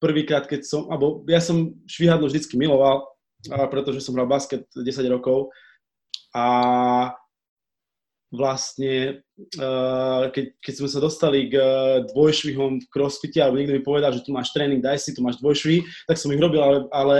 prvýkrát, 0.00 0.48
keď 0.48 0.64
som, 0.64 0.88
alebo 0.88 1.20
ja 1.28 1.44
som 1.44 1.76
švihadlo 1.84 2.26
vždycky 2.26 2.56
miloval, 2.56 3.04
pretože 3.68 4.00
som 4.00 4.16
hral 4.16 4.30
basket 4.30 4.64
10 4.72 4.82
rokov 5.12 5.52
a 6.32 6.46
vlastne, 8.32 9.20
keď, 10.32 10.44
keď 10.64 10.72
sme 10.72 10.88
sa 10.88 10.98
dostali 11.04 11.52
k 11.52 11.60
dvojšvihom 12.08 12.80
v 12.80 12.86
crossfite, 12.88 13.36
alebo 13.38 13.60
niekto 13.60 13.76
mi 13.76 13.84
povedal, 13.84 14.16
že 14.16 14.24
tu 14.24 14.32
máš 14.32 14.50
tréning, 14.56 14.80
daj 14.80 15.04
si, 15.04 15.12
tu 15.12 15.20
máš 15.20 15.36
dvojšvih, 15.44 16.08
tak 16.08 16.16
som 16.16 16.32
ich 16.32 16.40
robil, 16.40 16.64
ale, 16.64 16.78
ale 16.90 17.16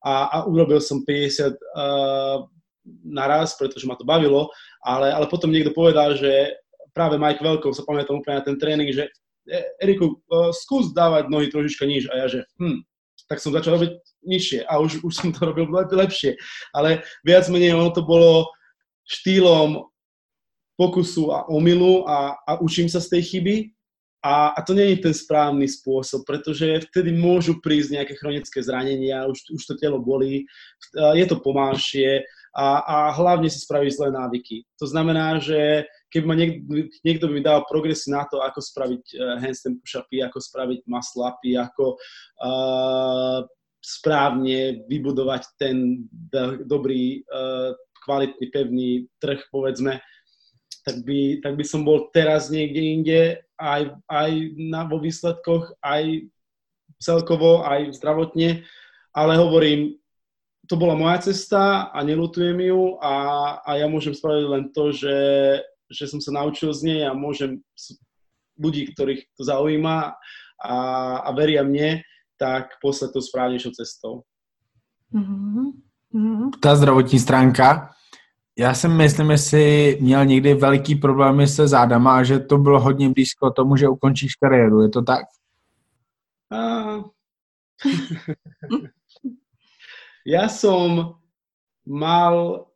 a, 0.00 0.32
a 0.32 0.36
urobil 0.48 0.80
som 0.80 1.04
50 1.04 1.52
uh, 1.52 2.48
naraz, 3.04 3.60
pretože 3.60 3.84
ma 3.84 3.96
to 3.96 4.08
bavilo, 4.08 4.48
ale, 4.80 5.12
ale 5.12 5.28
potom 5.28 5.52
niekto 5.52 5.76
povedal, 5.76 6.16
že 6.16 6.56
práve 6.96 7.20
Mike 7.20 7.44
Veľkov 7.44 7.76
sa 7.76 7.84
pamätám 7.84 8.24
úplne 8.24 8.40
na 8.40 8.44
ten 8.44 8.56
tréning, 8.56 8.88
že 8.88 9.12
e, 9.48 9.60
Eriku, 9.84 10.16
uh, 10.32 10.48
skús 10.48 10.96
dávať 10.96 11.28
nohy 11.28 11.52
trošička 11.52 11.84
níž 11.84 12.08
a 12.08 12.24
ja 12.24 12.26
že 12.28 12.40
hm, 12.56 12.80
tak 13.28 13.40
som 13.40 13.52
začal 13.52 13.80
robiť 13.80 13.92
nižšie 14.24 14.60
a 14.68 14.80
už, 14.80 15.00
už 15.04 15.12
som 15.12 15.28
to 15.32 15.48
robil 15.48 15.68
lepšie, 15.72 16.36
ale 16.76 17.04
viac 17.24 17.48
menej 17.48 17.76
ono 17.76 17.92
to 17.92 18.04
bolo 18.04 18.48
štýlom 19.04 19.84
pokusu 20.74 21.30
a 21.30 21.46
omylu 21.48 22.04
a, 22.08 22.34
a 22.46 22.58
učím 22.58 22.90
sa 22.90 22.98
z 22.98 23.18
tej 23.18 23.22
chyby. 23.22 23.56
A, 24.24 24.56
a 24.56 24.64
to 24.64 24.72
nie 24.72 24.96
je 24.96 25.04
ten 25.04 25.12
správny 25.12 25.68
spôsob, 25.68 26.24
pretože 26.24 26.88
vtedy 26.88 27.12
môžu 27.12 27.60
prísť 27.60 28.00
nejaké 28.00 28.16
chronické 28.16 28.64
zranenia, 28.64 29.28
už, 29.28 29.52
už 29.52 29.62
to 29.68 29.74
telo 29.76 30.00
bolí, 30.00 30.48
je 30.96 31.26
to 31.28 31.36
pomalšie 31.44 32.24
a, 32.56 32.66
a 32.80 32.96
hlavne 33.12 33.52
si 33.52 33.60
spraví 33.60 33.92
zlé 33.92 34.08
návyky. 34.16 34.64
To 34.80 34.88
znamená, 34.88 35.44
že 35.44 35.84
keby 36.14 36.26
ma 36.30 36.38
niekto, 36.38 36.62
niekto 37.02 37.24
by 37.26 37.32
mi 37.34 37.42
dal 37.42 37.66
progresy 37.66 38.14
na 38.14 38.22
to, 38.30 38.38
ako 38.38 38.62
spraviť 38.62 39.04
uh, 39.18 39.42
handstand 39.42 39.82
push-upy, 39.82 40.22
ako 40.22 40.38
spraviť 40.38 40.86
muscle 40.86 41.26
upy, 41.26 41.58
ako 41.58 41.98
uh, 42.38 43.42
správne 43.82 44.86
vybudovať 44.86 45.42
ten 45.58 46.06
dobrý, 46.70 47.26
uh, 47.26 47.74
kvalitný, 48.06 48.44
pevný 48.54 48.88
trh, 49.18 49.42
povedzme, 49.50 49.98
tak 50.86 51.02
by, 51.02 51.42
tak 51.42 51.58
by 51.58 51.64
som 51.66 51.82
bol 51.82 52.12
teraz 52.14 52.52
niekde 52.52 52.80
inde, 52.80 53.20
aj, 53.58 53.96
aj 54.06 54.30
na, 54.60 54.86
vo 54.86 55.00
výsledkoch, 55.02 55.80
aj 55.82 56.28
celkovo, 57.00 57.64
aj 57.64 57.96
zdravotne, 57.98 58.62
ale 59.16 59.32
hovorím, 59.40 59.96
to 60.64 60.80
bola 60.80 60.96
moja 60.96 61.28
cesta 61.28 61.92
a 61.92 61.98
nelutujem 62.00 62.56
ju 62.56 62.96
a, 63.00 63.14
a 63.60 63.70
ja 63.76 63.86
môžem 63.88 64.16
spraviť 64.16 64.46
len 64.48 64.64
to, 64.72 64.96
že, 64.96 65.16
že 65.90 66.08
som 66.08 66.20
sa 66.20 66.32
naučil 66.32 66.72
z 66.72 66.80
nej 66.88 67.00
a 67.04 67.12
môžem 67.12 67.60
ľudí, 68.58 68.92
ktorých 68.94 69.34
to 69.36 69.42
zaujíma 69.44 70.14
a, 70.62 70.74
a 71.24 71.28
veria 71.34 71.66
mne, 71.66 72.02
tak 72.38 72.78
poslať 72.82 73.12
to 73.14 73.20
správnejšou 73.22 73.72
cestou. 73.74 74.22
Mm-hmm. 75.14 76.50
Ta 76.60 76.76
zdravotní 76.76 77.18
stránka 77.18 77.94
já 78.58 78.74
si 78.74 78.88
myslím, 78.88 79.30
že 79.30 79.38
jsi 79.38 79.98
měl 80.00 80.24
někdy 80.24 80.54
veliký 80.54 80.94
problémy 80.94 81.46
se 81.48 81.68
zádama 81.68 82.16
a 82.16 82.22
že 82.22 82.38
to 82.38 82.58
bylo 82.58 82.80
hodně 82.80 83.08
blízko 83.10 83.50
tomu, 83.50 83.76
že 83.76 83.88
ukončíš 83.88 84.34
kariéru. 84.34 84.80
Je 84.80 84.88
to 84.88 85.02
tak? 85.02 85.26
Uh, 86.54 87.02
ja 90.26 90.46
som 90.48 91.18
mal... 91.86 92.66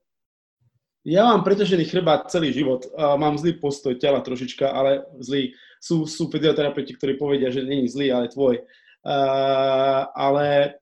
Ja 1.08 1.24
mám 1.24 1.40
preťažený 1.40 1.88
chrbát 1.88 2.28
celý 2.28 2.52
život. 2.52 2.84
Mám 2.92 3.40
zlý 3.40 3.56
postoj 3.56 3.96
tela 3.96 4.20
trošička, 4.20 4.68
ale 4.68 5.08
zlý. 5.24 5.56
Sú, 5.80 6.04
sú 6.04 6.28
fyzioterapeuti, 6.28 6.92
ktorí 7.00 7.16
povedia, 7.16 7.48
že 7.48 7.64
není 7.64 7.88
zlý, 7.88 8.12
ale 8.12 8.28
tvoj. 8.28 8.60
Uh, 9.08 10.04
ale 10.12 10.76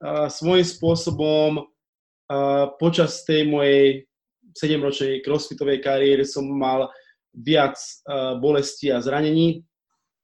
uh, 0.00 0.32
svojím 0.32 0.64
spôsobom 0.64 1.50
uh, 1.60 2.64
počas 2.80 3.20
tej 3.28 3.44
mojej 3.44 4.08
7-ročnej 4.56 5.20
crossfitovej 5.20 5.84
kariére 5.84 6.24
som 6.24 6.46
mal 6.48 6.88
viac 7.36 7.76
uh, 8.08 8.40
bolesti 8.40 8.88
a 8.88 9.04
zranení 9.04 9.60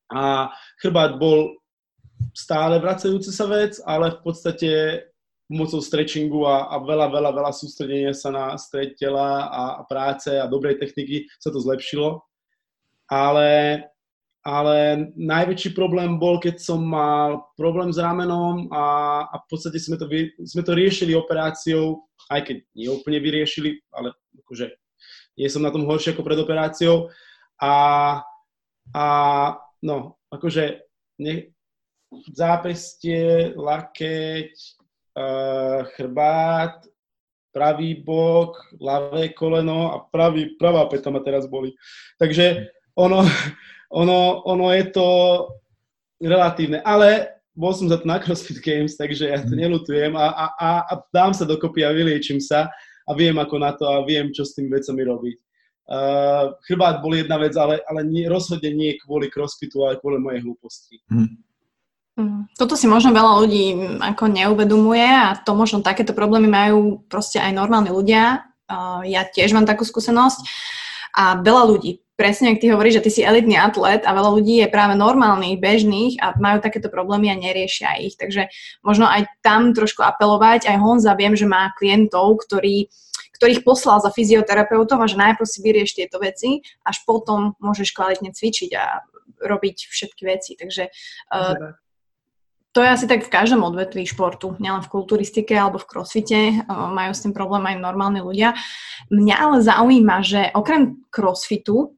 a 0.08 0.48
chrbát 0.80 1.20
bol 1.20 1.60
stále 2.32 2.80
vracajúce 2.80 3.28
sa 3.28 3.44
vec, 3.50 3.76
ale 3.84 4.16
v 4.16 4.18
podstate 4.24 4.70
pomocou 5.52 5.84
stretchingu 5.84 6.48
a, 6.48 6.72
a 6.72 6.80
veľa, 6.80 7.12
veľa, 7.12 7.30
veľa 7.36 7.52
sústredenia 7.52 8.16
sa 8.16 8.32
na 8.32 8.56
stred 8.56 8.96
tela 8.96 9.52
a, 9.52 9.62
a 9.78 9.82
práce 9.84 10.32
a 10.32 10.48
dobrej 10.48 10.80
techniky 10.80 11.28
sa 11.36 11.52
to 11.52 11.60
zlepšilo. 11.60 12.24
Ale 13.12 13.84
ale 14.42 15.06
najväčší 15.14 15.70
problém 15.70 16.18
bol, 16.18 16.42
keď 16.42 16.58
som 16.58 16.82
mal 16.82 17.46
problém 17.54 17.94
s 17.94 17.98
ramenom 18.02 18.66
a, 18.74 18.84
a 19.30 19.36
v 19.38 19.46
podstate 19.46 19.78
sme 19.78 19.94
to, 19.94 20.10
sme 20.42 20.66
to 20.66 20.74
riešili 20.74 21.14
operáciou, 21.14 22.10
aj 22.26 22.50
keď 22.50 22.56
nie 22.74 22.90
úplne 22.90 23.22
vyriešili, 23.22 23.78
ale 23.94 24.10
akože 24.42 24.66
nie 25.38 25.46
som 25.46 25.62
na 25.62 25.70
tom 25.70 25.86
horšie 25.86 26.18
ako 26.18 26.26
pred 26.26 26.42
operáciou. 26.42 27.06
A, 27.62 27.74
a 28.90 29.06
no, 29.78 30.18
akože 30.34 30.90
ne, 31.22 31.54
zápestie, 32.34 33.54
lakeť, 33.54 34.81
chrbát, 35.96 36.88
pravý 37.52 38.00
bok, 38.00 38.56
ľavé 38.80 39.36
koleno 39.36 39.92
a 39.92 39.96
pravý, 40.08 40.56
pravá 40.56 40.88
peta 40.88 41.12
ma 41.12 41.20
teraz 41.20 41.44
boli. 41.44 41.76
Takže 42.16 42.72
ono, 42.96 43.22
ono, 44.02 44.42
ono 44.48 44.66
je 44.72 44.84
to 44.90 45.08
relatívne, 46.22 46.80
ale 46.80 47.38
bol 47.52 47.76
som 47.76 47.84
za 47.92 48.00
to 48.00 48.08
na 48.08 48.16
CrossFit 48.16 48.64
Games, 48.64 48.96
takže 48.96 49.28
ja 49.28 49.44
to 49.44 49.52
mhm. 49.52 49.60
nelutujem 49.60 50.12
a, 50.16 50.32
a, 50.32 50.46
a, 50.56 50.70
a 50.88 50.92
dám 51.12 51.36
sa 51.36 51.44
dokopy 51.44 51.84
a 51.84 51.92
vyliečím 51.92 52.40
sa 52.40 52.72
a 53.04 53.10
viem 53.12 53.36
ako 53.36 53.56
na 53.60 53.76
to 53.76 53.84
a 53.84 54.00
viem, 54.08 54.32
čo 54.32 54.46
s 54.46 54.56
tými 54.56 54.72
vecami 54.72 55.04
robiť. 55.04 55.38
Uh, 55.82 56.54
chrbát 56.64 57.02
bol 57.02 57.12
jedna 57.12 57.36
vec, 57.36 57.52
ale, 57.58 57.82
ale 57.84 58.06
nie, 58.06 58.24
rozhodne 58.30 58.70
nie 58.70 58.96
kvôli 59.02 59.28
crossfitu, 59.28 59.82
ale 59.82 59.98
kvôli 59.98 60.22
mojej 60.22 60.40
hlúposti. 60.46 61.02
Hmm. 61.10 61.42
Toto 62.60 62.76
si 62.76 62.84
možno 62.84 63.16
veľa 63.16 63.32
ľudí 63.40 63.64
ako 64.04 64.28
neuvedomuje 64.28 65.06
a 65.06 65.32
to 65.40 65.56
možno 65.56 65.80
takéto 65.80 66.12
problémy 66.12 66.44
majú 66.44 67.00
proste 67.08 67.40
aj 67.40 67.56
normálni 67.56 67.88
ľudia. 67.88 68.44
Ja 69.08 69.22
tiež 69.24 69.56
mám 69.56 69.64
takú 69.64 69.88
skúsenosť 69.88 70.44
a 71.16 71.40
veľa 71.40 71.62
ľudí 71.72 72.04
presne, 72.12 72.52
ak 72.52 72.60
ty 72.60 72.68
hovoríš, 72.68 73.00
že 73.00 73.04
ty 73.08 73.10
si 73.10 73.22
elitný 73.24 73.56
atlet 73.56 74.04
a 74.04 74.12
veľa 74.12 74.30
ľudí 74.38 74.60
je 74.60 74.68
práve 74.68 74.92
normálnych, 74.92 75.58
bežných 75.58 76.20
a 76.20 76.36
majú 76.36 76.60
takéto 76.60 76.92
problémy 76.92 77.32
a 77.32 77.40
neriešia 77.40 77.98
ich. 77.98 78.20
Takže 78.20 78.52
možno 78.84 79.08
aj 79.08 79.26
tam 79.40 79.72
trošku 79.72 80.04
apelovať. 80.04 80.68
Aj 80.68 80.76
Honza 80.78 81.16
viem, 81.16 81.32
že 81.32 81.48
má 81.48 81.72
klientov, 81.80 82.44
ktorí 82.44 82.92
ktorých 83.42 83.66
poslal 83.66 83.98
za 83.98 84.14
fyzioterapeutom 84.14 85.02
a 85.02 85.10
že 85.10 85.18
najprv 85.18 85.46
si 85.50 85.58
vyrieš 85.66 85.98
tieto 85.98 86.22
veci, 86.22 86.62
až 86.86 87.02
potom 87.02 87.58
môžeš 87.58 87.90
kvalitne 87.90 88.30
cvičiť 88.30 88.70
a 88.78 89.02
robiť 89.42 89.90
všetky 89.90 90.22
veci. 90.22 90.54
Takže 90.54 90.86
uh, 90.86 91.74
to 92.72 92.80
je 92.80 92.88
asi 92.88 93.04
tak 93.04 93.28
v 93.28 93.32
každom 93.32 93.60
odvetví 93.62 94.08
športu, 94.08 94.56
nielen 94.56 94.80
v 94.80 94.90
kulturistike 94.92 95.52
alebo 95.52 95.76
v 95.76 95.88
crossfite, 95.88 96.40
uh, 96.64 96.88
majú 96.88 97.12
s 97.12 97.22
tým 97.24 97.36
problém 97.36 97.68
aj 97.68 97.84
normálni 97.84 98.24
ľudia. 98.24 98.56
Mňa 99.12 99.36
ale 99.36 99.56
zaujíma, 99.60 100.16
že 100.24 100.40
okrem 100.56 101.04
crossfitu 101.12 101.96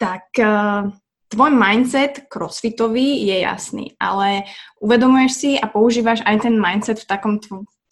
tak 0.00 0.32
uh, 0.40 0.88
tvoj 1.28 1.52
mindset 1.52 2.26
crossfitový 2.26 3.22
je 3.22 3.36
jasný, 3.44 3.84
ale 4.00 4.48
uvedomuješ 4.80 5.32
si 5.32 5.50
a 5.60 5.68
používaš 5.68 6.24
aj 6.24 6.48
ten 6.48 6.56
mindset 6.56 7.04
v 7.04 7.08
takom 7.08 7.34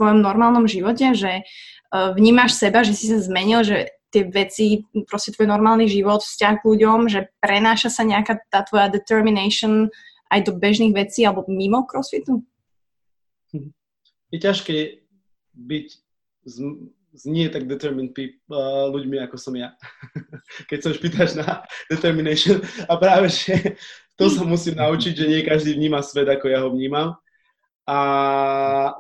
tvojom 0.01 0.18
normálnom 0.24 0.64
živote, 0.64 1.12
že 1.12 1.44
uh, 1.44 2.16
vnímaš 2.16 2.57
seba, 2.57 2.80
že 2.80 2.96
si 2.96 3.12
sa 3.12 3.20
zmenil, 3.20 3.61
že 3.61 3.92
tie 4.11 4.26
veci, 4.26 4.82
proste 5.07 5.30
tvoj 5.30 5.46
normálny 5.46 5.86
život, 5.86 6.20
vzťah 6.20 6.55
k 6.61 6.66
ľuďom, 6.66 7.07
že 7.07 7.30
prenáša 7.38 7.94
sa 7.94 8.03
nejaká 8.03 8.42
tá 8.51 8.66
tvoja 8.66 8.90
determination 8.90 9.88
aj 10.31 10.41
do 10.47 10.53
bežných 10.55 10.95
vecí 10.95 11.26
alebo 11.26 11.45
mimo 11.51 11.83
crossfitu? 11.85 12.41
Je 14.31 14.39
ťažké 14.39 15.03
byť 15.59 15.87
znie 17.12 17.51
tak 17.51 17.66
determined 17.66 18.14
people, 18.14 18.39
uh, 18.55 18.87
ľuďmi, 18.95 19.18
ako 19.26 19.37
som 19.37 19.55
ja. 19.59 19.74
Keď 20.70 20.78
sa 20.78 20.91
už 20.95 20.99
pýtaš 21.03 21.31
na 21.35 21.66
determination. 21.91 22.62
A 22.87 22.95
práve, 22.95 23.28
že 23.35 23.74
to 24.14 24.31
sa 24.31 24.47
musím 24.47 24.78
naučiť, 24.78 25.12
že 25.16 25.26
nie 25.26 25.43
každý 25.43 25.74
vníma 25.74 26.01
svet, 26.07 26.31
ako 26.31 26.47
ja 26.47 26.62
ho 26.62 26.70
vnímam. 26.70 27.18
A 27.91 27.99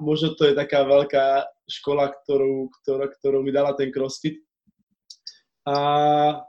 možno 0.02 0.34
to 0.34 0.50
je 0.50 0.58
taká 0.58 0.82
veľká 0.82 1.46
škola, 1.70 2.10
ktorú, 2.10 2.74
ktorú, 2.82 3.04
ktorú 3.06 3.38
mi 3.46 3.54
dala 3.54 3.78
ten 3.78 3.94
crossfit. 3.94 4.42
A 5.62 5.76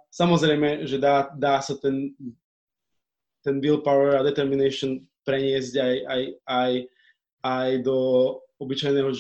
samozrejme, 0.10 0.90
že 0.90 0.98
dá, 0.98 1.30
dá 1.38 1.62
sa 1.62 1.78
ten, 1.78 2.18
ten 3.42 3.62
willpower 3.62 4.18
a 4.18 4.26
determination 4.26 5.02
preniesť 5.26 5.74
aj, 5.78 5.96
aj, 6.06 6.24
aj, 6.50 6.72
aj 7.46 7.70
do 7.86 7.98
obyčajného 8.62 9.12
eh, 9.12 9.20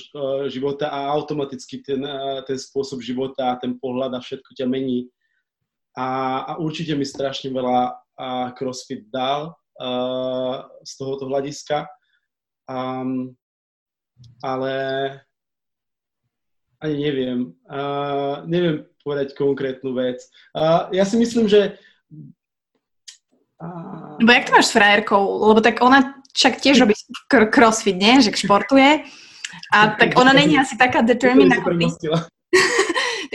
života 0.54 0.90
a 0.90 1.10
automaticky 1.14 1.82
ten, 1.82 2.02
eh, 2.06 2.40
ten 2.46 2.58
spôsob 2.58 3.02
života 3.02 3.54
a 3.54 3.60
ten 3.60 3.78
pohľad 3.78 4.14
a 4.14 4.24
všetko 4.24 4.54
ťa 4.54 4.66
mení 4.70 5.10
a, 5.98 6.08
a 6.48 6.52
určite 6.58 6.96
mi 6.96 7.04
strašne 7.04 7.52
veľa 7.52 8.02
a 8.22 8.54
CrossFit 8.54 9.10
dal 9.10 9.58
uh, 9.82 10.70
z 10.86 10.92
tohoto 10.94 11.26
hľadiska. 11.26 11.90
Um, 12.70 13.34
ale 14.46 14.74
ani 16.78 16.96
neviem. 17.02 17.40
Uh, 17.66 18.46
neviem 18.46 18.86
povedať 19.02 19.34
konkrétnu 19.34 19.98
vec. 19.98 20.22
Uh, 20.54 20.86
ja 20.94 21.02
si 21.02 21.18
myslím, 21.18 21.50
že. 21.50 21.82
Lebo 24.20 24.32
jak 24.32 24.46
to 24.46 24.56
máš 24.56 24.66
s 24.70 24.76
frajerkou? 24.76 25.24
Lebo 25.48 25.60
tak 25.62 25.82
ona 25.82 26.18
však 26.34 26.62
tiež 26.62 26.86
robí 26.86 26.94
crossfit, 27.30 27.98
nie? 27.98 28.22
Že 28.22 28.48
športuje. 28.48 29.06
A 29.74 29.96
tak 29.96 30.16
ona 30.20 30.34
není 30.34 30.56
asi 30.60 30.78
taká 30.78 31.02
determined 31.02 31.52
ako 31.52 31.76
ty. 31.76 31.88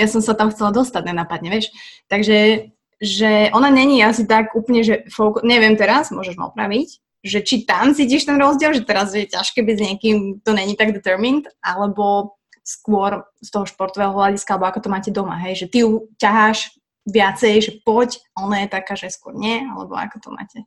ja 0.01 0.07
som 0.09 0.21
sa 0.21 0.37
tam 0.37 0.53
chcela 0.53 0.73
dostať, 0.73 1.13
nenapadne, 1.13 1.49
vieš. 1.49 1.73
Takže 2.09 2.71
že 2.97 3.53
ona 3.53 3.69
není 3.69 4.01
asi 4.01 4.25
tak 4.25 4.57
úplne, 4.57 4.81
že 4.81 5.05
fokus, 5.13 5.45
neviem 5.45 5.77
teraz, 5.77 6.09
môžeš 6.09 6.41
ma 6.41 6.49
opraviť, 6.49 6.89
že 7.21 7.45
či 7.45 7.69
tam 7.69 7.93
cítiš 7.93 8.25
ten 8.25 8.41
rozdiel, 8.41 8.73
že 8.73 8.89
teraz 8.89 9.13
je 9.13 9.29
ťažké 9.29 9.61
byť 9.61 9.77
s 9.77 9.85
niekým, 9.85 10.17
to 10.41 10.57
není 10.57 10.73
tak 10.81 10.97
determined, 10.97 11.45
alebo 11.61 12.37
skôr 12.65 13.29
z 13.45 13.49
toho 13.53 13.69
športového 13.69 14.17
hľadiska, 14.17 14.57
alebo 14.57 14.67
ako 14.73 14.81
to 14.81 14.93
máte 14.93 15.11
doma, 15.13 15.37
hej, 15.45 15.65
že 15.65 15.67
ty 15.69 15.85
ju 15.85 16.09
ťaháš 16.17 16.73
viacej, 17.07 17.55
že 17.63 17.73
poď, 17.87 18.19
a 18.35 18.45
ona 18.45 18.67
je 18.67 18.69
taká, 18.69 18.99
že 18.99 19.15
skôr 19.15 19.33
nie, 19.33 19.63
alebo 19.63 19.95
ako 19.95 20.17
to 20.19 20.29
máte? 20.35 20.59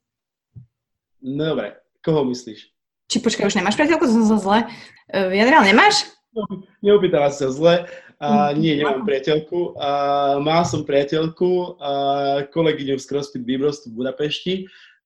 No 1.19 1.51
dobre, 1.51 1.75
koho 1.99 2.23
myslíš? 2.23 2.71
Či 3.11 3.17
počkaj, 3.19 3.51
už 3.51 3.57
nemáš 3.59 3.75
priateľku, 3.75 4.07
to 4.07 4.15
som 4.15 4.25
sa 4.25 4.37
zle 4.39 4.59
uh, 4.63 5.27
vyjadral, 5.27 5.67
nemáš? 5.67 6.07
No, 6.31 6.45
neopýtala 6.79 7.33
sa 7.33 7.51
zle. 7.51 7.89
Uh, 8.19 8.51
nie, 8.55 8.75
nemám 8.75 9.07
priateľku. 9.07 9.79
Uh, 9.79 10.43
mal 10.43 10.67
som 10.67 10.83
priateľku, 10.83 11.79
uh, 11.79 12.43
kolegyňu 12.51 12.99
z 12.99 13.05
CrossFit 13.07 13.43
Bibros 13.43 13.83
v 13.87 13.95
Budapešti, 13.95 14.55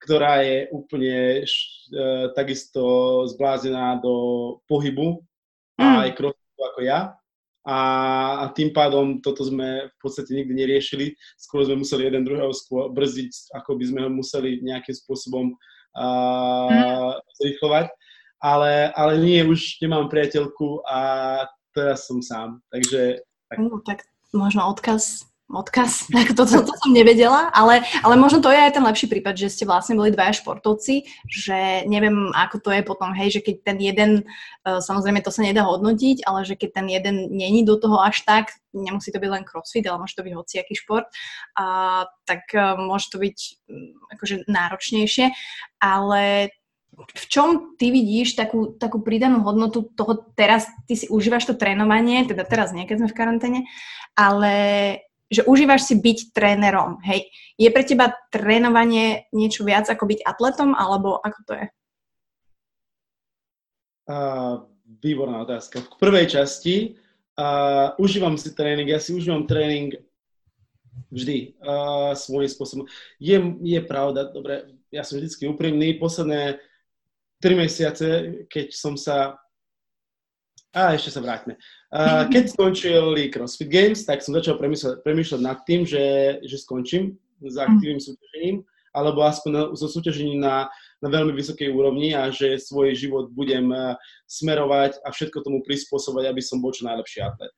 ktorá 0.02 0.42
je 0.44 0.68
úplne 0.74 1.46
uh, 1.46 2.34
takisto 2.34 2.82
zblázená 3.30 4.02
do 4.02 4.14
pohybu 4.68 5.24
mm. 5.78 5.82
a 5.82 5.86
aj 6.10 6.12
crossfitu 6.18 6.62
ako 6.74 6.80
ja. 6.84 7.00
A, 7.64 7.78
a 8.44 8.46
tým 8.52 8.76
pádom 8.76 9.24
toto 9.24 9.48
sme 9.48 9.88
v 9.88 9.98
podstate 10.04 10.36
nikdy 10.36 10.52
neriešili. 10.52 11.16
Skôr 11.40 11.64
sme 11.64 11.80
museli 11.80 12.12
jeden 12.12 12.28
druhého 12.28 12.52
skôr 12.52 12.92
brzdiť, 12.92 13.56
ako 13.56 13.80
by 13.80 13.86
sme 13.88 14.00
ho 14.04 14.10
museli 14.12 14.60
nejakým 14.60 14.96
spôsobom 14.96 15.56
uh, 15.96 16.68
mm. 16.68 17.24
zrýchlovať. 17.40 17.88
Ale, 18.44 18.92
ale 18.92 19.14
nie, 19.24 19.40
už 19.48 19.80
nemám 19.80 20.12
priateľku 20.12 20.84
a 20.84 21.00
teraz 21.72 22.04
som 22.04 22.20
sám, 22.20 22.60
takže... 22.68 23.24
Tak, 23.48 23.58
uh, 23.64 23.80
tak 23.88 24.00
možno 24.36 24.68
odkaz, 24.68 25.24
odkaz, 25.56 26.06
tak 26.16 26.34
to, 26.34 26.44
to, 26.44 26.60
to 26.66 26.74
som 26.74 26.92
nevedela, 26.92 27.50
ale, 27.54 27.86
ale 28.02 28.16
možno 28.18 28.42
to 28.42 28.50
je 28.50 28.60
aj 28.60 28.74
ten 28.76 28.84
lepší 28.84 29.08
prípad, 29.08 29.38
že 29.38 29.54
ste 29.54 29.70
vlastne 29.70 29.98
boli 29.98 30.10
dvaja 30.10 30.36
športovci, 30.42 31.06
že 31.30 31.86
neviem, 31.86 32.34
ako 32.34 32.60
to 32.60 32.70
je 32.74 32.82
potom, 32.82 33.14
hej, 33.14 33.40
že 33.40 33.42
keď 33.46 33.56
ten 33.62 33.78
jeden, 33.80 34.12
uh, 34.66 34.82
samozrejme 34.82 35.22
to 35.22 35.32
sa 35.32 35.46
nedá 35.46 35.64
hodnotiť, 35.66 36.26
ale 36.26 36.44
že 36.44 36.58
keď 36.58 36.70
ten 36.84 36.88
jeden 36.90 37.16
není 37.32 37.62
do 37.64 37.78
toho 37.78 38.02
až 38.02 38.26
tak, 38.26 38.58
nemusí 38.74 39.14
to 39.14 39.22
byť 39.22 39.30
len 39.30 39.46
crossfit, 39.46 39.86
ale 39.86 40.02
môže 40.02 40.18
to 40.18 40.26
byť 40.26 40.34
hociaký 40.34 40.74
šport, 40.74 41.08
uh, 41.58 42.10
tak 42.26 42.50
uh, 42.58 42.76
môže 42.76 43.14
to 43.14 43.22
byť 43.22 43.38
um, 43.70 43.98
akože 44.18 44.36
náročnejšie, 44.50 45.32
ale 45.78 46.54
v 46.94 47.26
čom 47.26 47.50
ty 47.78 47.90
vidíš 47.90 48.38
takú, 48.38 48.78
takú 48.78 49.02
pridanú 49.02 49.42
hodnotu 49.42 49.90
toho 49.98 50.30
teraz, 50.38 50.70
ty 50.86 50.94
si 50.94 51.10
užívaš 51.10 51.50
to 51.50 51.58
trénovanie, 51.58 52.26
teda 52.30 52.46
teraz 52.46 52.70
nie, 52.70 52.86
keď 52.86 53.04
sme 53.04 53.10
v 53.10 53.18
karanténe, 53.18 53.60
ale 54.14 54.54
že 55.34 55.48
užívaš 55.50 55.90
si 55.90 55.96
byť 55.98 56.32
trénerom, 56.32 57.02
hej. 57.04 57.26
Je 57.58 57.70
pre 57.74 57.82
teba 57.82 58.14
trénovanie 58.30 59.26
niečo 59.34 59.66
viac 59.66 59.90
ako 59.90 60.06
byť 60.06 60.20
atletom, 60.22 60.78
alebo 60.78 61.18
ako 61.18 61.40
to 61.50 61.54
je? 61.58 61.66
Uh, 64.04 64.68
výborná 65.02 65.42
otázka. 65.42 65.82
V 65.82 65.98
prvej 65.98 66.28
časti 66.30 66.96
uh, 67.40 67.96
užívam 67.98 68.38
si 68.38 68.54
tréning, 68.54 68.86
ja 68.88 69.00
si 69.02 69.16
užívam 69.16 69.48
tréning 69.50 69.96
vždy 71.10 71.58
uh, 71.62 72.14
svojím 72.14 72.50
spôsobom. 72.50 72.86
Je, 73.18 73.38
je 73.64 73.80
pravda, 73.82 74.30
dobre, 74.30 74.78
ja 74.94 75.02
som 75.02 75.18
vždycky 75.18 75.50
úprimný, 75.50 75.98
posledné 75.98 76.62
3 77.42 77.60
mesiace, 77.60 78.08
keď 78.48 78.68
som 78.72 78.96
sa... 78.96 79.36
A 80.74 80.98
ešte 80.98 81.14
sa 81.14 81.22
vráťme. 81.22 81.60
Keď 82.34 82.44
skončili 82.50 83.30
CrossFit 83.30 83.70
Games, 83.70 84.02
tak 84.02 84.26
som 84.26 84.34
začal 84.34 84.58
premýšľať, 84.58 85.06
premýšľať 85.06 85.42
nad 85.46 85.62
tým, 85.62 85.86
že, 85.86 86.38
že 86.42 86.58
skončím 86.58 87.14
s 87.38 87.54
aktívnym 87.54 88.02
súťažením, 88.02 88.66
alebo 88.98 89.22
aspoň 89.22 89.78
so 89.78 89.86
súťažením 89.86 90.42
na, 90.42 90.74
na 91.06 91.10
veľmi 91.14 91.38
vysokej 91.38 91.70
úrovni 91.70 92.18
a 92.18 92.34
že 92.34 92.58
svoj 92.58 92.98
život 92.98 93.30
budem 93.30 93.70
smerovať 94.26 95.06
a 95.06 95.14
všetko 95.14 95.46
tomu 95.46 95.62
prispôsobať, 95.62 96.34
aby 96.34 96.42
som 96.42 96.58
bol 96.66 96.74
čo 96.74 96.90
najlepší 96.90 97.22
atlet. 97.22 97.54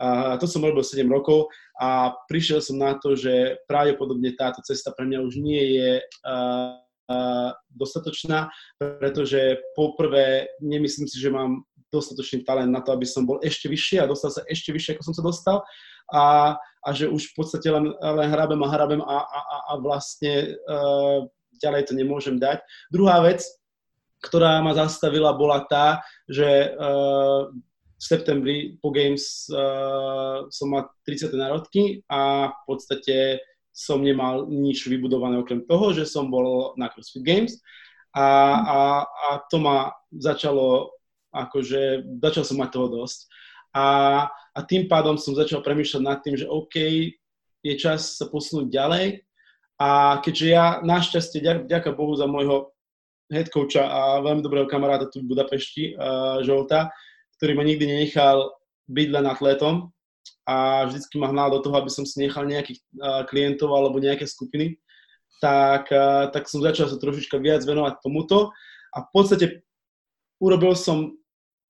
A 0.00 0.36
to 0.36 0.48
som 0.48 0.64
robil 0.64 0.84
7 0.84 1.04
rokov 1.08 1.48
a 1.80 2.12
prišiel 2.28 2.64
som 2.64 2.80
na 2.80 2.96
to, 2.96 3.16
že 3.16 3.60
pravdepodobne 3.68 4.36
táto 4.36 4.64
cesta 4.64 4.92
pre 4.92 5.04
mňa 5.08 5.18
už 5.20 5.36
nie 5.40 5.64
je 5.80 5.90
uh, 6.00 6.82
dostatočná, 7.68 8.48
pretože 8.80 9.60
poprvé 9.76 10.48
nemyslím 10.64 11.08
si, 11.08 11.20
že 11.20 11.28
mám 11.28 11.64
dostatočný 11.92 12.42
talent 12.48 12.72
na 12.72 12.80
to, 12.80 12.96
aby 12.96 13.04
som 13.04 13.28
bol 13.28 13.36
ešte 13.44 13.68
vyššie 13.68 14.00
a 14.00 14.08
dostal 14.08 14.32
sa 14.32 14.42
ešte 14.48 14.72
vyššie, 14.72 14.96
ako 14.96 15.12
som 15.12 15.14
sa 15.14 15.22
dostal 15.22 15.56
a, 16.08 16.56
a 16.58 16.88
že 16.96 17.12
už 17.12 17.30
v 17.30 17.34
podstate 17.36 17.68
len, 17.68 17.92
len 17.92 18.28
hrabem 18.32 18.60
a 18.64 18.68
hrabem 18.72 19.02
a, 19.04 19.16
a, 19.22 19.40
a 19.70 19.72
vlastne 19.78 20.56
uh, 20.66 21.28
ďalej 21.60 21.92
to 21.92 21.92
nemôžem 21.94 22.40
dať. 22.40 22.64
Druhá 22.88 23.20
vec, 23.22 23.44
ktorá 24.24 24.64
ma 24.64 24.72
zastavila, 24.72 25.36
bola 25.36 25.62
tá, 25.68 26.00
že 26.26 26.72
uh, 26.74 27.52
v 28.02 28.02
septembri 28.02 28.56
po 28.82 28.90
Games 28.90 29.46
uh, 29.52 30.48
som 30.50 30.74
mal 30.74 30.90
30. 31.06 31.30
národky 31.38 32.02
a 32.10 32.50
v 32.50 32.62
podstate 32.66 33.38
som 33.72 34.04
nemal 34.04 34.50
nič 34.50 34.84
vybudované 34.84 35.38
okrem 35.40 35.64
toho, 35.64 35.94
že 35.96 36.04
som 36.04 36.28
bol 36.28 36.76
na 36.76 36.92
CrossFit 36.92 37.24
Games 37.24 37.56
a, 38.12 38.28
a, 38.60 38.78
a 39.08 39.28
to 39.48 39.56
ma 39.56 39.88
začalo, 40.12 40.92
akože 41.32 42.06
začal 42.20 42.44
som 42.44 42.60
mať 42.60 42.70
toho 42.76 42.88
dosť. 43.02 43.26
A, 43.72 43.86
a 44.28 44.60
tým 44.68 44.86
pádom 44.86 45.16
som 45.16 45.32
začal 45.32 45.64
premýšľať 45.64 46.02
nad 46.04 46.20
tým, 46.20 46.36
že 46.36 46.46
OK, 46.46 46.76
je 47.64 47.74
čas 47.80 48.20
sa 48.20 48.28
posunúť 48.28 48.68
ďalej. 48.68 49.24
A 49.80 50.20
keďže 50.20 50.46
ja 50.52 50.78
našťastie, 50.84 51.66
ďaká 51.66 51.96
Bohu 51.96 52.12
za 52.14 52.28
môjho 52.28 52.70
head 53.32 53.48
coacha 53.48 53.82
a 53.82 54.20
veľmi 54.20 54.44
dobrého 54.44 54.68
kamaráta 54.68 55.08
tu 55.08 55.24
v 55.24 55.32
Budapešti, 55.32 55.96
uh, 55.96 56.44
Žolta, 56.44 56.92
ktorý 57.40 57.56
ma 57.56 57.64
nikdy 57.64 57.88
nenechal 57.88 58.52
byť 58.92 59.08
len 59.08 59.24
atletom, 59.24 59.90
a 60.42 60.86
vždycky 60.90 61.18
ma 61.18 61.30
hnal 61.30 61.54
do 61.54 61.62
toho, 61.62 61.78
aby 61.78 61.90
som 61.90 62.02
si 62.02 62.18
nechal 62.18 62.42
nejakých 62.42 62.82
klientov 63.30 63.70
alebo 63.70 64.02
nejaké 64.02 64.26
skupiny, 64.26 64.78
tak, 65.38 65.90
tak 66.34 66.46
som 66.50 66.62
začal 66.62 66.90
sa 66.90 66.98
trošička 66.98 67.38
viac 67.38 67.62
venovať 67.62 68.02
tomuto 68.02 68.50
a 68.94 68.98
v 69.02 69.08
podstate 69.14 69.46
urobil 70.42 70.74
som 70.74 71.14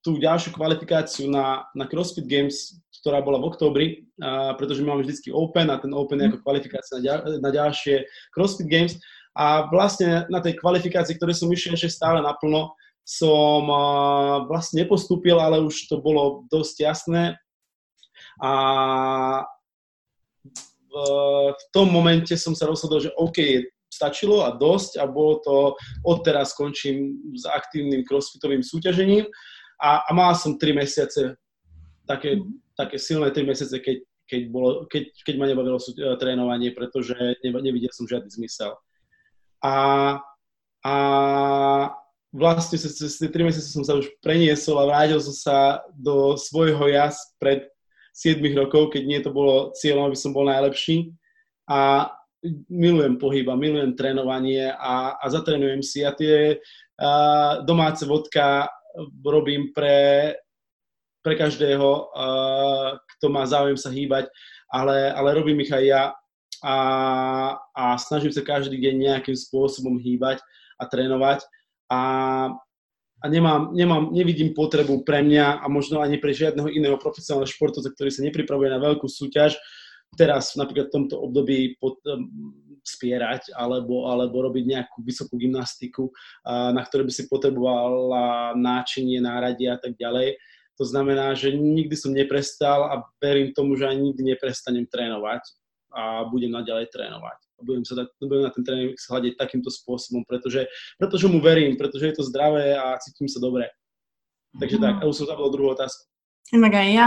tú 0.03 0.19
ďalšiu 0.19 0.53
kvalifikáciu 0.55 1.31
na, 1.31 1.67
na 1.79 1.87
CrossFit 1.87 2.27
Games, 2.27 2.83
ktorá 3.03 3.23
bola 3.23 3.39
v 3.39 3.49
októbri, 3.49 3.87
uh, 4.19 4.55
pretože 4.59 4.83
my 4.83 4.95
máme 4.95 5.07
vždycky 5.07 5.31
Open 5.31 5.71
a 5.71 5.79
ten 5.79 5.95
Open 5.95 6.19
je 6.19 6.29
ako 6.31 6.43
kvalifikácia 6.43 6.99
na, 6.99 7.03
ďal, 7.03 7.19
na 7.39 7.51
ďalšie 7.51 7.95
CrossFit 8.35 8.69
Games. 8.69 8.95
A 9.33 9.65
vlastne 9.73 10.29
na 10.29 10.45
tej 10.45 10.61
kvalifikácii, 10.61 11.17
ktoré 11.17 11.33
som 11.33 11.49
išiel 11.49 11.79
ešte 11.79 11.97
stále 11.97 12.21
naplno, 12.21 12.75
som 13.07 13.65
uh, 13.67 14.45
vlastne 14.47 14.85
nepostúpil, 14.85 15.39
ale 15.39 15.63
už 15.63 15.91
to 15.91 15.99
bolo 15.99 16.47
dosť 16.51 16.77
jasné, 16.85 17.23
a 18.41 18.53
v, 20.45 20.95
v 21.53 21.63
tom 21.75 21.89
momente 21.91 22.35
som 22.39 22.57
sa 22.57 22.69
rozhodol, 22.69 23.03
že 23.03 23.15
OK, 23.19 23.67
stačilo 23.93 24.43
a 24.43 24.57
dosť 24.57 24.99
a 24.99 25.05
bolo 25.05 25.35
to, 25.45 25.57
odteraz 26.03 26.57
skončím 26.57 27.21
s 27.37 27.45
aktívnym 27.45 28.09
crossfitovým 28.09 28.65
súťažením 28.65 29.29
a, 29.83 30.07
a 30.07 30.11
mal 30.15 30.39
som 30.39 30.55
3 30.55 30.79
mesiace, 30.79 31.35
také, 32.07 32.39
mm. 32.39 32.79
také 32.79 32.97
silné 33.03 33.35
3 33.35 33.43
mesiace, 33.43 33.75
keď, 33.83 33.99
keď, 34.31 34.43
bolo, 34.49 34.87
keď, 34.87 35.11
keď 35.27 35.35
ma 35.35 35.47
nebavilo 35.51 35.83
sú, 35.83 35.91
e, 35.99 36.15
trénovanie, 36.23 36.71
pretože 36.71 37.19
ne, 37.19 37.51
nevidel 37.59 37.91
som 37.91 38.07
žiadny 38.07 38.31
zmysel. 38.31 38.79
A, 39.59 39.75
a 40.87 40.95
vlastne 42.31 42.79
cez, 42.79 43.19
tie 43.19 43.27
3 43.27 43.43
mesiace 43.43 43.75
som 43.75 43.83
sa 43.83 43.99
už 43.99 44.07
preniesol 44.23 44.79
a 44.79 44.89
vrátil 44.89 45.19
som 45.19 45.35
sa 45.35 45.57
do 45.99 46.39
svojho 46.39 46.87
ja 46.87 47.11
pred 47.43 47.67
7 48.15 48.39
rokov, 48.55 48.95
keď 48.95 49.03
nie 49.03 49.19
to 49.19 49.35
bolo 49.35 49.75
cieľom, 49.75 50.07
aby 50.07 50.19
som 50.19 50.31
bol 50.31 50.47
najlepší. 50.47 51.11
A 51.67 52.11
milujem 52.69 53.17
pohyb 53.17 53.47
a 53.49 53.57
milujem 53.57 53.95
trénovanie 53.95 54.69
a, 54.69 55.17
a 55.17 55.25
zatrénujem 55.31 55.81
si. 55.81 56.03
A 56.03 56.13
tie 56.13 56.59
uh, 56.59 57.63
domáce 57.65 58.03
vodka 58.05 58.69
robím 59.25 59.73
pre, 59.73 60.35
pre 61.23 61.35
každého, 61.39 62.13
kto 63.17 63.27
má 63.31 63.47
záujem 63.47 63.79
sa 63.79 63.89
hýbať, 63.89 64.29
ale, 64.73 65.13
ale 65.13 65.29
robím 65.37 65.61
ich 65.63 65.73
aj 65.73 65.85
ja. 65.85 66.03
a, 66.63 66.77
a 67.75 67.85
snažím 67.99 68.31
sa 68.31 68.47
každý 68.47 68.79
deň 68.79 68.95
nejakým 68.99 69.35
spôsobom 69.35 69.99
hýbať 69.99 70.39
a 70.79 70.87
trénovať 70.87 71.43
a, 71.91 72.01
a 73.23 73.25
nemám, 73.29 73.75
nemám, 73.75 74.11
nevidím 74.15 74.55
potrebu 74.55 75.05
pre 75.05 75.23
mňa 75.23 75.63
a 75.63 75.67
možno 75.69 76.01
ani 76.01 76.19
pre 76.19 76.33
žiadneho 76.33 76.71
iného 76.71 76.97
profesionálneho 76.99 77.51
športovca, 77.51 77.91
ktorý 77.93 78.11
sa 78.11 78.25
nepripravuje 78.25 78.71
na 78.71 78.81
veľkú 78.83 79.07
súťaž, 79.11 79.59
teraz 80.17 80.55
napríklad 80.57 80.89
v 80.89 80.95
tomto 80.95 81.17
období 81.21 81.77
pod, 81.77 82.01
spierať 82.83 83.55
alebo, 83.55 84.11
alebo 84.11 84.51
robiť 84.51 84.65
nejakú 84.67 85.07
vysokú 85.07 85.39
gymnastiku, 85.39 86.11
na 86.47 86.83
ktoré 86.83 87.07
by 87.07 87.13
si 87.15 87.31
potrebovala 87.31 88.59
náčinie, 88.59 89.23
náradie 89.23 89.71
a 89.71 89.79
tak 89.79 89.95
ďalej. 89.95 90.35
To 90.81 90.85
znamená, 90.89 91.39
že 91.39 91.55
nikdy 91.55 91.95
som 91.95 92.11
neprestal 92.11 92.91
a 92.91 93.07
verím 93.23 93.55
tomu, 93.55 93.79
že 93.79 93.87
ani 93.87 94.11
nikdy 94.11 94.35
neprestanem 94.35 94.89
trénovať 94.89 95.43
a 95.93 96.25
budem 96.27 96.51
naďalej 96.51 96.89
trénovať. 96.91 97.39
Budem, 97.63 97.85
sa, 97.87 98.03
budem 98.19 98.49
na 98.49 98.51
ten 98.51 98.65
tréning 98.67 98.97
hľadiť 98.99 99.39
takýmto 99.39 99.71
spôsobom, 99.71 100.27
pretože, 100.27 100.67
pretože 100.99 101.31
mu 101.31 101.39
verím, 101.39 101.79
pretože 101.79 102.11
je 102.11 102.15
to 102.19 102.27
zdravé 102.27 102.75
a 102.75 102.99
cítim 102.99 103.31
sa 103.31 103.39
dobre. 103.39 103.71
Takže 104.59 104.77
mm. 104.81 104.83
tak, 104.83 104.95
a 104.99 105.05
už 105.07 105.23
som 105.23 105.31
zabudol 105.31 105.55
druhú 105.55 105.69
otázku. 105.77 106.09
Tak 106.51 106.75
aj 106.75 106.89
ja. 106.91 107.07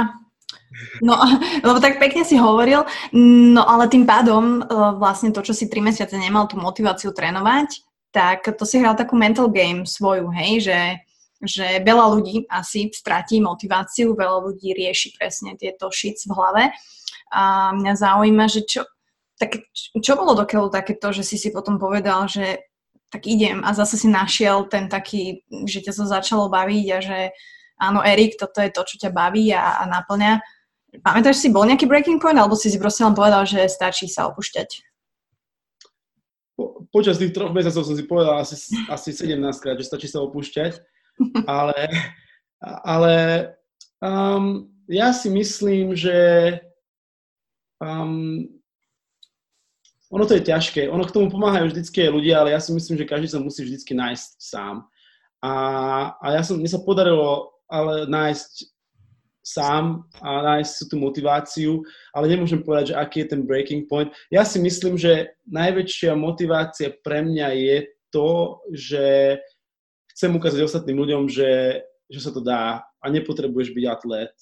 No, 1.01 1.15
lebo 1.65 1.77
tak 1.79 1.97
pekne 1.97 2.23
si 2.27 2.35
hovoril, 2.37 2.83
no 3.55 3.63
ale 3.63 3.87
tým 3.87 4.03
pádom 4.03 4.61
e, 4.61 4.73
vlastne 4.99 5.31
to, 5.31 5.41
čo 5.41 5.55
si 5.55 5.71
tri 5.71 5.79
mesiace 5.81 6.15
nemal 6.19 6.45
tú 6.45 6.59
motiváciu 6.59 7.15
trénovať, 7.15 7.81
tak 8.15 8.47
to 8.55 8.63
si 8.63 8.79
hral 8.79 8.95
takú 8.95 9.19
mental 9.19 9.51
game 9.51 9.83
svoju, 9.83 10.31
hej, 10.31 10.71
že, 10.71 10.79
že 11.43 11.65
veľa 11.83 12.05
ľudí 12.15 12.47
asi 12.47 12.87
stratí 12.91 13.43
motiváciu, 13.43 14.15
veľa 14.15 14.39
ľudí 14.51 14.71
rieši 14.71 15.19
presne 15.19 15.59
tieto 15.59 15.91
shits 15.91 16.23
v 16.23 16.31
hlave. 16.31 16.63
A 17.35 17.75
mňa 17.75 17.93
zaujíma, 17.99 18.47
že 18.47 18.63
čo, 18.63 18.87
tak, 19.35 19.67
čo 19.99 20.15
bolo 20.15 20.31
dokeľu 20.31 20.71
takéto, 20.71 21.11
že 21.11 21.27
si 21.27 21.35
si 21.35 21.51
potom 21.51 21.75
povedal, 21.75 22.31
že 22.31 22.63
tak 23.11 23.27
idem 23.27 23.63
a 23.63 23.75
zase 23.75 23.99
si 23.99 24.07
našiel 24.07 24.67
ten 24.71 24.87
taký, 24.87 25.43
že 25.67 25.83
ťa 25.83 25.93
to 25.95 26.05
začalo 26.07 26.47
baviť 26.47 26.87
a 26.95 26.99
že 27.03 27.19
áno, 27.79 27.99
Erik, 28.03 28.39
toto 28.39 28.59
je 28.63 28.71
to, 28.71 28.81
čo 28.83 28.95
ťa 29.07 29.11
baví 29.11 29.51
a, 29.51 29.81
a 29.81 29.83
naplňa. 29.87 30.39
Pamätáš 31.03 31.43
si, 31.43 31.51
bol 31.51 31.67
nejaký 31.67 31.87
breaking 31.87 32.23
point, 32.23 32.39
alebo 32.39 32.55
si 32.55 32.71
si 32.71 32.79
proste 32.79 33.03
len 33.03 33.15
povedal, 33.15 33.43
že 33.43 33.67
stačí 33.67 34.07
sa 34.07 34.31
opúšťať? 34.31 34.69
Po, 36.55 36.87
počas 36.87 37.19
tých 37.19 37.35
troch 37.35 37.51
mesiacov 37.51 37.83
som 37.83 37.95
si 37.99 38.07
povedal 38.07 38.39
asi, 38.39 38.55
asi 38.87 39.11
17 39.11 39.35
krát, 39.59 39.75
že 39.75 39.87
stačí 39.87 40.07
sa 40.07 40.23
opúšťať, 40.23 40.79
ale, 41.49 41.75
ale 42.63 43.15
um, 43.99 44.71
ja 44.87 45.11
si 45.11 45.27
myslím, 45.27 45.91
že 45.99 46.15
um, 47.83 48.47
ono 50.15 50.23
to 50.23 50.37
je 50.37 50.47
ťažké. 50.47 50.87
Ono 50.87 51.03
k 51.03 51.11
tomu 51.11 51.27
pomáhajú 51.27 51.73
vždycky 51.73 52.07
ľudia, 52.07 52.39
ale 52.39 52.55
ja 52.55 52.61
si 52.61 52.71
myslím, 52.71 52.95
že 52.95 53.09
každý 53.09 53.27
sa 53.27 53.41
musí 53.41 53.65
vždycky 53.65 53.91
nájsť 53.97 54.29
sám. 54.39 54.87
A, 55.43 55.51
a 56.21 56.25
ja 56.39 56.41
som, 56.45 56.55
mne 56.55 56.69
sa 56.69 56.79
podarilo 56.79 57.54
ale 57.75 58.07
nájsť 58.07 58.71
sám 59.45 60.09
a 60.25 60.41
nájsť 60.41 60.89
tú 60.89 60.95
motiváciu, 60.97 61.71
ale 62.15 62.31
nemôžem 62.31 62.65
povedať, 62.65 62.91
že 62.91 62.97
aký 62.97 63.17
je 63.21 63.29
ten 63.37 63.41
breaking 63.45 63.85
point. 63.85 64.09
Ja 64.33 64.41
si 64.41 64.57
myslím, 64.57 64.97
že 64.97 65.37
najväčšia 65.45 66.17
motivácia 66.17 66.89
pre 67.05 67.21
mňa 67.21 67.47
je 67.53 67.77
to, 68.09 68.57
že 68.73 69.37
chcem 70.17 70.31
ukázať 70.33 70.65
ostatným 70.65 70.97
ľuďom, 70.97 71.29
že, 71.29 71.83
že 72.09 72.19
sa 72.23 72.33
to 72.33 72.41
dá 72.41 72.81
a 72.81 73.05
nepotrebuješ 73.13 73.69
byť 73.75 73.85
atlet. 73.85 74.33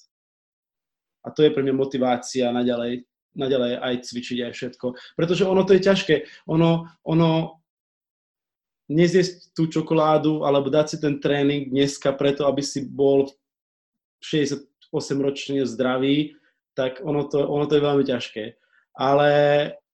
A 1.24 1.28
to 1.28 1.44
je 1.44 1.52
pre 1.52 1.60
mňa 1.60 1.76
motivácia 1.76 2.48
naďalej, 2.48 3.04
naďalej 3.36 3.72
aj 3.84 3.94
cvičiť 4.08 4.38
aj 4.48 4.52
všetko. 4.56 4.86
Pretože 5.20 5.44
ono 5.44 5.68
to 5.68 5.76
je 5.76 5.84
ťažké. 5.84 6.14
Ono, 6.48 6.88
ono 7.04 7.60
nezjesť 8.94 9.50
tú 9.58 9.66
čokoládu 9.66 10.46
alebo 10.46 10.70
dať 10.70 10.86
si 10.94 10.96
ten 11.02 11.18
tréning 11.18 11.74
dneska 11.74 12.14
preto, 12.14 12.46
aby 12.46 12.62
si 12.62 12.86
bol 12.86 13.26
68 14.22 14.62
ročne 15.18 15.66
zdravý, 15.66 16.38
tak 16.78 17.02
ono 17.02 17.26
to, 17.26 17.42
ono 17.42 17.66
to 17.66 17.76
je 17.76 17.82
veľmi 17.82 18.04
ťažké. 18.06 18.44
Ale, 18.94 19.32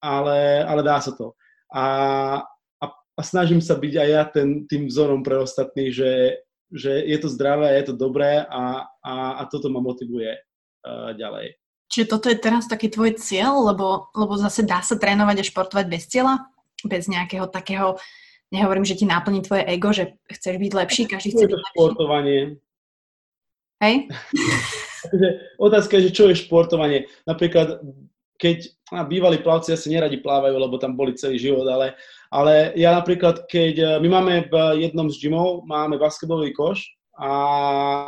ale, 0.05 0.39
ale 0.61 0.83
dá 0.85 1.01
sa 1.01 1.17
to. 1.17 1.33
A, 1.73 1.85
a, 2.79 2.85
a 2.93 3.21
snažím 3.25 3.65
sa 3.65 3.81
byť 3.81 3.95
aj 3.97 4.09
ja 4.13 4.23
ten, 4.29 4.69
tým 4.69 4.93
vzorom 4.93 5.25
pre 5.25 5.41
ostatných, 5.41 5.91
že, 5.91 6.13
že 6.69 6.93
je 7.09 7.17
to 7.17 7.33
zdravé, 7.33 7.81
je 7.81 7.93
to 7.93 7.95
dobré 7.97 8.45
a, 8.45 8.85
a, 9.01 9.15
a 9.41 9.43
toto 9.49 9.73
ma 9.73 9.81
motivuje 9.81 10.37
uh, 10.37 11.17
ďalej. 11.17 11.57
Čiže 11.91 12.07
toto 12.07 12.31
je 12.31 12.39
teraz 12.39 12.71
taký 12.71 12.87
tvoj 12.87 13.19
cieľ, 13.19 13.67
lebo, 13.67 14.15
lebo 14.15 14.39
zase 14.39 14.63
dá 14.63 14.79
sa 14.79 14.95
trénovať 14.95 15.43
a 15.43 15.49
športovať 15.49 15.87
bez 15.91 16.07
cieľa? 16.07 16.47
Bez 16.87 17.11
nejakého 17.11 17.51
takého 17.51 17.99
nehovorím, 18.53 18.85
že 18.85 18.99
ti 18.99 19.07
náplní 19.07 19.43
tvoje 19.43 19.65
ego, 19.65 19.95
že 19.95 20.19
chceš 20.27 20.55
byť 20.59 20.73
lepší, 20.75 21.03
každý 21.07 21.31
chce 21.31 21.47
byť 21.47 21.57
lepší. 21.57 21.75
športovanie. 21.75 22.41
Hej? 23.81 23.95
Otázka 25.67 25.97
je, 25.97 26.11
že 26.11 26.15
čo 26.15 26.29
je 26.29 26.37
športovanie. 26.37 27.09
Napríklad, 27.25 27.81
keď 28.37 28.69
a 28.91 29.07
bývalí 29.07 29.39
plavci 29.39 29.71
asi 29.71 29.87
neradi 29.87 30.19
plávajú, 30.19 30.59
lebo 30.59 30.75
tam 30.75 30.99
boli 30.99 31.15
celý 31.15 31.39
život, 31.39 31.63
ale, 31.71 31.95
ale 32.35 32.75
ja 32.75 32.99
napríklad, 32.99 33.47
keď 33.47 33.75
e, 33.79 33.87
my 34.03 34.09
máme 34.11 34.35
v 34.51 34.55
jednom 34.83 35.07
z 35.07 35.23
gymov, 35.23 35.63
máme 35.63 35.95
basketbalový 35.95 36.51
koš 36.51 36.91
a, 37.15 37.31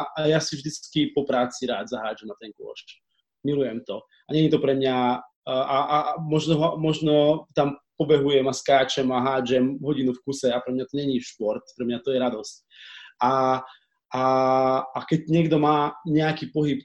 a 0.02 0.20
ja 0.26 0.42
si 0.42 0.58
vždycky 0.58 1.14
po 1.14 1.22
práci 1.22 1.70
rád 1.70 1.86
zahádžem 1.86 2.26
na 2.26 2.36
ten 2.42 2.50
koš. 2.50 2.98
Milujem 3.46 3.78
to. 3.86 4.02
A 4.26 4.34
nie 4.34 4.50
je 4.50 4.58
to 4.58 4.62
pre 4.62 4.74
mňa 4.74 5.22
a, 5.46 5.78
a, 5.82 5.98
možno, 6.22 6.78
možno 6.78 7.46
tam 7.54 7.78
pobehujem 7.98 8.46
a 8.46 8.54
skáčem 8.54 9.06
a 9.10 9.22
hádžem 9.22 9.78
hodinu 9.82 10.14
v 10.14 10.22
kuse 10.26 10.50
a 10.50 10.62
pre 10.62 10.74
mňa 10.74 10.84
to 10.86 10.94
není 10.98 11.18
šport, 11.22 11.62
pre 11.74 11.84
mňa 11.86 11.98
to 12.02 12.10
je 12.14 12.18
radosť. 12.18 12.56
A, 13.22 13.32
a, 14.12 14.24
a 14.82 14.98
keď 15.06 15.20
niekto 15.30 15.56
má 15.62 15.94
nejaký 16.06 16.50
pohyb, 16.50 16.82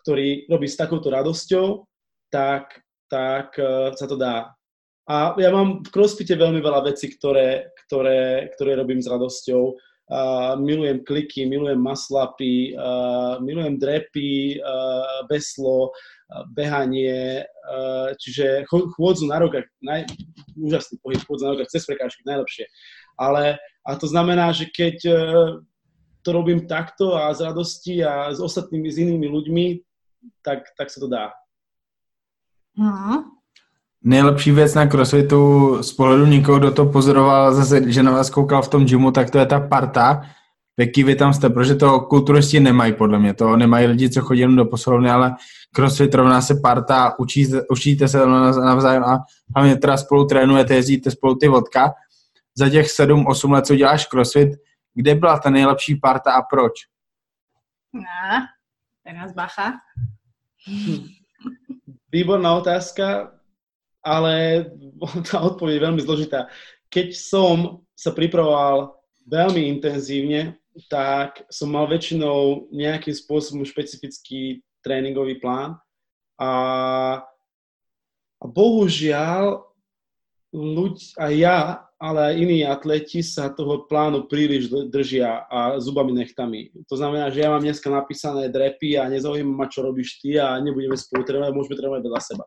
ktorý 0.00 0.46
robí 0.48 0.70
s 0.70 0.78
takouto 0.78 1.10
radosťou, 1.10 1.84
tak, 2.30 2.80
tak 3.10 3.58
uh, 3.58 3.92
sa 3.92 4.06
to 4.06 4.14
dá. 4.14 4.54
A 5.06 5.38
ja 5.38 5.54
mám 5.54 5.86
v 5.86 5.90
crossfite 5.90 6.34
veľmi 6.34 6.58
veľa 6.58 6.90
vecí, 6.90 7.10
ktoré, 7.14 7.70
ktoré, 7.86 8.50
ktoré 8.58 8.74
robím 8.74 8.98
s 8.98 9.06
radosťou. 9.06 9.78
Milujem 10.62 11.02
kliky, 11.02 11.50
milujem 11.50 11.82
maslapy, 11.82 12.78
milujem 13.42 13.74
drepy, 13.78 14.62
veslo, 15.26 15.90
behanie, 16.54 17.42
čiže 18.22 18.66
chôdzu 18.70 19.26
na 19.26 19.42
rokách, 19.42 19.66
naj, 19.82 20.06
úžasný 20.54 21.02
pohyb, 21.02 21.18
chôdzu 21.26 21.42
na 21.46 21.52
rokách 21.58 21.74
cez 21.74 21.82
prekážky, 21.82 22.22
najlepšie. 22.22 22.70
Ale 23.18 23.58
a 23.86 23.94
to 23.94 24.10
znamená, 24.10 24.50
že 24.50 24.66
keď 24.66 24.96
e, 25.06 25.14
to 26.26 26.28
robím 26.34 26.66
takto 26.66 27.14
a 27.14 27.30
z 27.30 27.46
radosti 27.46 28.02
a 28.02 28.34
s 28.34 28.42
ostatnými, 28.42 28.90
s 28.90 28.98
inými 28.98 29.30
ľuďmi, 29.30 29.64
tak, 30.42 30.74
tak 30.74 30.90
sa 30.90 30.98
to 30.98 31.06
dá. 31.06 31.30
Hmm. 32.74 33.30
Nejlepší 34.08 34.50
věc 34.50 34.74
na 34.74 34.86
crossfitu 34.86 35.82
z 35.82 35.92
pohledu 35.92 36.26
někoho, 36.26 36.58
kdo 36.58 36.70
to 36.70 36.86
pozoroval, 36.86 37.54
zase, 37.54 37.92
že 37.92 38.02
na 38.02 38.12
vás 38.12 38.30
koukal 38.30 38.62
v 38.62 38.68
tom 38.68 38.84
gymu, 38.84 39.10
tak 39.10 39.30
to 39.30 39.38
je 39.38 39.46
ta 39.46 39.60
parta, 39.60 40.22
v 40.76 40.80
jaký 40.80 41.04
vy 41.04 41.16
tam 41.16 41.32
jste, 41.32 41.50
protože 41.50 41.74
to 41.74 42.00
kulturisti 42.00 42.60
nemají 42.60 42.92
podle 42.92 43.18
mě, 43.18 43.34
to 43.34 43.56
nemají 43.56 43.86
lidi, 43.86 44.10
co 44.10 44.20
chodí 44.22 44.40
jenom 44.40 44.56
do 44.56 44.64
posilovny, 44.64 45.10
ale 45.10 45.34
crossfit 45.74 46.14
rovná 46.14 46.40
se 46.40 46.54
parta, 46.62 47.18
učíte, 47.18 47.62
učíte 47.70 48.08
se 48.08 48.26
navzájem 48.64 49.04
a 49.04 49.18
hlavně 49.56 49.76
teda 49.76 49.96
spolu 49.96 50.26
trénujete, 50.26 50.74
jezdíte 50.74 51.10
spolu 51.10 51.34
ty 51.34 51.48
vodka. 51.48 51.92
Za 52.58 52.68
těch 52.68 52.86
7-8 52.86 53.52
let, 53.52 53.66
co 53.66 53.76
děláš 53.76 54.06
crossfit, 54.06 54.48
kde 54.94 55.14
byla 55.14 55.38
ta 55.38 55.50
nejlepší 55.50 55.94
parta 55.94 56.32
a 56.32 56.42
proč? 56.42 56.72
No, 57.92 58.46
teraz 59.04 59.32
bacha. 59.32 59.72
Výborná 62.12 62.54
otázka, 62.54 63.35
ale 64.06 64.64
tá 65.28 65.42
odpoveď 65.42 65.82
je 65.82 65.86
veľmi 65.90 66.02
zložitá. 66.06 66.46
Keď 66.86 67.18
som 67.18 67.82
sa 67.98 68.14
pripravoval 68.14 68.94
veľmi 69.26 69.66
intenzívne, 69.66 70.62
tak 70.86 71.42
som 71.50 71.72
mal 71.72 71.90
väčšinou 71.90 72.70
nejakým 72.70 73.16
spôsobom 73.16 73.66
špecifický 73.66 74.62
tréningový 74.84 75.42
plán 75.42 75.80
a, 76.38 76.52
a 78.38 78.44
bohužiaľ 78.44 79.66
ľuď, 80.52 80.96
aj 81.16 81.32
ja, 81.34 81.58
ale 81.96 82.20
aj 82.28 82.34
iní 82.36 82.58
atleti 82.60 83.24
sa 83.24 83.48
toho 83.48 83.88
plánu 83.88 84.28
príliš 84.28 84.68
držia 84.92 85.48
a 85.48 85.80
zubami 85.80 86.12
nechtami. 86.12 86.68
To 86.92 86.94
znamená, 86.96 87.32
že 87.32 87.40
ja 87.40 87.48
mám 87.48 87.64
dneska 87.64 87.88
napísané 87.88 88.52
drepy 88.52 89.00
a 89.00 89.08
nezaujíma 89.08 89.64
ma, 89.64 89.66
čo 89.72 89.80
robíš 89.80 90.20
ty 90.20 90.36
a 90.36 90.60
nebudeme 90.60 90.96
spolu 90.96 91.24
trénovať, 91.24 91.56
môžeme 91.56 91.76
trénovať 91.80 92.02
vedľa 92.04 92.20
seba. 92.20 92.44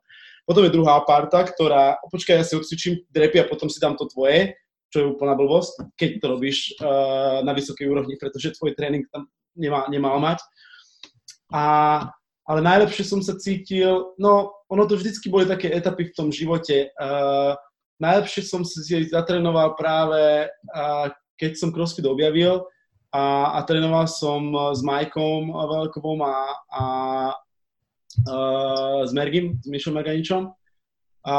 Potom 0.49 0.65
je 0.65 0.73
druhá 0.73 1.05
parta, 1.05 1.45
ktorá, 1.45 2.01
počkaj, 2.09 2.41
ja 2.41 2.45
si 2.45 2.57
odcvičím 2.57 3.05
drepy 3.13 3.37
a 3.37 3.45
potom 3.45 3.69
si 3.69 3.77
dám 3.77 3.93
to 3.93 4.09
tvoje, 4.09 4.57
čo 4.89 4.97
je 4.97 5.09
úplná 5.13 5.37
blbosť, 5.37 5.93
keď 5.93 6.09
to 6.17 6.25
robíš 6.25 6.73
uh, 6.81 7.45
na 7.45 7.53
vysokej 7.53 7.85
úrovni, 7.85 8.17
pretože 8.17 8.57
tvoj 8.57 8.73
tréning 8.73 9.05
tam 9.13 9.29
nemá, 9.53 9.85
nemal 9.93 10.17
mať. 10.17 10.41
A, 11.53 12.01
ale 12.49 12.59
najlepšie 12.65 13.05
som 13.05 13.21
sa 13.21 13.37
cítil, 13.37 14.17
no 14.17 14.49
ono 14.65 14.89
to 14.89 14.97
vždycky 14.97 15.29
boli 15.29 15.45
také 15.45 15.69
etapy 15.69 16.09
v 16.09 16.17
tom 16.17 16.33
živote. 16.33 16.89
Uh, 16.97 17.53
najlepšie 18.01 18.49
som 18.49 18.65
si 18.65 18.81
zatrénoval 19.05 19.77
práve, 19.77 20.49
uh, 20.49 21.13
keď 21.37 21.61
som 21.61 21.69
CrossFit 21.69 22.09
objavil 22.09 22.65
a, 23.13 23.53
a 23.53 23.59
trénoval 23.69 24.09
som 24.09 24.49
s 24.73 24.81
Majkom 24.81 25.53
Veľkovom 25.53 26.25
a, 26.25 26.37
a 26.73 26.83
uh, 28.27 29.05
s 29.05 29.11
Mergim, 29.13 29.59
s 29.61 29.67
Mišom 29.67 29.95
Merganičom. 29.95 30.53
A, 31.19 31.37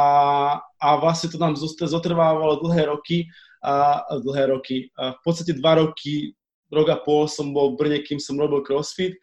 a 0.61 0.89
vlastne 1.01 1.33
to 1.33 1.41
nám 1.41 1.57
zotrvávalo 1.57 2.61
dlhé 2.61 2.93
roky, 2.93 3.27
a, 3.65 4.05
dlhé 4.21 4.53
roky. 4.53 4.93
A 4.95 5.17
v 5.17 5.21
podstate 5.25 5.57
dva 5.57 5.81
roky, 5.81 6.37
rok 6.69 6.89
a 6.93 7.01
pol 7.01 7.27
som 7.27 7.51
bol 7.51 7.75
v 7.75 7.79
Brne, 7.81 7.99
kým 8.05 8.21
som 8.21 8.37
robil 8.37 8.61
CrossFit. 8.63 9.17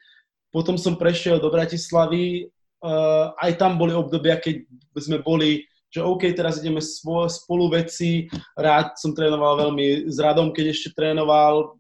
Potom 0.50 0.76
som 0.76 0.98
prešiel 0.98 1.38
do 1.38 1.54
Bratislavy, 1.54 2.50
uh, 2.84 3.32
aj 3.38 3.62
tam 3.62 3.78
boli 3.78 3.94
obdobia, 3.94 4.42
keď 4.42 4.66
sme 4.98 5.22
boli 5.22 5.64
že 5.88 6.04
OK, 6.04 6.36
teraz 6.36 6.60
ideme 6.60 6.84
spolu 6.84 7.72
veci, 7.72 8.28
rád 8.60 9.00
som 9.00 9.16
trénoval 9.16 9.68
veľmi 9.68 10.12
s 10.12 10.20
Radom, 10.20 10.52
keď 10.52 10.76
ešte 10.76 10.92
trénoval, 10.92 11.80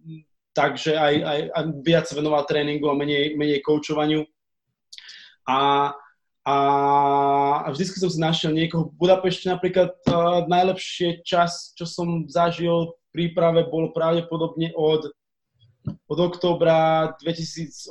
takže 0.55 0.95
aj, 0.95 1.13
aj, 1.22 1.39
aj 1.51 1.63
viac 1.84 2.07
venoval 2.15 2.47
tréningu 2.47 2.88
a 2.88 2.95
menej, 2.95 3.36
menej 3.36 3.59
koučovaniu. 3.61 4.24
A, 5.48 5.91
a, 6.43 6.56
a 7.64 7.68
vždycky 7.72 7.98
som 8.04 8.12
si 8.12 8.20
našiel 8.20 8.52
niekoho. 8.52 8.91
V 8.91 9.00
Budapešti 9.00 9.48
napríklad 9.48 9.95
uh, 10.12 10.43
najlepšie 10.45 11.24
čas, 11.24 11.72
čo 11.74 11.88
som 11.88 12.28
zažil 12.28 12.91
v 12.91 12.91
príprave, 13.16 13.64
bol 13.72 13.95
pravdepodobne 13.95 14.76
od, 14.76 15.08
od 15.88 16.20
októbra 16.20 17.16
2018 17.24 17.88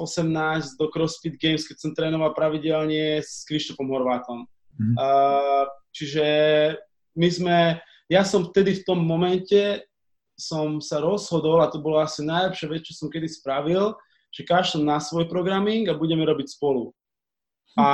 do 0.77 0.87
CrossFit 0.93 1.41
Games, 1.41 1.65
keď 1.65 1.77
som 1.81 1.97
trénoval 1.97 2.37
pravidelne 2.37 3.25
s 3.25 3.49
Krištofom 3.49 3.89
Horvátom. 3.89 4.45
Mm. 4.77 4.95
Uh, 5.01 5.65
čiže 5.97 6.27
my 7.17 7.29
sme, 7.33 7.57
ja 8.13 8.23
som 8.29 8.45
vtedy 8.45 8.85
v 8.85 8.85
tom 8.85 9.01
momente 9.01 9.89
som 10.37 10.85
sa 10.85 11.01
rozhodol, 11.01 11.65
a 11.65 11.73
to 11.73 11.81
bolo 11.81 11.97
asi 11.97 12.21
najlepšia 12.21 12.69
vec, 12.69 12.85
čo 12.85 12.93
som 12.93 13.09
kedy 13.09 13.25
spravil, 13.25 13.97
že 14.29 14.45
kašlem 14.45 14.85
na 14.85 15.01
svoj 15.01 15.25
programming 15.33 15.89
a 15.89 15.97
budeme 15.97 16.29
robiť 16.29 16.61
spolu. 16.61 16.93
A, 17.77 17.91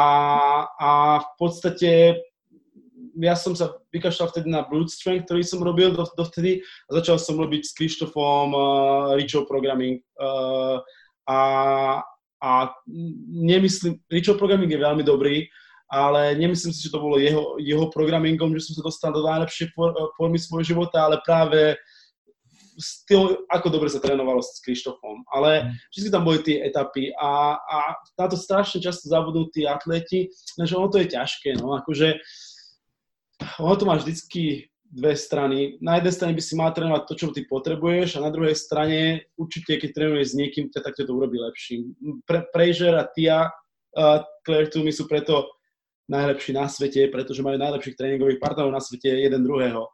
a 0.79 0.91
v 1.19 1.31
podstate 1.39 2.23
ja 3.19 3.35
som 3.37 3.53
sa 3.53 3.77
vykašľal 3.93 4.31
vtedy 4.33 4.49
na 4.49 4.65
Strength, 4.89 5.29
ktorý 5.29 5.43
som 5.45 5.61
robil 5.61 5.93
do, 5.93 6.07
dovtedy 6.17 6.65
a 6.89 6.91
začal 7.03 7.21
som 7.21 7.37
robiť 7.37 7.63
s 7.67 7.77
Krištofom 7.77 8.49
uh, 8.57 8.65
Richo 9.21 9.45
Programming. 9.45 10.01
Uh, 10.17 10.81
a, 11.29 11.41
a 12.41 12.51
nemyslím, 13.29 14.01
Richo 14.09 14.39
Programming 14.41 14.73
je 14.73 14.81
veľmi 14.81 15.05
dobrý, 15.05 15.45
ale 15.93 16.33
nemyslím 16.41 16.73
si, 16.73 16.89
že 16.89 16.95
to 16.95 17.05
bolo 17.05 17.21
jeho, 17.21 17.61
jeho 17.61 17.93
programmingom, 17.93 18.57
že 18.57 18.73
som 18.73 18.81
sa 18.81 18.89
dostal 18.89 19.11
do 19.13 19.29
najlepšej 19.29 19.77
formy 20.17 20.41
svojho 20.41 20.73
života, 20.73 21.05
ale 21.05 21.21
práve 21.21 21.77
styl, 22.79 23.45
ako 23.53 23.69
dobre 23.69 23.89
sa 23.93 24.01
trénovalo 24.01 24.41
s 24.41 24.61
Krištofom, 24.65 25.25
ale 25.29 25.51
mm. 25.65 25.69
vždy 25.93 26.09
tam 26.09 26.23
boli 26.25 26.41
tie 26.41 26.65
etapy 26.65 27.13
a, 27.17 27.59
a 27.59 27.77
na 28.17 28.27
to 28.29 28.37
strašne 28.39 28.81
často 28.81 29.09
zabudnú 29.09 29.51
tí 29.53 29.69
atleti, 29.69 30.33
že 30.57 30.77
ono 30.77 30.89
to 30.89 31.03
je 31.03 31.13
ťažké, 31.13 31.61
no 31.61 31.77
akože 31.77 32.21
ono 33.59 33.75
to 33.77 33.85
má 33.85 33.99
vždycky 33.99 34.73
dve 34.93 35.17
strany. 35.17 35.81
Na 35.81 35.97
jednej 35.97 36.13
strane 36.13 36.33
by 36.37 36.43
si 36.45 36.53
mal 36.53 36.71
trénovať 36.77 37.03
to, 37.09 37.15
čo 37.17 37.27
ty 37.33 37.49
potrebuješ 37.49 38.21
a 38.21 38.25
na 38.25 38.29
druhej 38.29 38.53
strane 38.53 39.25
určite, 39.41 39.81
keď 39.81 39.91
trénuješ 39.97 40.37
s 40.37 40.39
niekým, 40.39 40.69
tak 40.69 40.93
to 40.93 41.09
urobí 41.09 41.41
lepším. 41.41 41.97
Pre, 42.29 42.45
Prejžer 42.53 42.93
a 43.01 43.09
Tia, 43.09 43.49
uh, 43.49 44.21
Claire 44.45 44.69
Toomey 44.69 44.93
sú 44.93 45.09
preto 45.09 45.49
najlepší 46.13 46.53
na 46.53 46.69
svete, 46.69 47.09
pretože 47.09 47.41
majú 47.41 47.57
najlepších 47.57 47.97
tréningových 47.97 48.37
partnerov 48.37 48.69
na 48.69 48.85
svete 48.85 49.09
jeden 49.09 49.41
druhého. 49.49 49.89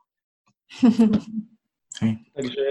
Hej. 2.03 2.17
Takže... 2.37 2.63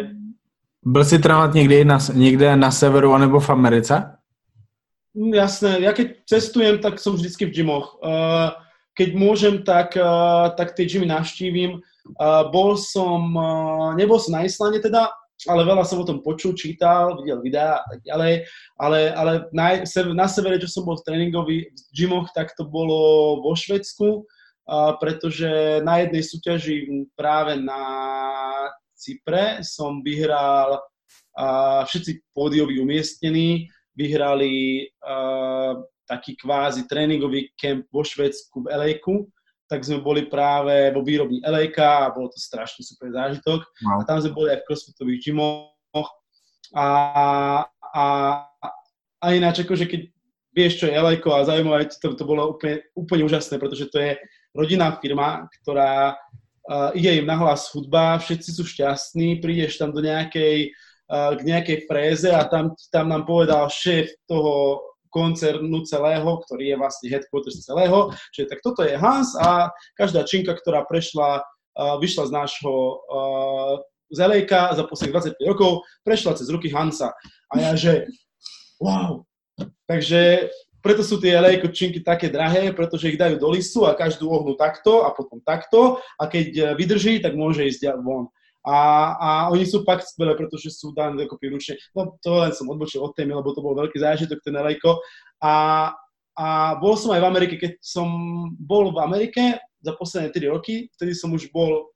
Byl 0.85 1.05
si 1.05 1.19
trénovat 1.19 1.53
někdy 1.53 1.85
na, 1.85 1.97
někde 2.13 2.55
na 2.55 2.71
severu 2.71 3.13
anebo 3.13 3.39
v 3.39 3.49
Americe? 3.49 4.17
Mm, 5.17 5.33
jasné, 5.33 5.81
ja 5.81 5.97
keď 5.97 6.29
cestujem, 6.29 6.77
tak 6.77 7.01
som 7.01 7.17
vždycky 7.17 7.49
v 7.49 7.55
gymoch. 7.57 7.97
Uh, 8.05 8.53
keď 8.93 9.09
môžem, 9.17 9.65
tak, 9.65 9.97
uh, 9.97 10.53
tak 10.53 10.77
tie 10.77 10.85
gymy 10.85 11.09
navštívim. 11.09 11.81
Uh, 12.21 12.45
bol 12.53 12.77
som, 12.77 13.33
nebol 13.97 14.21
som 14.21 14.37
na 14.37 14.45
Islande 14.45 14.77
teda, 14.77 15.09
ale 15.49 15.65
veľa 15.65 15.83
som 15.89 16.01
o 16.01 16.05
tom 16.05 16.21
počul, 16.21 16.53
čítal, 16.53 17.17
videl 17.17 17.41
videá 17.41 17.81
a 17.81 17.85
tak 17.89 17.99
ďalej, 18.05 18.45
ale, 18.77 18.99
ale 19.13 19.31
na, 19.53 19.81
na 20.13 20.27
severe, 20.29 20.61
čo 20.61 20.69
som 20.69 20.85
bol 20.85 20.97
v 20.97 21.05
tréningových 21.05 21.73
gymoch, 21.93 22.29
tak 22.33 22.53
to 22.57 22.65
bolo 22.65 23.37
vo 23.45 23.53
Švedsku, 23.53 24.25
pretože 24.97 25.77
na 25.85 26.01
jednej 26.01 26.25
súťaži 26.25 26.77
práve 27.13 27.53
na 27.53 27.81
Cypre 28.97 29.61
som 29.61 30.01
vyhral 30.01 30.81
a 31.37 31.85
všetci 31.85 32.33
pódioví 32.33 32.81
umiestnení, 32.81 33.69
vyhrali 33.93 34.85
uh, 35.05 35.77
taký 36.09 36.33
kvázi 36.33 36.89
tréningový 36.89 37.53
kemp 37.53 37.85
vo 37.93 38.01
Švedsku 38.01 38.65
v 38.65 38.71
Elejku, 38.73 39.29
tak 39.67 39.83
sme 39.83 39.99
boli 39.99 40.25
práve 40.25 40.89
vo 40.95 41.03
výrobni 41.03 41.43
Elejka 41.43 42.07
a 42.07 42.13
bolo 42.15 42.31
to 42.31 42.39
strašne 42.39 42.81
super 42.81 43.11
zážitok. 43.11 43.61
No. 43.83 44.01
A 44.01 44.07
tam 44.07 44.17
sme 44.23 44.31
boli 44.31 44.49
aj 44.49 44.63
v 44.63 44.67
crossfitových 44.71 45.21
gymoch 45.27 46.07
a, 46.73 46.87
a, 47.93 48.05
a 49.21 49.25
ináč 49.35 49.67
akože 49.67 49.85
keď 49.85 50.01
vieš, 50.55 50.81
čo 50.81 50.89
je 50.89 50.97
Elejko 50.97 51.35
a 51.35 51.45
zaujímavé, 51.45 51.91
to, 51.93 52.17
to 52.17 52.23
bolo 52.25 52.57
úplne, 52.57 52.81
úplne 52.97 53.27
úžasné, 53.27 53.61
pretože 53.61 53.91
to 53.93 54.01
je 54.01 54.17
rodinná 54.57 54.97
firma, 54.97 55.45
ktorá 55.61 56.17
uh, 56.69 56.91
ide 56.93 57.23
im 57.23 57.27
nahlas 57.27 57.71
hudba, 57.71 58.19
všetci 58.19 58.49
sú 58.51 58.63
šťastní, 58.67 59.39
prídeš 59.39 59.79
tam 59.79 59.95
do 59.95 60.03
nejakej, 60.03 60.71
uh, 61.11 61.33
k 61.35 61.41
nejakej 61.43 61.77
fréze 61.87 62.29
a 62.29 62.43
tam, 62.47 62.75
tam 62.91 63.09
nám 63.09 63.23
povedal 63.23 63.71
šéf 63.71 64.11
toho 64.27 64.83
koncernu 65.07 65.87
celého, 65.87 66.27
ktorý 66.45 66.75
je 66.75 66.77
vlastne 66.77 67.07
headquarters 67.09 67.63
celého, 67.63 68.11
že 68.35 68.45
tak 68.45 68.59
toto 68.59 68.83
je 68.83 68.99
Hans 68.99 69.33
a 69.39 69.71
každá 69.95 70.27
činka, 70.27 70.53
ktorá 70.53 70.83
prešla, 70.83 71.41
uh, 71.41 71.95
vyšla 71.97 72.27
z 72.27 72.31
nášho 72.35 72.75
uh, 73.07 73.79
zelejka 74.11 74.75
za 74.75 74.83
posledných 74.87 75.35
25 75.39 75.51
rokov, 75.51 75.71
prešla 76.03 76.37
cez 76.39 76.47
ruky 76.47 76.71
Hansa. 76.71 77.11
A 77.51 77.53
ja, 77.59 77.71
že 77.75 78.07
wow. 78.79 79.23
Takže 79.87 80.51
preto 80.87 81.03
sú 81.03 81.19
tie 81.19 81.35
LA 81.35 81.59
kočinky 81.59 81.99
také 81.99 82.31
drahé, 82.31 82.71
pretože 82.71 83.11
ich 83.11 83.19
dajú 83.19 83.35
do 83.35 83.51
lisu 83.51 83.83
a 83.83 83.91
každú 83.91 84.31
ohnú 84.31 84.55
takto 84.55 85.03
a 85.03 85.11
potom 85.11 85.43
takto 85.43 85.99
a 86.15 86.23
keď 86.31 86.47
e, 86.47 86.63
vydrží, 86.79 87.19
tak 87.19 87.35
môže 87.35 87.67
ísť 87.67 87.99
von. 87.99 88.31
A, 88.63 88.79
a 89.19 89.29
oni 89.51 89.67
sú 89.67 89.83
fakt 89.83 90.07
skvelé, 90.07 90.31
pretože 90.39 90.71
sú 90.71 90.95
dané 90.95 91.19
dokopy 91.27 91.51
ručne. 91.51 91.75
No 91.91 92.15
to 92.23 92.39
len 92.39 92.55
som 92.55 92.71
odbočil 92.71 93.03
od 93.03 93.11
témy, 93.19 93.35
lebo 93.35 93.51
to 93.51 93.59
bol 93.59 93.75
veľký 93.75 93.99
zážitok, 93.99 94.39
ten 94.39 94.55
LA. 94.55 94.79
A, 95.43 95.53
a 96.39 96.47
bol 96.79 96.95
som 96.95 97.11
aj 97.11 97.19
v 97.19 97.29
Amerike, 97.35 97.55
keď 97.59 97.83
som 97.83 98.07
bol 98.55 98.95
v 98.95 99.03
Amerike 99.03 99.59
za 99.83 99.91
posledné 99.91 100.31
3 100.31 100.55
roky, 100.55 100.87
vtedy 100.95 101.11
som 101.11 101.35
už 101.35 101.51
bol, 101.51 101.91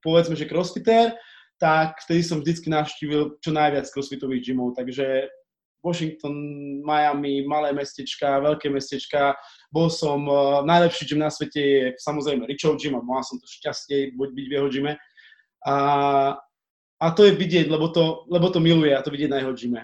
povedzme, 0.00 0.32
že 0.32 0.48
crossfitter, 0.48 1.12
tak 1.60 2.00
vtedy 2.04 2.24
som 2.24 2.40
vždycky 2.40 2.68
navštívil 2.72 3.40
čo 3.44 3.50
najviac 3.52 3.88
crossfitových 3.92 4.52
gymov, 4.52 4.72
takže 4.76 5.28
Washington, 5.84 6.34
Miami, 6.80 7.44
malé 7.44 7.76
mestečka, 7.76 8.40
veľké 8.40 8.72
mestečka. 8.72 9.36
Bol 9.68 9.92
som, 9.92 10.24
uh, 10.24 10.64
najlepší 10.64 11.04
gym 11.04 11.20
na 11.20 11.28
svete 11.28 11.60
je 11.60 11.82
samozrejme 12.00 12.48
Richard 12.48 12.80
Gym 12.80 12.96
a 12.96 13.04
mal 13.04 13.20
som 13.20 13.36
to 13.36 13.44
šťastie 13.44 14.16
byť 14.16 14.46
v 14.48 14.54
jeho 14.56 14.68
gyme. 14.72 14.92
A, 15.68 15.76
a 16.96 17.06
to 17.12 17.28
je 17.28 17.36
vidieť, 17.36 17.68
lebo 17.68 17.92
to, 17.92 18.24
lebo 18.32 18.48
to 18.48 18.64
miluje 18.64 18.96
a 18.96 19.04
to 19.04 19.12
vidieť 19.12 19.30
na 19.30 19.44
jeho 19.44 19.52
gyme. 19.52 19.82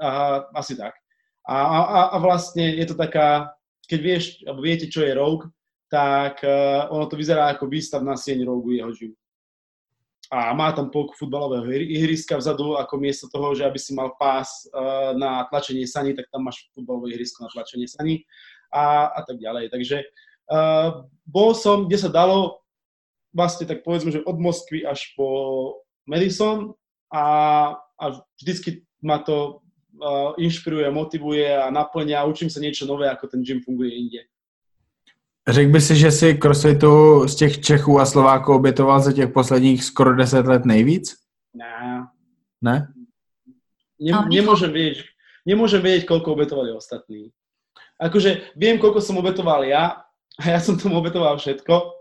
A, 0.00 0.08
asi 0.56 0.72
tak. 0.72 0.96
A, 1.44 1.54
a, 1.54 2.00
a 2.12 2.16
vlastne 2.18 2.72
je 2.74 2.86
to 2.88 2.96
taká, 2.96 3.52
keď 3.86 4.00
vieš, 4.00 4.24
alebo 4.48 4.64
viete, 4.64 4.88
čo 4.88 5.04
je 5.04 5.14
Rogue, 5.14 5.52
tak 5.86 6.42
uh, 6.42 6.90
ono 6.90 7.06
to 7.06 7.14
vyzerá 7.14 7.54
ako 7.54 7.70
výstav 7.70 8.02
na 8.02 8.18
sieň 8.18 8.42
Rogue 8.42 8.74
jeho 8.74 8.90
gymu 8.90 9.16
a 10.30 10.50
má 10.54 10.74
tam 10.74 10.90
polku 10.90 11.14
futbalového 11.14 11.70
ihriska 11.70 12.36
vzadu, 12.36 12.74
ako 12.74 12.94
miesto 12.98 13.26
toho, 13.30 13.54
že 13.54 13.62
aby 13.62 13.78
si 13.78 13.94
mal 13.94 14.14
pás 14.18 14.66
uh, 14.74 15.14
na 15.14 15.46
tlačenie 15.46 15.86
saní, 15.86 16.18
tak 16.18 16.26
tam 16.34 16.46
máš 16.46 16.66
futbalové 16.74 17.14
ihrisko 17.14 17.46
na 17.46 17.50
tlačenie 17.54 17.86
saní 17.86 18.26
a, 18.74 19.14
a 19.14 19.20
tak 19.22 19.38
ďalej. 19.38 19.70
Takže 19.70 20.02
uh, 20.50 21.06
bol 21.22 21.54
som, 21.54 21.86
kde 21.86 21.98
sa 22.02 22.10
dalo, 22.10 22.58
vlastne 23.30 23.70
tak 23.70 23.86
povedzme, 23.86 24.10
že 24.10 24.26
od 24.26 24.36
Moskvy 24.40 24.82
až 24.82 25.14
po 25.14 25.28
Madison 26.10 26.74
a, 27.12 27.24
a 27.78 28.04
vždycky 28.42 28.82
ma 28.98 29.22
to 29.22 29.62
uh, 30.02 30.34
inšpiruje, 30.42 30.90
motivuje 30.90 31.46
a 31.54 31.70
naplňa, 31.70 32.26
učím 32.26 32.50
sa 32.50 32.58
niečo 32.58 32.82
nové, 32.88 33.06
ako 33.06 33.30
ten 33.30 33.46
gym 33.46 33.62
funguje 33.62 33.94
inde. 33.94 34.26
Řekl 35.48 35.70
by 35.70 35.80
si, 35.80 35.96
že 35.96 36.10
si 36.10 36.34
crossfitu 36.34 37.28
z 37.28 37.36
těch 37.36 37.60
Čechů 37.60 38.00
a 38.00 38.06
Slováků 38.06 38.54
obětoval 38.54 39.00
za 39.00 39.12
těch 39.12 39.32
posledních 39.32 39.84
skoro 39.84 40.16
10 40.16 40.46
let 40.46 40.64
nejvíc? 40.64 41.14
Ne. 41.54 42.06
Ne? 42.62 42.88
Ne, 43.96 44.12
nemôžem 44.28 44.68
vedieť, 44.68 45.08
nemôžem 45.48 45.80
vedieť, 45.80 46.04
koľko 46.04 46.36
obetovali 46.36 46.68
ostatní. 46.76 47.32
akože 47.96 48.52
viem, 48.52 48.76
koľko 48.76 49.00
som 49.00 49.16
obetoval 49.16 49.64
ja 49.64 50.04
a 50.40 50.44
ja 50.44 50.60
som 50.60 50.76
tomu 50.76 51.00
obetoval 51.00 51.40
všetko, 51.40 51.96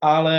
ale, 0.00 0.38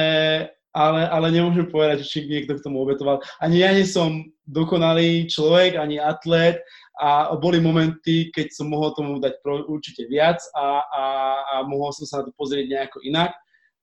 ale, 0.73 1.05
ale 1.05 1.27
nemôžem 1.29 1.69
povedať, 1.69 2.01
že 2.01 2.09
či 2.09 2.19
niekto 2.25 2.57
k 2.57 2.65
tomu 2.65 2.81
obetoval. 2.81 3.21
Ani 3.37 3.61
ja 3.61 3.69
nie 3.69 3.85
som 3.85 4.25
dokonalý 4.49 5.29
človek, 5.29 5.77
ani 5.77 6.01
atlet 6.01 6.59
a 6.97 7.37
boli 7.37 7.61
momenty, 7.61 8.33
keď 8.33 8.53
som 8.53 8.73
mohol 8.73 8.93
tomu 8.97 9.21
dať 9.21 9.37
pro, 9.45 9.65
určite 9.69 10.09
viac 10.09 10.41
a, 10.57 10.81
a, 10.81 11.03
a 11.41 11.55
mohol 11.69 11.93
som 11.93 12.05
sa 12.09 12.15
na 12.21 12.29
to 12.29 12.33
pozrieť 12.33 12.65
nejako 12.69 13.05
inak 13.05 13.31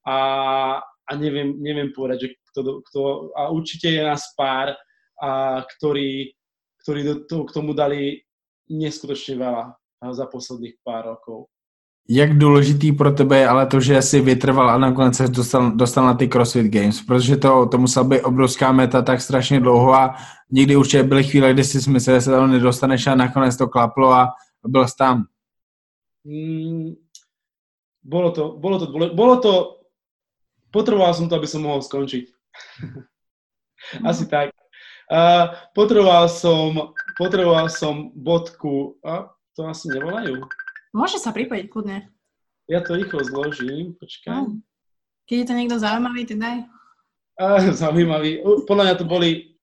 a, 0.03 0.17
a 0.83 1.11
neviem, 1.15 1.55
neviem 1.63 1.95
povedať, 1.95 2.27
že 2.27 2.29
kto, 2.51 2.61
kto, 2.91 2.99
a 3.35 3.51
určite 3.51 3.87
je 3.87 4.03
nás 4.03 4.35
pár, 4.35 4.75
a, 5.19 5.63
ktorí, 5.63 6.35
ktorí 6.83 6.99
do, 7.07 7.15
to, 7.23 7.47
k 7.47 7.55
tomu 7.55 7.71
dali 7.71 8.19
neskutočne 8.71 9.39
veľa 9.39 9.63
za 10.11 10.25
posledných 10.27 10.79
pár 10.83 11.15
rokov. 11.15 11.51
Jak 12.13 12.37
důležitý 12.37 12.91
pro 12.91 13.11
tebe 13.11 13.37
je 13.37 13.47
ale 13.47 13.65
to, 13.65 13.79
že 13.79 14.01
jsi 14.01 14.21
vytrval 14.21 14.69
a 14.69 14.77
nakonec 14.77 15.15
se 15.15 15.27
dostal, 15.27 15.71
dostal 15.71 16.05
na 16.05 16.13
ty 16.13 16.29
CrossFit 16.29 16.73
Games, 16.73 17.01
protože 17.01 17.37
to, 17.37 17.65
to 17.65 17.77
musela 17.77 18.05
být 18.05 18.21
obrovská 18.21 18.71
meta 18.71 19.01
tak 19.01 19.21
strašně 19.21 19.59
dlouho 19.59 19.93
a 19.93 20.15
někdy 20.51 20.75
určitě 20.75 21.03
byly 21.03 21.23
chvíle, 21.23 21.53
kdy 21.53 21.63
si 21.63 21.89
myslel, 21.89 22.15
že 22.15 22.21
se 22.21 22.31
tam 22.31 22.51
nedostaneš 22.51 23.07
a 23.07 23.15
nakonec 23.15 23.57
to 23.57 23.67
klaplo 23.67 24.13
a 24.13 24.29
byl 24.67 24.87
jsi 24.87 24.95
tam. 24.97 25.23
Mm, 26.23 26.93
bolo 28.03 28.31
to, 28.31 28.57
bolo 28.57 28.79
to, 28.79 29.15
bolo 29.15 29.37
to, 29.39 29.79
potreboval 30.71 31.13
som 31.13 31.29
to, 31.29 31.35
aby 31.35 31.47
som 31.47 31.63
mohol 31.63 31.81
skončiť. 31.81 32.27
Asi 34.09 34.27
tak. 34.27 34.51
Uh, 35.11 35.55
potreboval 35.75 36.29
som, 36.29 36.91
potreboval 37.17 37.69
som 37.69 38.11
bodku, 38.15 38.99
a 39.03 39.31
to 39.55 39.67
asi 39.67 39.91
nevolajú. 39.91 40.39
Môže 40.91 41.17
sa 41.19 41.31
pripojiť 41.31 41.65
kľudne. 41.71 42.11
Ja 42.67 42.83
to 42.83 42.95
rýchlo 42.95 43.23
zložím, 43.23 43.95
počkaj. 43.99 44.31
No. 44.31 44.59
Keď 45.27 45.35
je 45.37 45.47
to 45.47 45.55
niekto 45.55 45.77
zaujímavý, 45.79 46.27
tak 46.27 46.39
daj. 46.39 46.57
Zaujímavý. 47.81 48.43
Podľa 48.67 48.83
mňa 48.85 48.95
to 48.99 49.05
boli, 49.07 49.55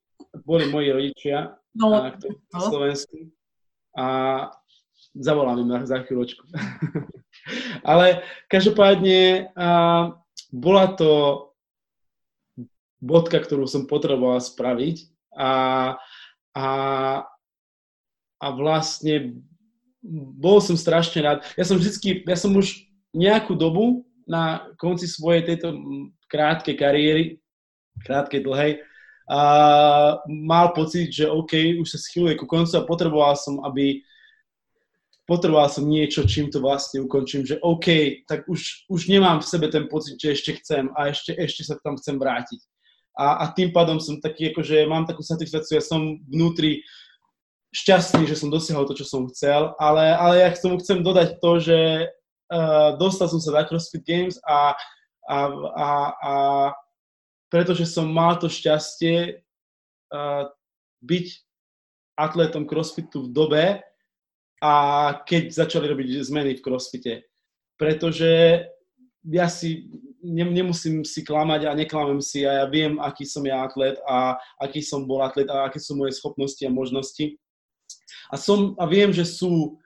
boli 0.43 0.65
moji 0.67 0.89
rodičia 0.93 1.59
No, 1.79 1.95
na 1.95 2.11
no. 2.19 2.59
Slovensku. 2.59 3.31
A 3.95 4.07
zavolám 5.15 5.63
im 5.63 5.87
za 5.87 6.03
chvíľočku. 6.03 6.43
Ale 7.91 8.27
každopádne 8.51 9.53
uh, 9.55 10.19
bola 10.51 10.85
to 10.99 11.11
bodka, 12.99 13.39
ktorú 13.39 13.71
som 13.71 13.87
potreboval 13.87 14.43
spraviť 14.43 15.07
a, 15.39 15.51
a, 16.59 16.69
a 18.43 18.47
vlastne 18.59 19.39
bol 20.37 20.59
som 20.65 20.75
strašne 20.75 21.21
rád. 21.21 21.39
Ja 21.55 21.69
som 21.69 21.77
vždycky, 21.77 22.25
ja 22.25 22.37
som 22.37 22.57
už 22.57 22.89
nejakú 23.13 23.53
dobu 23.53 24.09
na 24.29 24.69
konci 24.81 25.09
svojej 25.09 25.45
tejto 25.45 25.77
krátkej 26.29 26.77
kariéry, 26.77 27.25
krátkej, 28.05 28.45
dlhej, 28.45 28.73
a 29.29 29.41
mal 30.25 30.73
pocit, 30.73 31.13
že 31.13 31.29
OK, 31.29 31.77
už 31.77 31.89
sa 31.89 32.01
schyluje 32.01 32.41
ku 32.41 32.49
koncu 32.49 32.73
a 32.81 32.89
potreboval 32.89 33.37
som, 33.37 33.61
aby 33.61 34.01
potreboval 35.29 35.69
som 35.69 35.85
niečo, 35.85 36.25
čím 36.25 36.49
to 36.49 36.65
vlastne 36.65 37.05
ukončím, 37.05 37.45
že 37.45 37.61
OK, 37.61 38.25
tak 38.25 38.49
už, 38.49 38.89
už 38.89 39.13
nemám 39.13 39.45
v 39.45 39.49
sebe 39.53 39.69
ten 39.69 39.85
pocit, 39.85 40.17
že 40.17 40.33
ešte 40.33 40.57
chcem 40.65 40.89
a 40.97 41.13
ešte, 41.13 41.37
ešte 41.37 41.69
sa 41.69 41.77
tam 41.85 42.01
chcem 42.01 42.17
vrátiť. 42.17 42.61
A, 43.21 43.45
a 43.45 43.53
tým 43.53 43.69
pádom 43.69 44.01
som 44.01 44.17
taký, 44.17 44.57
akože 44.57 44.89
mám 44.89 45.05
takú 45.05 45.21
satisfakciu, 45.21 45.77
ja 45.77 45.85
som 45.85 46.17
vnútri 46.25 46.81
šťastný, 47.75 48.25
že 48.25 48.39
som 48.39 48.49
dosiahol 48.49 48.89
to, 48.89 48.97
čo 48.97 49.05
som 49.05 49.29
chcel, 49.29 49.77
ale, 49.77 50.13
ale 50.17 50.41
ja 50.41 50.49
k 50.49 50.63
tomu 50.63 50.81
chcem 50.81 51.05
dodať 51.05 51.37
to, 51.41 51.53
že 51.61 51.79
uh, 52.53 52.97
dostal 52.97 53.29
som 53.29 53.41
sa 53.41 53.53
na 53.53 53.63
CrossFit 53.69 54.05
Games 54.09 54.41
a, 54.45 54.73
a, 55.29 55.39
a, 55.77 55.89
a 56.17 56.33
pretože 57.53 57.85
som 57.89 58.09
mal 58.09 58.41
to 58.41 58.49
šťastie 58.49 59.45
uh, 60.13 60.49
byť 61.05 61.27
atletom 62.19 62.67
CrossFitu 62.67 63.29
v 63.29 63.33
dobe 63.33 63.65
a 64.59 64.73
keď 65.23 65.55
začali 65.55 65.87
robiť 65.87 66.25
zmeny 66.27 66.59
v 66.59 66.65
CrossFite. 66.65 67.23
Pretože 67.79 68.67
ja 69.23 69.47
si 69.47 69.87
ne, 70.19 70.45
nemusím 70.51 71.07
si 71.07 71.23
klamať 71.23 71.71
a 71.71 71.79
neklamem 71.79 72.19
si 72.19 72.43
a 72.43 72.65
ja 72.65 72.67
viem, 72.67 72.99
aký 72.99 73.23
som 73.23 73.47
ja 73.47 73.63
atlet 73.63 73.95
a 74.03 74.35
aký 74.59 74.83
som 74.83 75.07
bol 75.07 75.23
atlet 75.23 75.47
a 75.47 75.71
aké 75.71 75.79
sú 75.79 75.95
moje 75.95 76.19
schopnosti 76.19 76.63
a 76.67 76.75
možnosti. 76.75 77.39
A, 78.29 78.37
som, 78.37 78.77
a 78.77 78.85
viem, 78.85 79.13
že 79.13 79.25
sú 79.25 79.77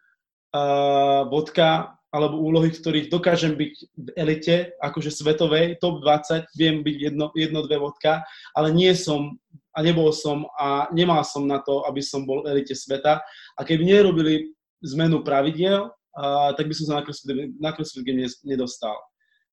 uh, 0.52 1.22
bodka 1.30 1.94
alebo 2.12 2.44
úlohy, 2.44 2.68
v 2.68 2.80
ktorých 2.84 3.06
dokážem 3.08 3.56
byť 3.56 3.74
v 3.96 4.08
elite, 4.20 4.76
akože 4.84 5.08
svetovej, 5.08 5.80
top 5.80 6.04
20, 6.04 6.44
viem 6.60 6.84
byť 6.84 6.96
jedno, 7.08 7.32
jedno 7.32 7.64
dve 7.64 7.80
vodka, 7.80 8.20
ale 8.52 8.68
nie 8.68 8.92
som 8.92 9.40
a 9.72 9.80
nebol 9.80 10.12
som 10.12 10.44
a 10.60 10.92
nemal 10.92 11.24
som 11.24 11.48
na 11.48 11.64
to, 11.64 11.80
aby 11.88 12.04
som 12.04 12.28
bol 12.28 12.44
v 12.44 12.52
elite 12.52 12.76
sveta. 12.76 13.24
A 13.56 13.60
keby 13.64 13.88
nerobili 13.88 14.52
zmenu 14.84 15.24
pravidiel, 15.24 15.88
uh, 15.88 16.52
tak 16.52 16.68
by 16.68 16.74
som 16.76 16.84
sa 16.84 16.94
na 17.00 17.72
CrossFit, 17.72 18.04
na 18.04 18.28
nedostal. 18.44 18.96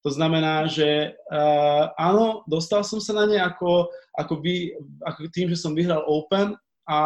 To 0.03 0.11
znamená, 0.11 0.67
že 0.67 1.15
uh, 1.31 1.95
áno, 1.95 2.43
dostal 2.47 2.83
som 2.83 2.99
sa 2.99 3.23
na 3.23 3.25
ne 3.27 3.39
ako, 3.39 3.87
ako, 4.19 4.33
by, 4.43 4.75
ako 5.07 5.19
tým, 5.31 5.47
že 5.51 5.59
som 5.59 5.75
vyhral 5.75 6.03
Open, 6.07 6.55
a, 6.87 6.99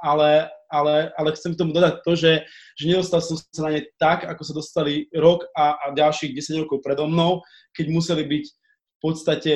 ale 0.00 0.52
ale, 0.74 1.14
ale 1.14 1.30
chcem 1.38 1.54
k 1.54 1.60
tomu 1.62 1.70
dodať 1.70 2.02
to, 2.02 2.18
že, 2.18 2.42
že 2.74 2.84
nedostal 2.90 3.22
som 3.22 3.38
sa 3.38 3.70
na 3.70 3.78
ne 3.78 3.86
tak, 4.02 4.26
ako 4.26 4.42
sa 4.42 4.54
dostali 4.58 5.06
rok 5.14 5.46
a, 5.54 5.78
a 5.78 5.86
ďalších 5.94 6.34
10 6.34 6.66
rokov 6.66 6.82
predo 6.82 7.06
mnou, 7.06 7.46
keď 7.78 7.86
museli 7.94 8.26
byť 8.26 8.44
v 8.50 8.98
podstate 8.98 9.54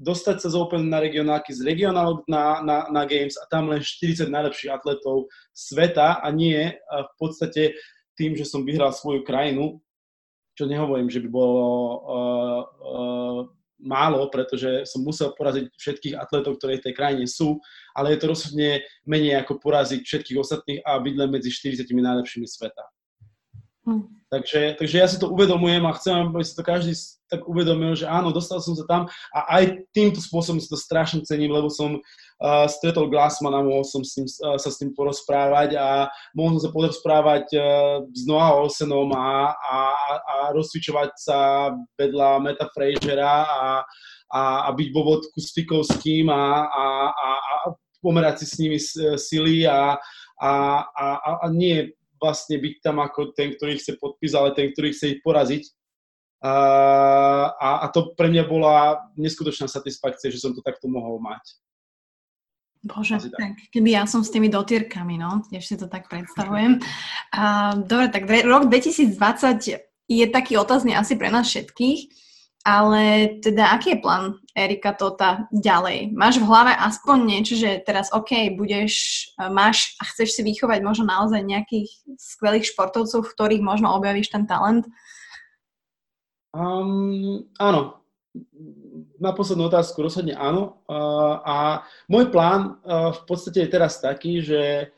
dostať 0.00 0.36
sa 0.40 0.48
z 0.48 0.56
Open 0.56 0.88
na 0.88 0.98
regionálky, 0.98 1.52
z 1.52 1.60
regionálok 1.62 2.24
na, 2.24 2.64
na, 2.64 2.88
na 2.88 3.02
Games 3.04 3.36
a 3.36 3.44
tam 3.46 3.68
len 3.68 3.84
40 3.84 4.32
najlepších 4.32 4.72
atletov 4.72 5.28
sveta 5.52 6.24
a 6.24 6.26
nie 6.32 6.72
v 6.88 7.12
podstate 7.20 7.76
tým, 8.16 8.32
že 8.32 8.48
som 8.48 8.64
vyhral 8.64 8.96
svoju 8.96 9.22
krajinu, 9.28 9.78
čo 10.56 10.64
nehovorím, 10.64 11.12
že 11.12 11.20
by 11.20 11.28
bolo 11.28 11.68
uh, 12.04 12.60
uh, 12.80 13.40
málo, 13.80 14.28
pretože 14.28 14.84
som 14.86 15.02
musel 15.02 15.32
poraziť 15.34 15.72
všetkých 15.74 16.14
atletov, 16.16 16.56
ktorí 16.60 16.78
v 16.80 16.86
tej 16.90 16.94
krajine 16.94 17.26
sú, 17.26 17.58
ale 17.96 18.14
je 18.14 18.18
to 18.20 18.30
rozhodne 18.30 18.84
menej 19.08 19.40
ako 19.40 19.60
poraziť 19.60 20.00
všetkých 20.04 20.40
ostatných 20.40 20.80
a 20.84 21.00
byť 21.00 21.14
len 21.16 21.30
medzi 21.32 21.50
40 21.52 21.88
najlepšími 21.88 22.46
sveta. 22.46 22.84
Hm. 23.88 24.04
Takže, 24.30 24.78
takže 24.78 24.96
ja 25.02 25.06
si 25.10 25.18
to 25.18 25.32
uvedomujem 25.32 25.82
a 25.82 25.96
chcem, 25.98 26.14
aby 26.14 26.44
si 26.46 26.54
to 26.54 26.62
každý 26.62 26.94
tak 27.26 27.46
uvedomil, 27.46 27.94
že 27.98 28.10
áno, 28.10 28.30
dostal 28.30 28.62
som 28.62 28.74
sa 28.74 28.86
tam 28.86 29.02
a 29.34 29.40
aj 29.58 29.86
týmto 29.94 30.22
spôsobom 30.22 30.58
si 30.58 30.70
to 30.70 30.78
strašne 30.78 31.22
cením, 31.22 31.54
lebo 31.54 31.70
som 31.70 31.98
uh, 32.40 32.66
stretol 32.66 33.12
Glassmana, 33.12 33.60
mohol 33.60 33.84
som 33.84 34.00
s 34.00 34.16
ním, 34.16 34.26
uh, 34.26 34.56
sa 34.56 34.72
s 34.72 34.80
tým 34.80 34.96
porozprávať 34.96 35.76
a 35.76 36.08
mohol 36.32 36.56
som 36.58 36.68
sa 36.68 36.72
porozprávať 36.72 37.44
uh, 37.54 38.04
s 38.10 38.24
Noah 38.24 38.56
Olsenom 38.56 39.12
a, 39.12 39.52
a, 39.52 39.78
a 40.16 40.34
rozcvičovať 40.56 41.10
sa 41.20 41.38
vedľa 42.00 42.28
Meta 42.40 42.66
Frasera 42.72 43.44
a, 43.44 43.84
a, 44.32 44.40
a 44.66 44.68
byť 44.72 44.88
vo 44.90 45.20
s 45.20 45.52
Fikovským 45.52 46.32
a, 46.32 46.66
a, 46.66 46.84
a, 47.12 47.28
a 47.36 47.54
pomerať 48.00 48.42
si 48.42 48.46
s 48.48 48.54
nimi 48.56 48.78
sily 49.20 49.68
a, 49.68 50.00
a, 50.40 50.52
a, 50.88 51.06
a 51.44 51.46
nie 51.52 51.92
vlastne 52.20 52.60
byť 52.60 52.74
tam 52.84 53.00
ako 53.00 53.32
ten, 53.32 53.52
ktorý 53.56 53.80
chce 53.80 53.96
podpis, 53.96 54.36
ale 54.36 54.52
ten, 54.52 54.72
ktorý 54.72 54.92
chce 54.92 55.16
ich 55.16 55.20
poraziť. 55.24 55.64
A, 56.40 56.52
a, 57.52 57.68
a 57.84 57.86
to 57.92 58.16
pre 58.16 58.32
mňa 58.32 58.44
bola 58.48 58.96
neskutočná 59.16 59.68
satisfakcia, 59.68 60.32
že 60.32 60.40
som 60.40 60.56
to 60.56 60.64
takto 60.64 60.88
mohol 60.88 61.20
mať. 61.20 61.44
Bože, 62.80 63.20
tak. 63.36 63.60
keby 63.68 63.92
ja 63.92 64.08
som 64.08 64.24
s 64.24 64.32
tými 64.32 64.48
dotierkami, 64.48 65.20
no, 65.20 65.44
ešte 65.52 65.84
to 65.84 65.86
tak 65.86 66.08
predstavujem. 66.08 66.80
A, 67.36 67.76
dobre, 67.76 68.08
tak 68.08 68.24
rok 68.24 68.72
2020 68.72 69.84
je 70.10 70.26
taký 70.26 70.56
otázny 70.56 70.96
asi 70.96 71.14
pre 71.14 71.28
nás 71.28 71.46
všetkých. 71.46 72.30
Ale 72.60 73.36
teda, 73.40 73.72
aký 73.72 73.96
je 73.96 74.02
plán 74.04 74.36
Erika 74.52 74.92
Tota 74.92 75.48
ďalej? 75.48 76.12
Máš 76.12 76.44
v 76.44 76.48
hlave 76.48 76.76
aspoň 76.76 77.16
niečo, 77.24 77.56
že 77.56 77.80
teraz 77.80 78.12
OK, 78.12 78.52
budeš, 78.52 79.24
e, 79.40 79.48
máš 79.48 79.96
a 79.96 80.04
chceš 80.04 80.36
si 80.36 80.44
vychovať 80.44 80.84
možno 80.84 81.08
naozaj 81.08 81.40
nejakých 81.40 81.88
skvelých 82.20 82.68
športovcov, 82.68 83.24
v 83.24 83.32
ktorých 83.32 83.64
možno 83.64 83.88
objavíš 83.96 84.28
ten 84.28 84.44
talent? 84.44 84.84
Um, 86.52 87.48
áno. 87.56 87.99
Na 89.20 89.34
poslednú 89.36 89.68
otázku 89.68 90.00
rozhodne 90.00 90.32
áno. 90.38 90.80
A 91.44 91.84
môj 92.06 92.30
plán 92.30 92.80
v 92.86 93.20
podstate 93.26 93.66
je 93.66 93.72
teraz 93.72 94.00
taký, 94.00 94.40
že 94.40 94.92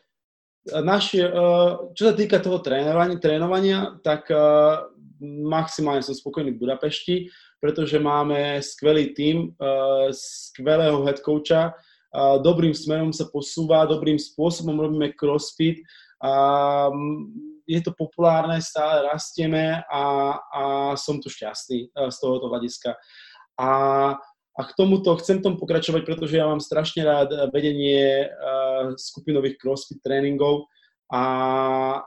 naši, 0.70 1.26
uh, 1.26 1.90
čo 1.90 2.02
sa 2.06 2.14
týka 2.14 2.38
toho 2.38 2.62
trénovania, 2.62 3.18
trénovania 3.18 3.78
tak 3.98 4.30
uh, 4.30 4.86
maximálne 5.42 6.06
som 6.06 6.14
spokojný 6.14 6.54
v 6.54 6.62
Budapešti 6.62 7.16
pretože 7.62 7.94
máme 8.02 8.58
skvelý 8.58 9.14
tím, 9.14 9.54
uh, 9.54 10.10
skvelého 10.10 11.06
head 11.06 11.22
coacha, 11.22 11.70
uh, 11.70 12.42
dobrým 12.42 12.74
smerom 12.74 13.14
sa 13.14 13.30
posúva, 13.30 13.86
dobrým 13.86 14.18
spôsobom 14.18 14.74
robíme 14.82 15.14
crossfit 15.14 15.86
je 17.66 17.80
to 17.82 17.92
populárne, 17.94 18.58
stále 18.62 19.06
rastieme 19.06 19.82
a, 19.86 20.02
a 20.38 20.62
som 20.98 21.22
tu 21.22 21.30
šťastný 21.30 21.92
uh, 21.92 22.10
z 22.10 22.16
tohoto 22.18 22.50
hľadiska. 22.50 22.96
A, 23.60 23.68
a 24.52 24.60
k 24.66 24.72
tomuto 24.76 25.14
chcem 25.20 25.40
tom 25.40 25.56
pokračovať, 25.56 26.02
pretože 26.04 26.36
ja 26.36 26.48
mám 26.48 26.60
strašne 26.60 27.06
rád 27.06 27.52
vedenie 27.54 28.28
uh, 28.28 28.96
skupinových 28.96 29.58
crossfit 29.60 30.00
tréningov 30.02 30.66
a 31.12 31.22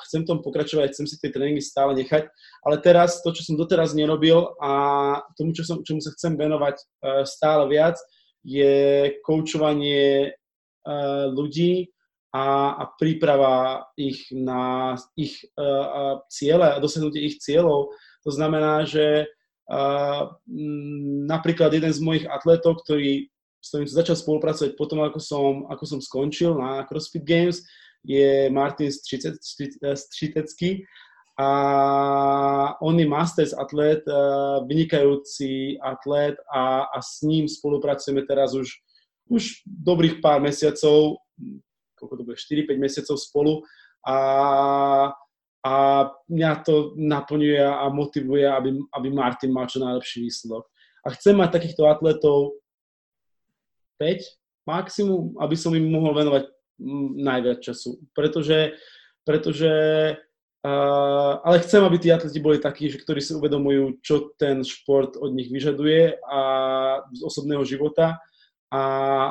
chcem 0.09 0.25
tom 0.25 0.41
pokračovať, 0.41 0.97
chcem 0.97 1.05
si 1.05 1.21
tie 1.21 1.29
tréningy 1.29 1.61
stále 1.61 1.93
nechať, 1.93 2.25
ale 2.65 2.81
teraz 2.81 3.21
to, 3.21 3.29
čo 3.37 3.45
som 3.45 3.53
doteraz 3.53 3.93
nerobil 3.93 4.57
a 4.57 5.21
tomu, 5.37 5.53
čo 5.53 5.61
som, 5.61 5.85
čomu 5.85 6.01
sa 6.01 6.09
chcem 6.17 6.33
venovať 6.33 6.81
stále 7.29 7.69
viac, 7.69 8.01
je 8.41 9.13
koučovanie 9.21 10.33
ľudí 11.37 11.93
a, 12.36 12.75
a 12.75 12.83
príprava 12.99 13.88
ich 13.95 14.27
na 14.36 14.95
ich 15.15 15.39
uh, 15.55 16.19
ciele 16.27 16.75
a 16.75 16.83
dosiahnutie 16.83 17.23
ich 17.23 17.39
cieľov. 17.39 17.95
To 18.27 18.31
znamená, 18.33 18.83
že 18.83 19.31
uh, 19.71 20.36
napríklad 21.31 21.71
jeden 21.71 21.95
z 21.95 22.03
mojich 22.03 22.25
atletov, 22.27 22.83
ktorý 22.83 23.31
s 23.65 23.73
ktorým 23.73 23.89
som 23.89 23.97
začal 23.97 24.13
spolupracovať 24.21 24.77
potom, 24.77 25.01
ako 25.01 25.17
som, 25.17 25.65
ako 25.73 25.83
som 25.89 25.97
skončil 25.97 26.53
na 26.53 26.86
CrossFit 26.86 27.25
Games, 27.25 27.65
je 28.05 28.45
Martin 28.53 28.93
Střitecký 28.93 30.86
a 31.33 31.49
on 32.77 32.93
je 32.93 33.09
Masters 33.09 33.57
atlet, 33.57 34.05
vynikajúci 34.69 35.81
atlet 35.81 36.38
a, 36.53 36.86
a 36.93 37.01
s 37.01 37.25
ním 37.25 37.49
spolupracujeme 37.49 38.21
teraz 38.29 38.53
už, 38.53 38.69
už 39.33 39.65
dobrých 39.65 40.21
pár 40.21 40.38
mesiacov, 40.45 41.17
koľko 42.05 42.21
to 42.21 42.27
bude, 42.29 42.37
4-5 42.37 42.77
mesiacov 42.77 43.17
spolu 43.17 43.53
a, 44.05 44.17
a 45.65 45.73
mňa 46.29 46.51
to 46.61 46.93
naplňuje 46.93 47.57
a 47.57 47.89
motivuje, 47.89 48.45
aby, 48.45 48.69
aby 48.93 49.07
Martin 49.09 49.49
mal 49.49 49.65
čo 49.65 49.81
najlepší 49.81 50.21
výsledok. 50.29 50.69
A 51.05 51.13
chcem 51.17 51.33
mať 51.33 51.57
takýchto 51.57 51.89
atletov 51.89 52.61
5 53.97 54.21
maximum, 54.69 55.33
aby 55.41 55.55
som 55.57 55.73
im 55.73 55.89
mohol 55.89 56.13
venovať 56.13 56.43
najviac 57.21 57.61
času. 57.61 58.01
Pretože, 58.11 58.75
pretože 59.23 59.71
uh, 60.65 61.33
ale 61.41 61.63
chcem, 61.63 61.81
aby 61.85 61.97
tí 62.01 62.09
atleti 62.11 62.41
boli 62.41 62.57
takí, 62.59 62.89
že 62.89 63.01
ktorí 63.01 63.21
si 63.21 63.37
uvedomujú, 63.37 64.01
čo 64.01 64.33
ten 64.35 64.61
šport 64.65 65.15
od 65.17 65.31
nich 65.33 65.49
vyžaduje 65.49 66.19
a 66.25 66.39
z 67.13 67.21
osobného 67.25 67.63
života 67.63 68.19
a, 68.74 68.84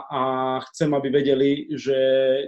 a 0.07 0.20
chcem, 0.70 0.91
aby 0.95 1.09
vedeli, 1.11 1.51
že 1.74 1.99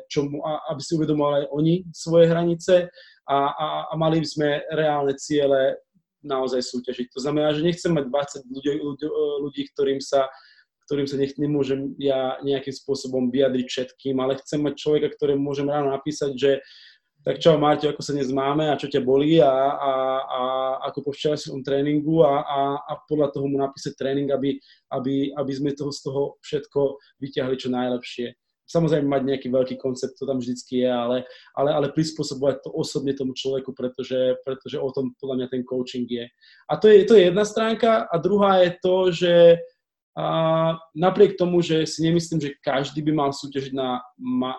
čo, 0.07 0.31
aby 0.71 0.81
si 0.81 0.95
uvedomovali 0.95 1.51
oni 1.51 1.75
svoje 1.91 2.31
hranice 2.31 2.89
a, 3.27 3.39
a, 3.51 3.67
a 3.91 3.95
mali 3.99 4.23
by 4.23 4.29
sme 4.29 4.49
reálne 4.71 5.15
ciele 5.19 5.83
naozaj 6.23 6.63
súťažiť. 6.63 7.11
To 7.15 7.21
znamená, 7.23 7.55
že 7.55 7.67
nechcem 7.67 7.91
mať 7.95 8.11
20 8.11 8.55
ľudí, 8.55 8.71
ľudí, 8.83 9.07
ľudí 9.43 9.63
ktorým 9.75 10.03
sa 10.03 10.31
ktorým 10.87 11.11
sa 11.11 11.19
nech, 11.19 11.35
nemôžem 11.35 11.99
ja 11.99 12.39
nejakým 12.47 12.71
spôsobom 12.71 13.35
vyjadriť 13.35 13.67
všetkým, 13.67 14.23
ale 14.23 14.39
chcem 14.39 14.63
mať 14.63 14.79
človeka, 14.79 15.11
ktorému 15.19 15.43
môžem 15.43 15.67
ráno 15.67 15.91
napísať, 15.91 16.39
že 16.39 16.51
tak 17.27 17.43
čau 17.43 17.59
Marťo, 17.59 17.91
ako 17.91 18.07
sa 18.07 18.15
dnes 18.15 18.31
máme 18.31 18.71
a 18.71 18.79
čo 18.79 18.87
ťa 18.87 19.03
bolí 19.03 19.43
a, 19.43 19.51
a, 19.51 19.93
a 20.23 20.41
ako 20.87 21.11
po 21.11 21.11
včerajšom 21.11 21.59
tréningu 21.67 22.23
a, 22.23 22.39
a, 22.47 22.61
a 22.87 22.93
podľa 23.03 23.35
toho 23.35 23.51
mu 23.51 23.59
napísať 23.59 23.99
tréning, 23.99 24.31
aby, 24.31 24.55
aby, 24.95 25.35
aby 25.35 25.53
sme 25.53 25.75
toho 25.75 25.91
z 25.91 26.07
toho 26.07 26.39
všetko 26.39 27.03
vyťahli 27.19 27.59
čo 27.59 27.75
najlepšie. 27.75 28.31
Samozrejme 28.71 29.11
mať 29.11 29.23
nejaký 29.27 29.49
veľký 29.51 29.75
koncept, 29.75 30.15
to 30.15 30.27
tam 30.27 30.39
vždycky 30.39 30.87
je, 30.87 30.91
ale, 30.91 31.27
ale, 31.59 31.71
ale 31.75 31.91
prispôsobovať 31.91 32.63
to 32.63 32.71
osobne 32.71 33.11
tomu 33.19 33.35
človeku, 33.35 33.75
pretože, 33.75 34.39
pretože 34.47 34.79
o 34.79 34.91
tom 34.95 35.11
podľa 35.19 35.35
mňa 35.43 35.49
ten 35.51 35.63
coaching 35.67 36.07
je. 36.07 36.31
A 36.71 36.79
to 36.79 36.87
je, 36.87 37.11
to 37.11 37.19
je 37.19 37.27
jedna 37.27 37.43
stránka 37.43 38.07
a 38.07 38.15
druhá 38.23 38.63
je 38.63 38.71
to, 38.79 38.97
že 39.11 39.33
napriek 40.97 41.37
tomu, 41.37 41.61
že 41.61 41.85
si 41.85 42.01
nemyslím, 42.01 42.41
že 42.41 42.57
každý 42.65 43.05
by 43.05 43.13
mal 43.13 43.31
súťažiť 43.37 43.77
na, 43.77 44.01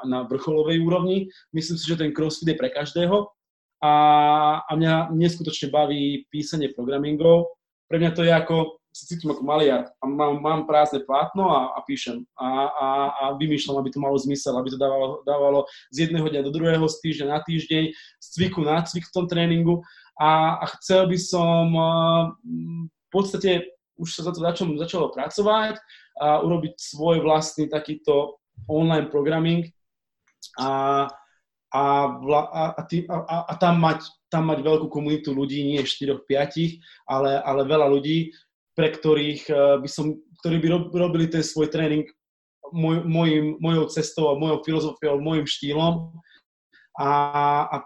na 0.05 0.29
vrcholovej 0.29 0.85
úrovni, 0.85 1.33
myslím 1.49 1.77
si, 1.81 1.85
že 1.89 1.97
ten 1.97 2.13
crossfit 2.13 2.53
je 2.53 2.59
pre 2.59 2.69
každého. 2.69 3.25
A, 3.77 3.93
a 4.65 4.71
mňa 4.73 5.13
neskutočne 5.13 5.69
baví 5.69 6.25
písanie 6.33 6.73
programingov. 6.73 7.53
Pre 7.85 7.97
mňa 8.01 8.11
to 8.13 8.25
je 8.25 8.33
ako, 8.33 8.81
sa 8.89 9.05
cítim 9.05 9.29
ako 9.29 9.45
maliar. 9.45 9.93
A 10.01 10.09
mám, 10.09 10.41
mám 10.41 10.61
prázdne 10.65 11.05
plátno 11.05 11.53
a, 11.53 11.77
a 11.77 11.85
píšem. 11.85 12.25
A, 12.41 12.47
a, 12.73 12.87
a 13.13 13.23
vymýšľam, 13.37 13.77
aby 13.77 13.93
to 13.93 14.01
malo 14.01 14.17
zmysel, 14.17 14.57
aby 14.57 14.73
to 14.73 14.81
dávalo, 14.81 15.21
dávalo 15.29 15.59
z 15.93 16.09
jedného 16.09 16.25
dňa 16.25 16.41
do 16.41 16.51
druhého, 16.53 16.85
z 16.89 16.97
týždňa 17.05 17.25
na 17.29 17.39
týždeň, 17.45 17.83
z 17.93 18.25
cviku 18.33 18.65
na 18.65 18.81
cvik 18.81 19.05
v 19.05 19.13
tom 19.13 19.25
tréningu. 19.29 19.85
A, 20.17 20.57
a 20.57 20.65
chcel 20.81 21.05
by 21.05 21.17
som 21.21 21.69
v 22.89 23.09
podstate 23.13 23.76
už 23.97 24.09
sa 24.13 24.21
za 24.29 24.31
to 24.33 24.39
začalo, 24.41 24.77
začalo 24.77 25.07
pracovať 25.13 25.75
a 26.17 26.41
urobiť 26.41 26.73
svoj 26.77 27.21
vlastný 27.21 27.69
takýto 27.69 28.41
online 28.65 29.09
programming 29.13 29.69
a, 30.57 31.05
a, 31.73 31.83
a, 32.17 32.63
a, 32.77 32.81
tý, 32.89 33.05
a, 33.09 33.45
a 33.45 33.53
tam, 33.57 33.77
mať, 33.77 34.01
tam 34.31 34.49
mať 34.49 34.65
veľkú 34.65 34.87
komunitu 34.89 35.33
ľudí, 35.33 35.61
nie 35.61 35.81
4-5, 35.85 36.25
ale, 37.05 37.37
ale 37.41 37.61
veľa 37.69 37.87
ľudí, 37.91 38.33
pre 38.73 38.93
ktorých 38.93 39.41
e, 39.49 39.53
by 39.81 39.89
som, 39.89 40.17
ktorí 40.41 40.57
by 40.61 40.67
robili 40.93 41.29
ten 41.29 41.45
svoj 41.45 41.69
tréning 41.69 42.05
môj, 42.73 43.03
môjim, 43.05 43.57
mojou 43.61 43.85
cestou 43.91 44.33
a 44.33 44.39
mojou 44.39 44.63
filozofiou, 44.63 45.21
môjim 45.21 45.45
štýlom 45.45 46.13
a, 46.97 47.09
a, 47.69 47.77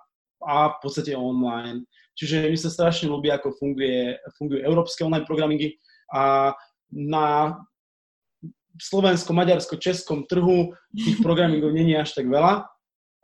a 0.46 0.56
v 0.76 0.78
podstate 0.82 1.16
online. 1.16 1.86
Čiže 2.16 2.52
mi 2.52 2.58
sa 2.60 2.70
strašne 2.70 3.10
ľúbi, 3.10 3.32
ako 3.32 3.56
funguje, 3.56 4.20
fungujú 4.38 4.60
európske 4.62 5.02
online 5.02 5.28
programingy, 5.28 5.80
a 6.12 6.54
na 6.92 7.58
slovensko-maďarsko-českom 8.80 10.28
trhu 10.28 10.76
tých 10.92 11.18
programingov 11.26 11.72
není 11.72 11.96
až 11.96 12.16
tak 12.16 12.28
veľa 12.28 12.68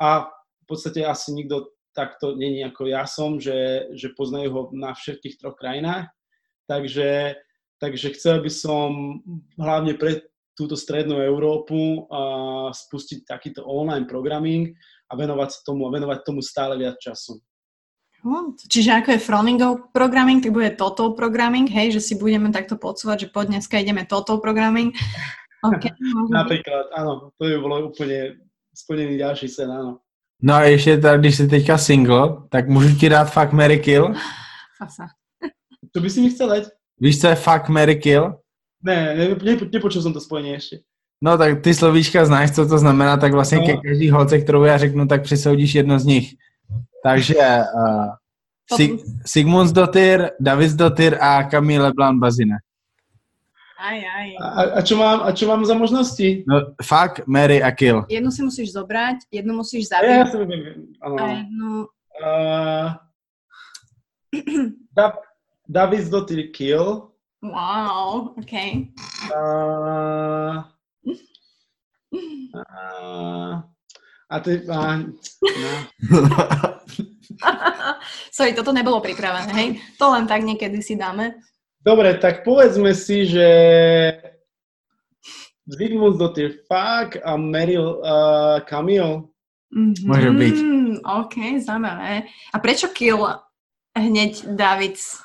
a 0.01 0.09
v 0.27 0.65
podstate 0.67 1.03
asi 1.03 1.31
nikto 1.31 1.71
takto 1.97 2.38
není 2.38 2.61
ako 2.61 2.85
ja 2.85 3.09
som, 3.09 3.41
že, 3.41 3.89
že 3.97 4.13
poznajú 4.13 4.49
ho 4.53 4.61
na 4.77 4.93
všetkých 4.93 5.41
troch 5.41 5.57
krajinách. 5.57 6.13
Takže, 6.69 7.33
takže 7.81 8.13
chcel 8.13 8.45
by 8.45 8.51
som 8.53 9.17
hlavne 9.57 9.97
pre 9.97 10.21
túto 10.53 10.77
strednú 10.77 11.17
Európu 11.17 12.05
uh, 12.05 12.69
spustiť 12.69 13.25
takýto 13.25 13.65
online 13.65 14.05
programming 14.05 14.77
a 15.09 15.17
venovať 15.17 15.65
tomu 15.65 15.89
a 15.89 15.93
venovať 15.93 16.19
tomu 16.21 16.45
stále 16.45 16.77
viac 16.77 17.01
času. 17.01 17.41
Čiže 18.67 18.91
ako 18.91 19.09
je 19.15 19.19
Froningov 19.23 19.71
programming, 19.93 20.43
tak 20.43 20.51
bude 20.51 20.69
total 20.75 21.13
programming, 21.13 21.69
hej, 21.69 21.95
že 21.95 22.01
si 22.01 22.13
budeme 22.15 22.51
takto 22.51 22.75
podsúvať, 22.75 23.28
že 23.28 23.34
po 23.34 23.43
dneska 23.43 23.80
ideme 23.80 24.03
total 24.03 24.38
programming. 24.43 24.91
Okay, 25.63 25.91
Napríklad, 26.38 26.91
áno, 26.93 27.32
to 27.39 27.43
by 27.47 27.57
bolo 27.57 27.89
úplne 27.89 28.38
splnený 28.75 29.17
ďalší 29.17 29.47
sen, 29.47 29.71
áno. 29.71 29.99
No 30.41 30.53
a 30.53 30.63
ještě 30.63 30.97
tak, 30.97 31.19
když 31.19 31.36
jsi 31.36 31.47
teďka 31.47 31.78
single, 31.78 32.38
tak 32.49 32.69
můžu 32.69 32.95
ti 32.95 33.09
dát 33.09 33.34
fuck, 33.34 33.51
Mary 33.51 33.80
Kill? 33.80 34.13
Fasa. 34.78 35.07
To 35.93 36.01
by 36.01 36.09
si 36.09 36.21
mi 36.21 36.30
chcel 36.30 36.49
dať? 36.49 36.63
Víš, 36.99 37.21
co 37.21 37.28
je 37.28 37.36
fuck, 37.36 37.69
Mary 37.69 37.95
Kill? 37.95 38.34
Ne, 38.84 39.15
ne, 39.15 39.36
ne, 39.43 39.57
nepočul 39.73 40.01
som 40.05 40.13
to 40.13 40.21
spojenie 40.21 40.53
ešte. 40.53 40.86
No 41.17 41.34
tak 41.38 41.65
ty 41.65 41.73
slovíčka 41.73 42.25
znáš, 42.25 42.51
co 42.51 42.67
to 42.69 42.78
znamená, 42.78 43.17
tak 43.17 43.34
vlastně 43.34 43.57
no. 43.57 43.65
ke 43.65 43.78
každý 43.78 44.09
holce, 44.09 44.39
kterou 44.39 44.63
já 44.63 44.78
řeknu, 44.78 45.07
tak 45.07 45.23
přisoudíš 45.23 45.75
jedno 45.75 45.99
z 45.99 46.05
nich. 46.05 46.34
Takže 47.07 47.39
uh, 47.39 48.11
Sig- 48.67 48.99
Sigmund 49.23 49.71
Dotyr, 49.71 50.31
Davis 50.39 50.75
Dotyr 50.75 51.17
a 51.21 51.47
Camille 51.47 51.93
Blanc 51.95 52.19
Bazine. 52.19 52.59
Aj, 53.79 53.95
aj. 53.95 54.27
A, 54.41 54.61
a, 54.75 54.79
čo 54.81 54.97
mám, 54.97 55.23
a 55.23 55.31
čo 55.31 55.47
mám 55.47 55.63
za 55.63 55.77
možnosti? 55.77 56.43
No, 56.49 56.75
fuck, 56.83 57.23
Mary 57.29 57.63
a 57.63 57.71
kill. 57.71 58.03
Jednu 58.09 58.33
si 58.33 58.41
musíš 58.43 58.73
zobrať, 58.73 59.29
jednu 59.31 59.53
musíš 59.53 59.87
zabiť. 59.87 60.09
Ja, 60.09 60.17
ja 60.19 60.27
si 60.27 60.37
viem, 60.43 60.91
áno. 60.99 61.15
A 61.15 61.23
jednu... 61.31 61.69
Uh, 62.17 62.87
da, 64.97 65.15
Davis 65.69 66.09
Dotyr 66.09 66.51
kill. 66.51 67.13
Wow, 67.39 68.33
OK. 68.35 68.53
Uh, 69.31 70.65
uh, 72.51 73.61
a 74.28 74.36
ty... 74.39 74.61
Uh, 74.67 75.11
no. 75.41 75.71
Sorry, 78.36 78.51
toto 78.53 78.75
nebolo 78.75 78.99
pripravené, 78.99 79.51
hej? 79.55 79.69
To 79.99 80.11
len 80.11 80.28
tak 80.28 80.43
niekedy 80.43 80.84
si 80.84 80.99
dáme. 80.99 81.39
Dobre, 81.82 82.19
tak 82.19 82.43
povedzme 82.43 82.91
si, 82.91 83.30
že 83.30 83.47
Zygmunt 85.67 86.19
Dotyr 86.19 86.63
Fak 86.67 87.19
a 87.23 87.36
Meryl 87.36 87.99
uh, 87.99 88.59
Camille. 88.63 89.28
Mm-hmm. 89.71 90.07
Môže 90.07 90.32
byť. 90.32 90.55
OK, 91.03 91.36
zaujímavé. 91.59 92.23
A 92.51 92.57
prečo 92.63 92.88
kill 92.91 93.19
hneď 93.95 94.47
Davids? 94.55 95.19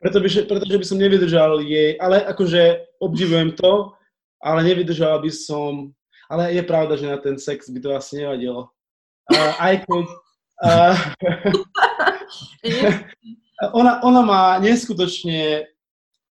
Preto 0.00 0.24
by, 0.24 0.28
pretože 0.48 0.80
by 0.80 0.86
som 0.88 0.96
nevydržal 0.96 1.60
jej, 1.60 2.00
ale 2.00 2.24
akože 2.24 2.96
obdivujem 3.04 3.52
to, 3.52 3.92
ale 4.40 4.64
nevydržal 4.64 5.20
by 5.20 5.28
som, 5.28 5.92
ale 6.30 6.54
je 6.54 6.62
pravda, 6.62 6.94
že 6.94 7.10
na 7.10 7.18
ten 7.18 7.34
sex 7.34 7.66
by 7.66 7.80
to 7.82 7.90
asi 7.90 8.22
nevadilo. 8.22 8.70
Uh, 9.30 9.52
aj 9.58 9.74
keď 9.82 10.06
Uh, 10.60 10.92
ona, 13.80 14.04
ona 14.04 14.20
má 14.20 14.42
neskutočne, 14.60 15.64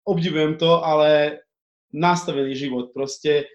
obdivujem 0.08 0.56
to, 0.56 0.80
ale 0.80 1.44
nastavený 1.92 2.56
život. 2.56 2.96
Proste 2.96 3.52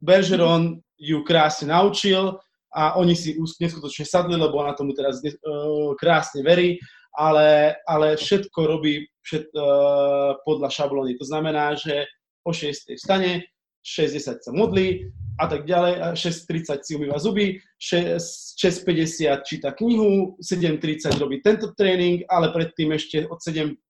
Bergeron 0.00 0.80
ju 0.96 1.20
krásne 1.20 1.68
naučil 1.68 2.40
a 2.72 2.96
oni 2.96 3.12
si 3.12 3.36
neskutočne 3.36 4.08
sadli, 4.08 4.40
lebo 4.40 4.56
ona 4.56 4.72
tomu 4.72 4.96
teraz 4.96 5.20
uh, 5.20 5.92
krásne 6.00 6.40
verí, 6.40 6.80
ale, 7.12 7.76
ale 7.84 8.16
všetko 8.16 8.56
robí 8.56 9.04
všet, 9.20 9.52
uh, 9.52 10.40
podľa 10.48 10.72
šablóny. 10.72 11.20
To 11.20 11.28
znamená, 11.28 11.76
že 11.76 12.08
o 12.40 12.56
6. 12.56 12.96
vstane, 12.96 13.44
60 13.84 14.40
sa 14.40 14.52
modlí 14.56 15.12
a 15.40 15.46
tak 15.48 15.64
ďalej, 15.64 15.94
a 15.96 16.06
6.30 16.12 16.84
si 16.84 16.92
umýva 17.00 17.16
zuby, 17.16 17.56
6.50 17.80 19.48
číta 19.48 19.72
knihu, 19.72 20.36
7.30 20.36 21.16
robí 21.16 21.40
tento 21.40 21.72
tréning, 21.72 22.28
ale 22.28 22.52
predtým 22.52 22.92
ešte 22.92 23.24
od 23.24 23.40
7.30 23.40 23.80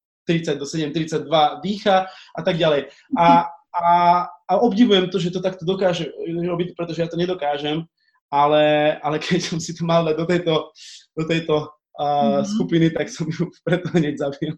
do 0.54 0.66
7.32 0.66 1.26
dýcha 1.66 2.06
a 2.38 2.40
tak 2.46 2.54
ďalej. 2.54 2.94
A, 3.18 3.50
a, 3.74 3.86
a 4.30 4.52
obdivujem 4.62 5.10
to, 5.10 5.18
že 5.18 5.34
to 5.34 5.42
takto 5.42 5.66
dokáže 5.66 6.06
robiť, 6.30 6.78
pretože 6.78 7.02
ja 7.02 7.10
to 7.10 7.18
nedokážem, 7.18 7.82
ale, 8.30 8.94
ale 9.02 9.18
keď 9.18 9.50
som 9.50 9.58
si 9.58 9.74
to 9.74 9.82
mal 9.82 10.06
do 10.06 10.22
tejto, 10.22 10.70
do 11.18 11.24
tejto 11.26 11.54
uh, 11.98 12.06
mm-hmm. 12.06 12.46
skupiny, 12.46 12.86
tak 12.94 13.10
som 13.10 13.26
ju 13.26 13.50
preto 13.66 13.90
hneď 13.90 14.22
zabil 14.22 14.54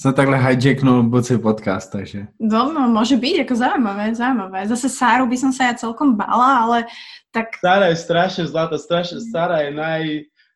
som 0.00 0.16
takhle 0.16 0.40
hijacknul 0.40 1.12
buci 1.12 1.36
podcast, 1.36 1.92
takže. 1.92 2.32
No, 2.40 2.72
no, 2.72 2.88
môže 2.88 3.20
byť, 3.20 3.44
ako 3.44 3.52
zaujímavé, 3.52 4.16
zaujímavé. 4.16 4.64
Zase 4.64 4.88
Sáru 4.88 5.28
by 5.28 5.36
som 5.36 5.52
sa 5.52 5.68
ja 5.68 5.74
celkom 5.76 6.16
bala, 6.16 6.64
ale 6.64 6.78
tak... 7.28 7.60
Sára 7.60 7.92
je 7.92 8.00
strašne 8.00 8.48
zlatá, 8.48 8.80
strašne, 8.80 9.20
Sára 9.20 9.60
je 9.68 9.76
naj... 9.76 10.02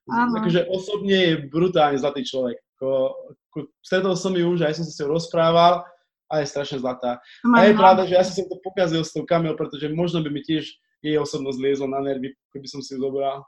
Áno. 0.09 0.41
Akože 0.41 0.65
osobne 0.73 1.17
je 1.17 1.35
brutálne 1.45 2.01
zlatý 2.01 2.25
človek. 2.25 2.57
Ko, 2.81 3.13
ko, 3.53 3.69
stretol 3.85 4.17
som 4.17 4.33
ju 4.33 4.49
už, 4.49 4.65
aj 4.65 4.81
som 4.81 4.85
sa 4.89 4.97
s 4.97 5.01
ňou 5.05 5.13
rozprával 5.13 5.85
a 6.33 6.35
je 6.41 6.49
strašne 6.49 6.81
zlatá. 6.81 7.21
Mám, 7.45 7.57
a 7.61 7.69
je 7.69 7.73
pravda, 7.77 8.03
že 8.09 8.17
ja 8.17 8.25
som 8.25 8.49
to 8.49 8.57
pokazil 8.65 9.05
s 9.05 9.13
tou 9.13 9.29
kamerou, 9.29 9.61
pretože 9.61 9.93
možno 9.93 10.25
by 10.25 10.33
mi 10.33 10.41
tiež 10.41 10.73
jej 11.05 11.17
osobnosť 11.21 11.61
liezla 11.61 11.89
na 11.93 12.01
nervy, 12.01 12.33
keby 12.49 12.65
som 12.65 12.81
si 12.81 12.97
ju 12.97 13.05
zobral. 13.05 13.45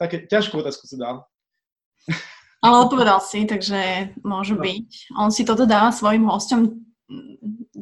Také 0.00 0.24
ťažkú 0.24 0.64
otázku 0.64 0.88
si 0.88 0.96
dal. 0.96 1.28
Ale 2.66 2.82
odpovedal 2.90 3.22
si, 3.22 3.46
takže 3.46 4.10
môže 4.26 4.58
no. 4.58 4.62
byť. 4.66 4.88
On 5.14 5.30
si 5.30 5.46
toto 5.46 5.62
dáva 5.62 5.94
svojim 5.94 6.26
hosťom 6.26 6.86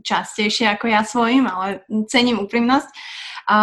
častejšie 0.05 0.68
ako 0.68 0.85
ja 0.93 1.01
svojim, 1.01 1.49
ale 1.49 1.80
cením 2.12 2.45
úprimnosť. 2.45 2.89
A, 3.49 3.57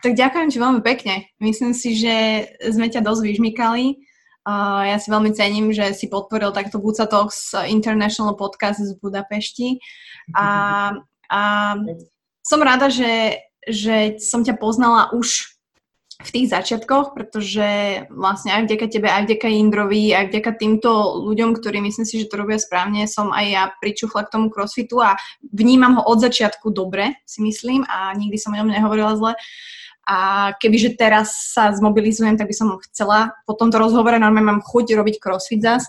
tak 0.00 0.12
ďakujem 0.16 0.48
ti 0.48 0.58
veľmi 0.60 0.80
pekne. 0.80 1.28
Myslím 1.40 1.76
si, 1.76 1.96
že 1.96 2.48
sme 2.72 2.88
ťa 2.88 3.04
dosť 3.04 3.22
vyžmykali. 3.24 4.00
A 4.46 4.86
ja 4.86 4.96
si 5.02 5.10
veľmi 5.10 5.34
cením, 5.34 5.74
že 5.74 5.90
si 5.90 6.06
podporil 6.06 6.54
takto 6.54 6.78
Buca 6.78 7.10
Talks 7.10 7.50
International 7.66 8.38
Podcast 8.38 8.78
z 8.78 8.94
Budapešti. 9.02 9.82
A, 10.38 10.46
a 11.26 11.40
som 12.46 12.62
rada, 12.62 12.86
že, 12.86 13.42
že 13.66 14.22
som 14.22 14.46
ťa 14.46 14.54
poznala 14.62 15.10
už 15.18 15.55
v 16.16 16.30
tých 16.32 16.48
začiatkoch, 16.48 17.12
pretože 17.12 17.68
vlastne 18.08 18.56
aj 18.56 18.64
vďaka 18.64 18.86
tebe, 18.88 19.08
aj 19.12 19.28
vďaka 19.28 19.48
Indrovi, 19.52 20.16
aj 20.16 20.32
vďaka 20.32 20.50
týmto 20.56 21.20
ľuďom, 21.28 21.52
ktorí 21.52 21.84
myslím 21.84 22.08
si, 22.08 22.24
že 22.24 22.32
to 22.32 22.40
robia 22.40 22.56
správne, 22.56 23.04
som 23.04 23.36
aj 23.36 23.46
ja 23.46 23.64
pričuchla 23.84 24.24
k 24.24 24.32
tomu 24.32 24.48
crossfitu 24.48 25.04
a 25.04 25.20
vnímam 25.44 26.00
ho 26.00 26.02
od 26.08 26.24
začiatku 26.24 26.72
dobre, 26.72 27.20
si 27.28 27.44
myslím, 27.44 27.84
a 27.84 28.16
nikdy 28.16 28.40
som 28.40 28.56
o 28.56 28.58
ňom 28.58 28.72
nehovorila 28.72 29.12
zle. 29.20 29.32
A 30.06 30.50
kebyže 30.56 30.96
teraz 30.96 31.52
sa 31.52 31.74
zmobilizujem, 31.74 32.38
tak 32.38 32.48
by 32.48 32.54
som 32.56 32.78
chcela 32.88 33.36
po 33.44 33.52
tomto 33.52 33.76
rozhovore 33.76 34.16
normálne 34.16 34.56
mám 34.56 34.60
chuť 34.64 34.96
robiť 34.96 35.20
crossfit 35.20 35.60
zas. 35.60 35.84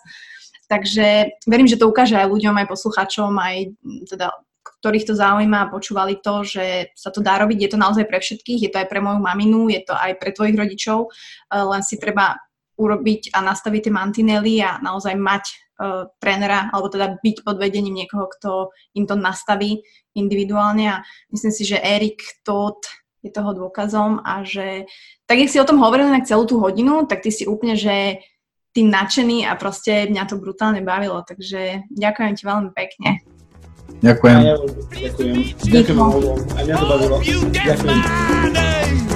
Takže 0.67 1.39
verím, 1.47 1.71
že 1.71 1.79
to 1.79 1.87
ukáže 1.87 2.19
aj 2.19 2.27
ľuďom, 2.27 2.59
aj 2.59 2.67
posluchačom, 2.67 3.31
aj 3.39 3.71
teda 4.11 4.35
ktorých 4.81 5.07
to 5.07 5.13
zaujíma 5.15 5.67
a 5.67 5.71
počúvali 5.71 6.19
to, 6.19 6.43
že 6.43 6.91
sa 6.93 7.09
to 7.09 7.23
dá 7.23 7.39
robiť. 7.39 7.67
Je 7.67 7.71
to 7.71 7.79
naozaj 7.79 8.05
pre 8.05 8.19
všetkých, 8.19 8.67
je 8.67 8.71
to 8.73 8.79
aj 8.83 8.87
pre 8.91 8.99
moju 8.99 9.23
maminu, 9.23 9.71
je 9.71 9.81
to 9.87 9.95
aj 9.95 10.19
pre 10.19 10.35
tvojich 10.35 10.59
rodičov, 10.59 11.07
eh, 11.07 11.63
len 11.63 11.81
si 11.81 11.95
treba 11.95 12.35
urobiť 12.77 13.33
a 13.33 13.41
nastaviť 13.41 13.89
tie 13.89 13.93
mantinely 13.93 14.61
a 14.61 14.77
naozaj 14.77 15.17
mať 15.17 15.43
uh, 15.49 16.05
trénera, 16.21 16.69
alebo 16.69 16.93
teda 16.93 17.17
byť 17.17 17.37
pod 17.41 17.57
vedením 17.57 17.97
niekoho, 17.97 18.29
kto 18.37 18.69
im 18.93 19.09
to 19.09 19.17
nastaví 19.17 19.81
individuálne 20.13 20.85
a 20.85 21.01
myslím 21.33 21.53
si, 21.53 21.65
že 21.65 21.81
Erik 21.81 22.21
Todd 22.45 22.77
je 23.25 23.33
toho 23.33 23.57
dôkazom 23.57 24.21
a 24.21 24.45
že 24.45 24.85
tak, 25.25 25.41
jak 25.41 25.49
si 25.49 25.57
o 25.57 25.65
tom 25.65 25.81
hovoril 25.81 26.07
na 26.13 26.21
celú 26.21 26.45
tú 26.45 26.61
hodinu, 26.61 27.09
tak 27.09 27.25
ty 27.25 27.33
si 27.33 27.49
úplne, 27.49 27.73
že 27.73 28.21
tým 28.77 28.93
nadšený 28.93 29.49
a 29.49 29.57
proste 29.57 30.05
mňa 30.05 30.23
to 30.29 30.37
brutálne 30.37 30.85
bavilo, 30.85 31.25
takže 31.25 31.89
ďakujem 31.89 32.33
ti 32.37 32.43
veľmi 32.45 32.71
pekne. 32.77 33.25
Ďakujem. 34.01 34.37
ďakujem. 34.41 34.77
Ďakujem. 34.93 35.37
Ďakujem. 35.65 35.97
Bavilo. 36.67 37.17
Ďakujem. 37.51 39.06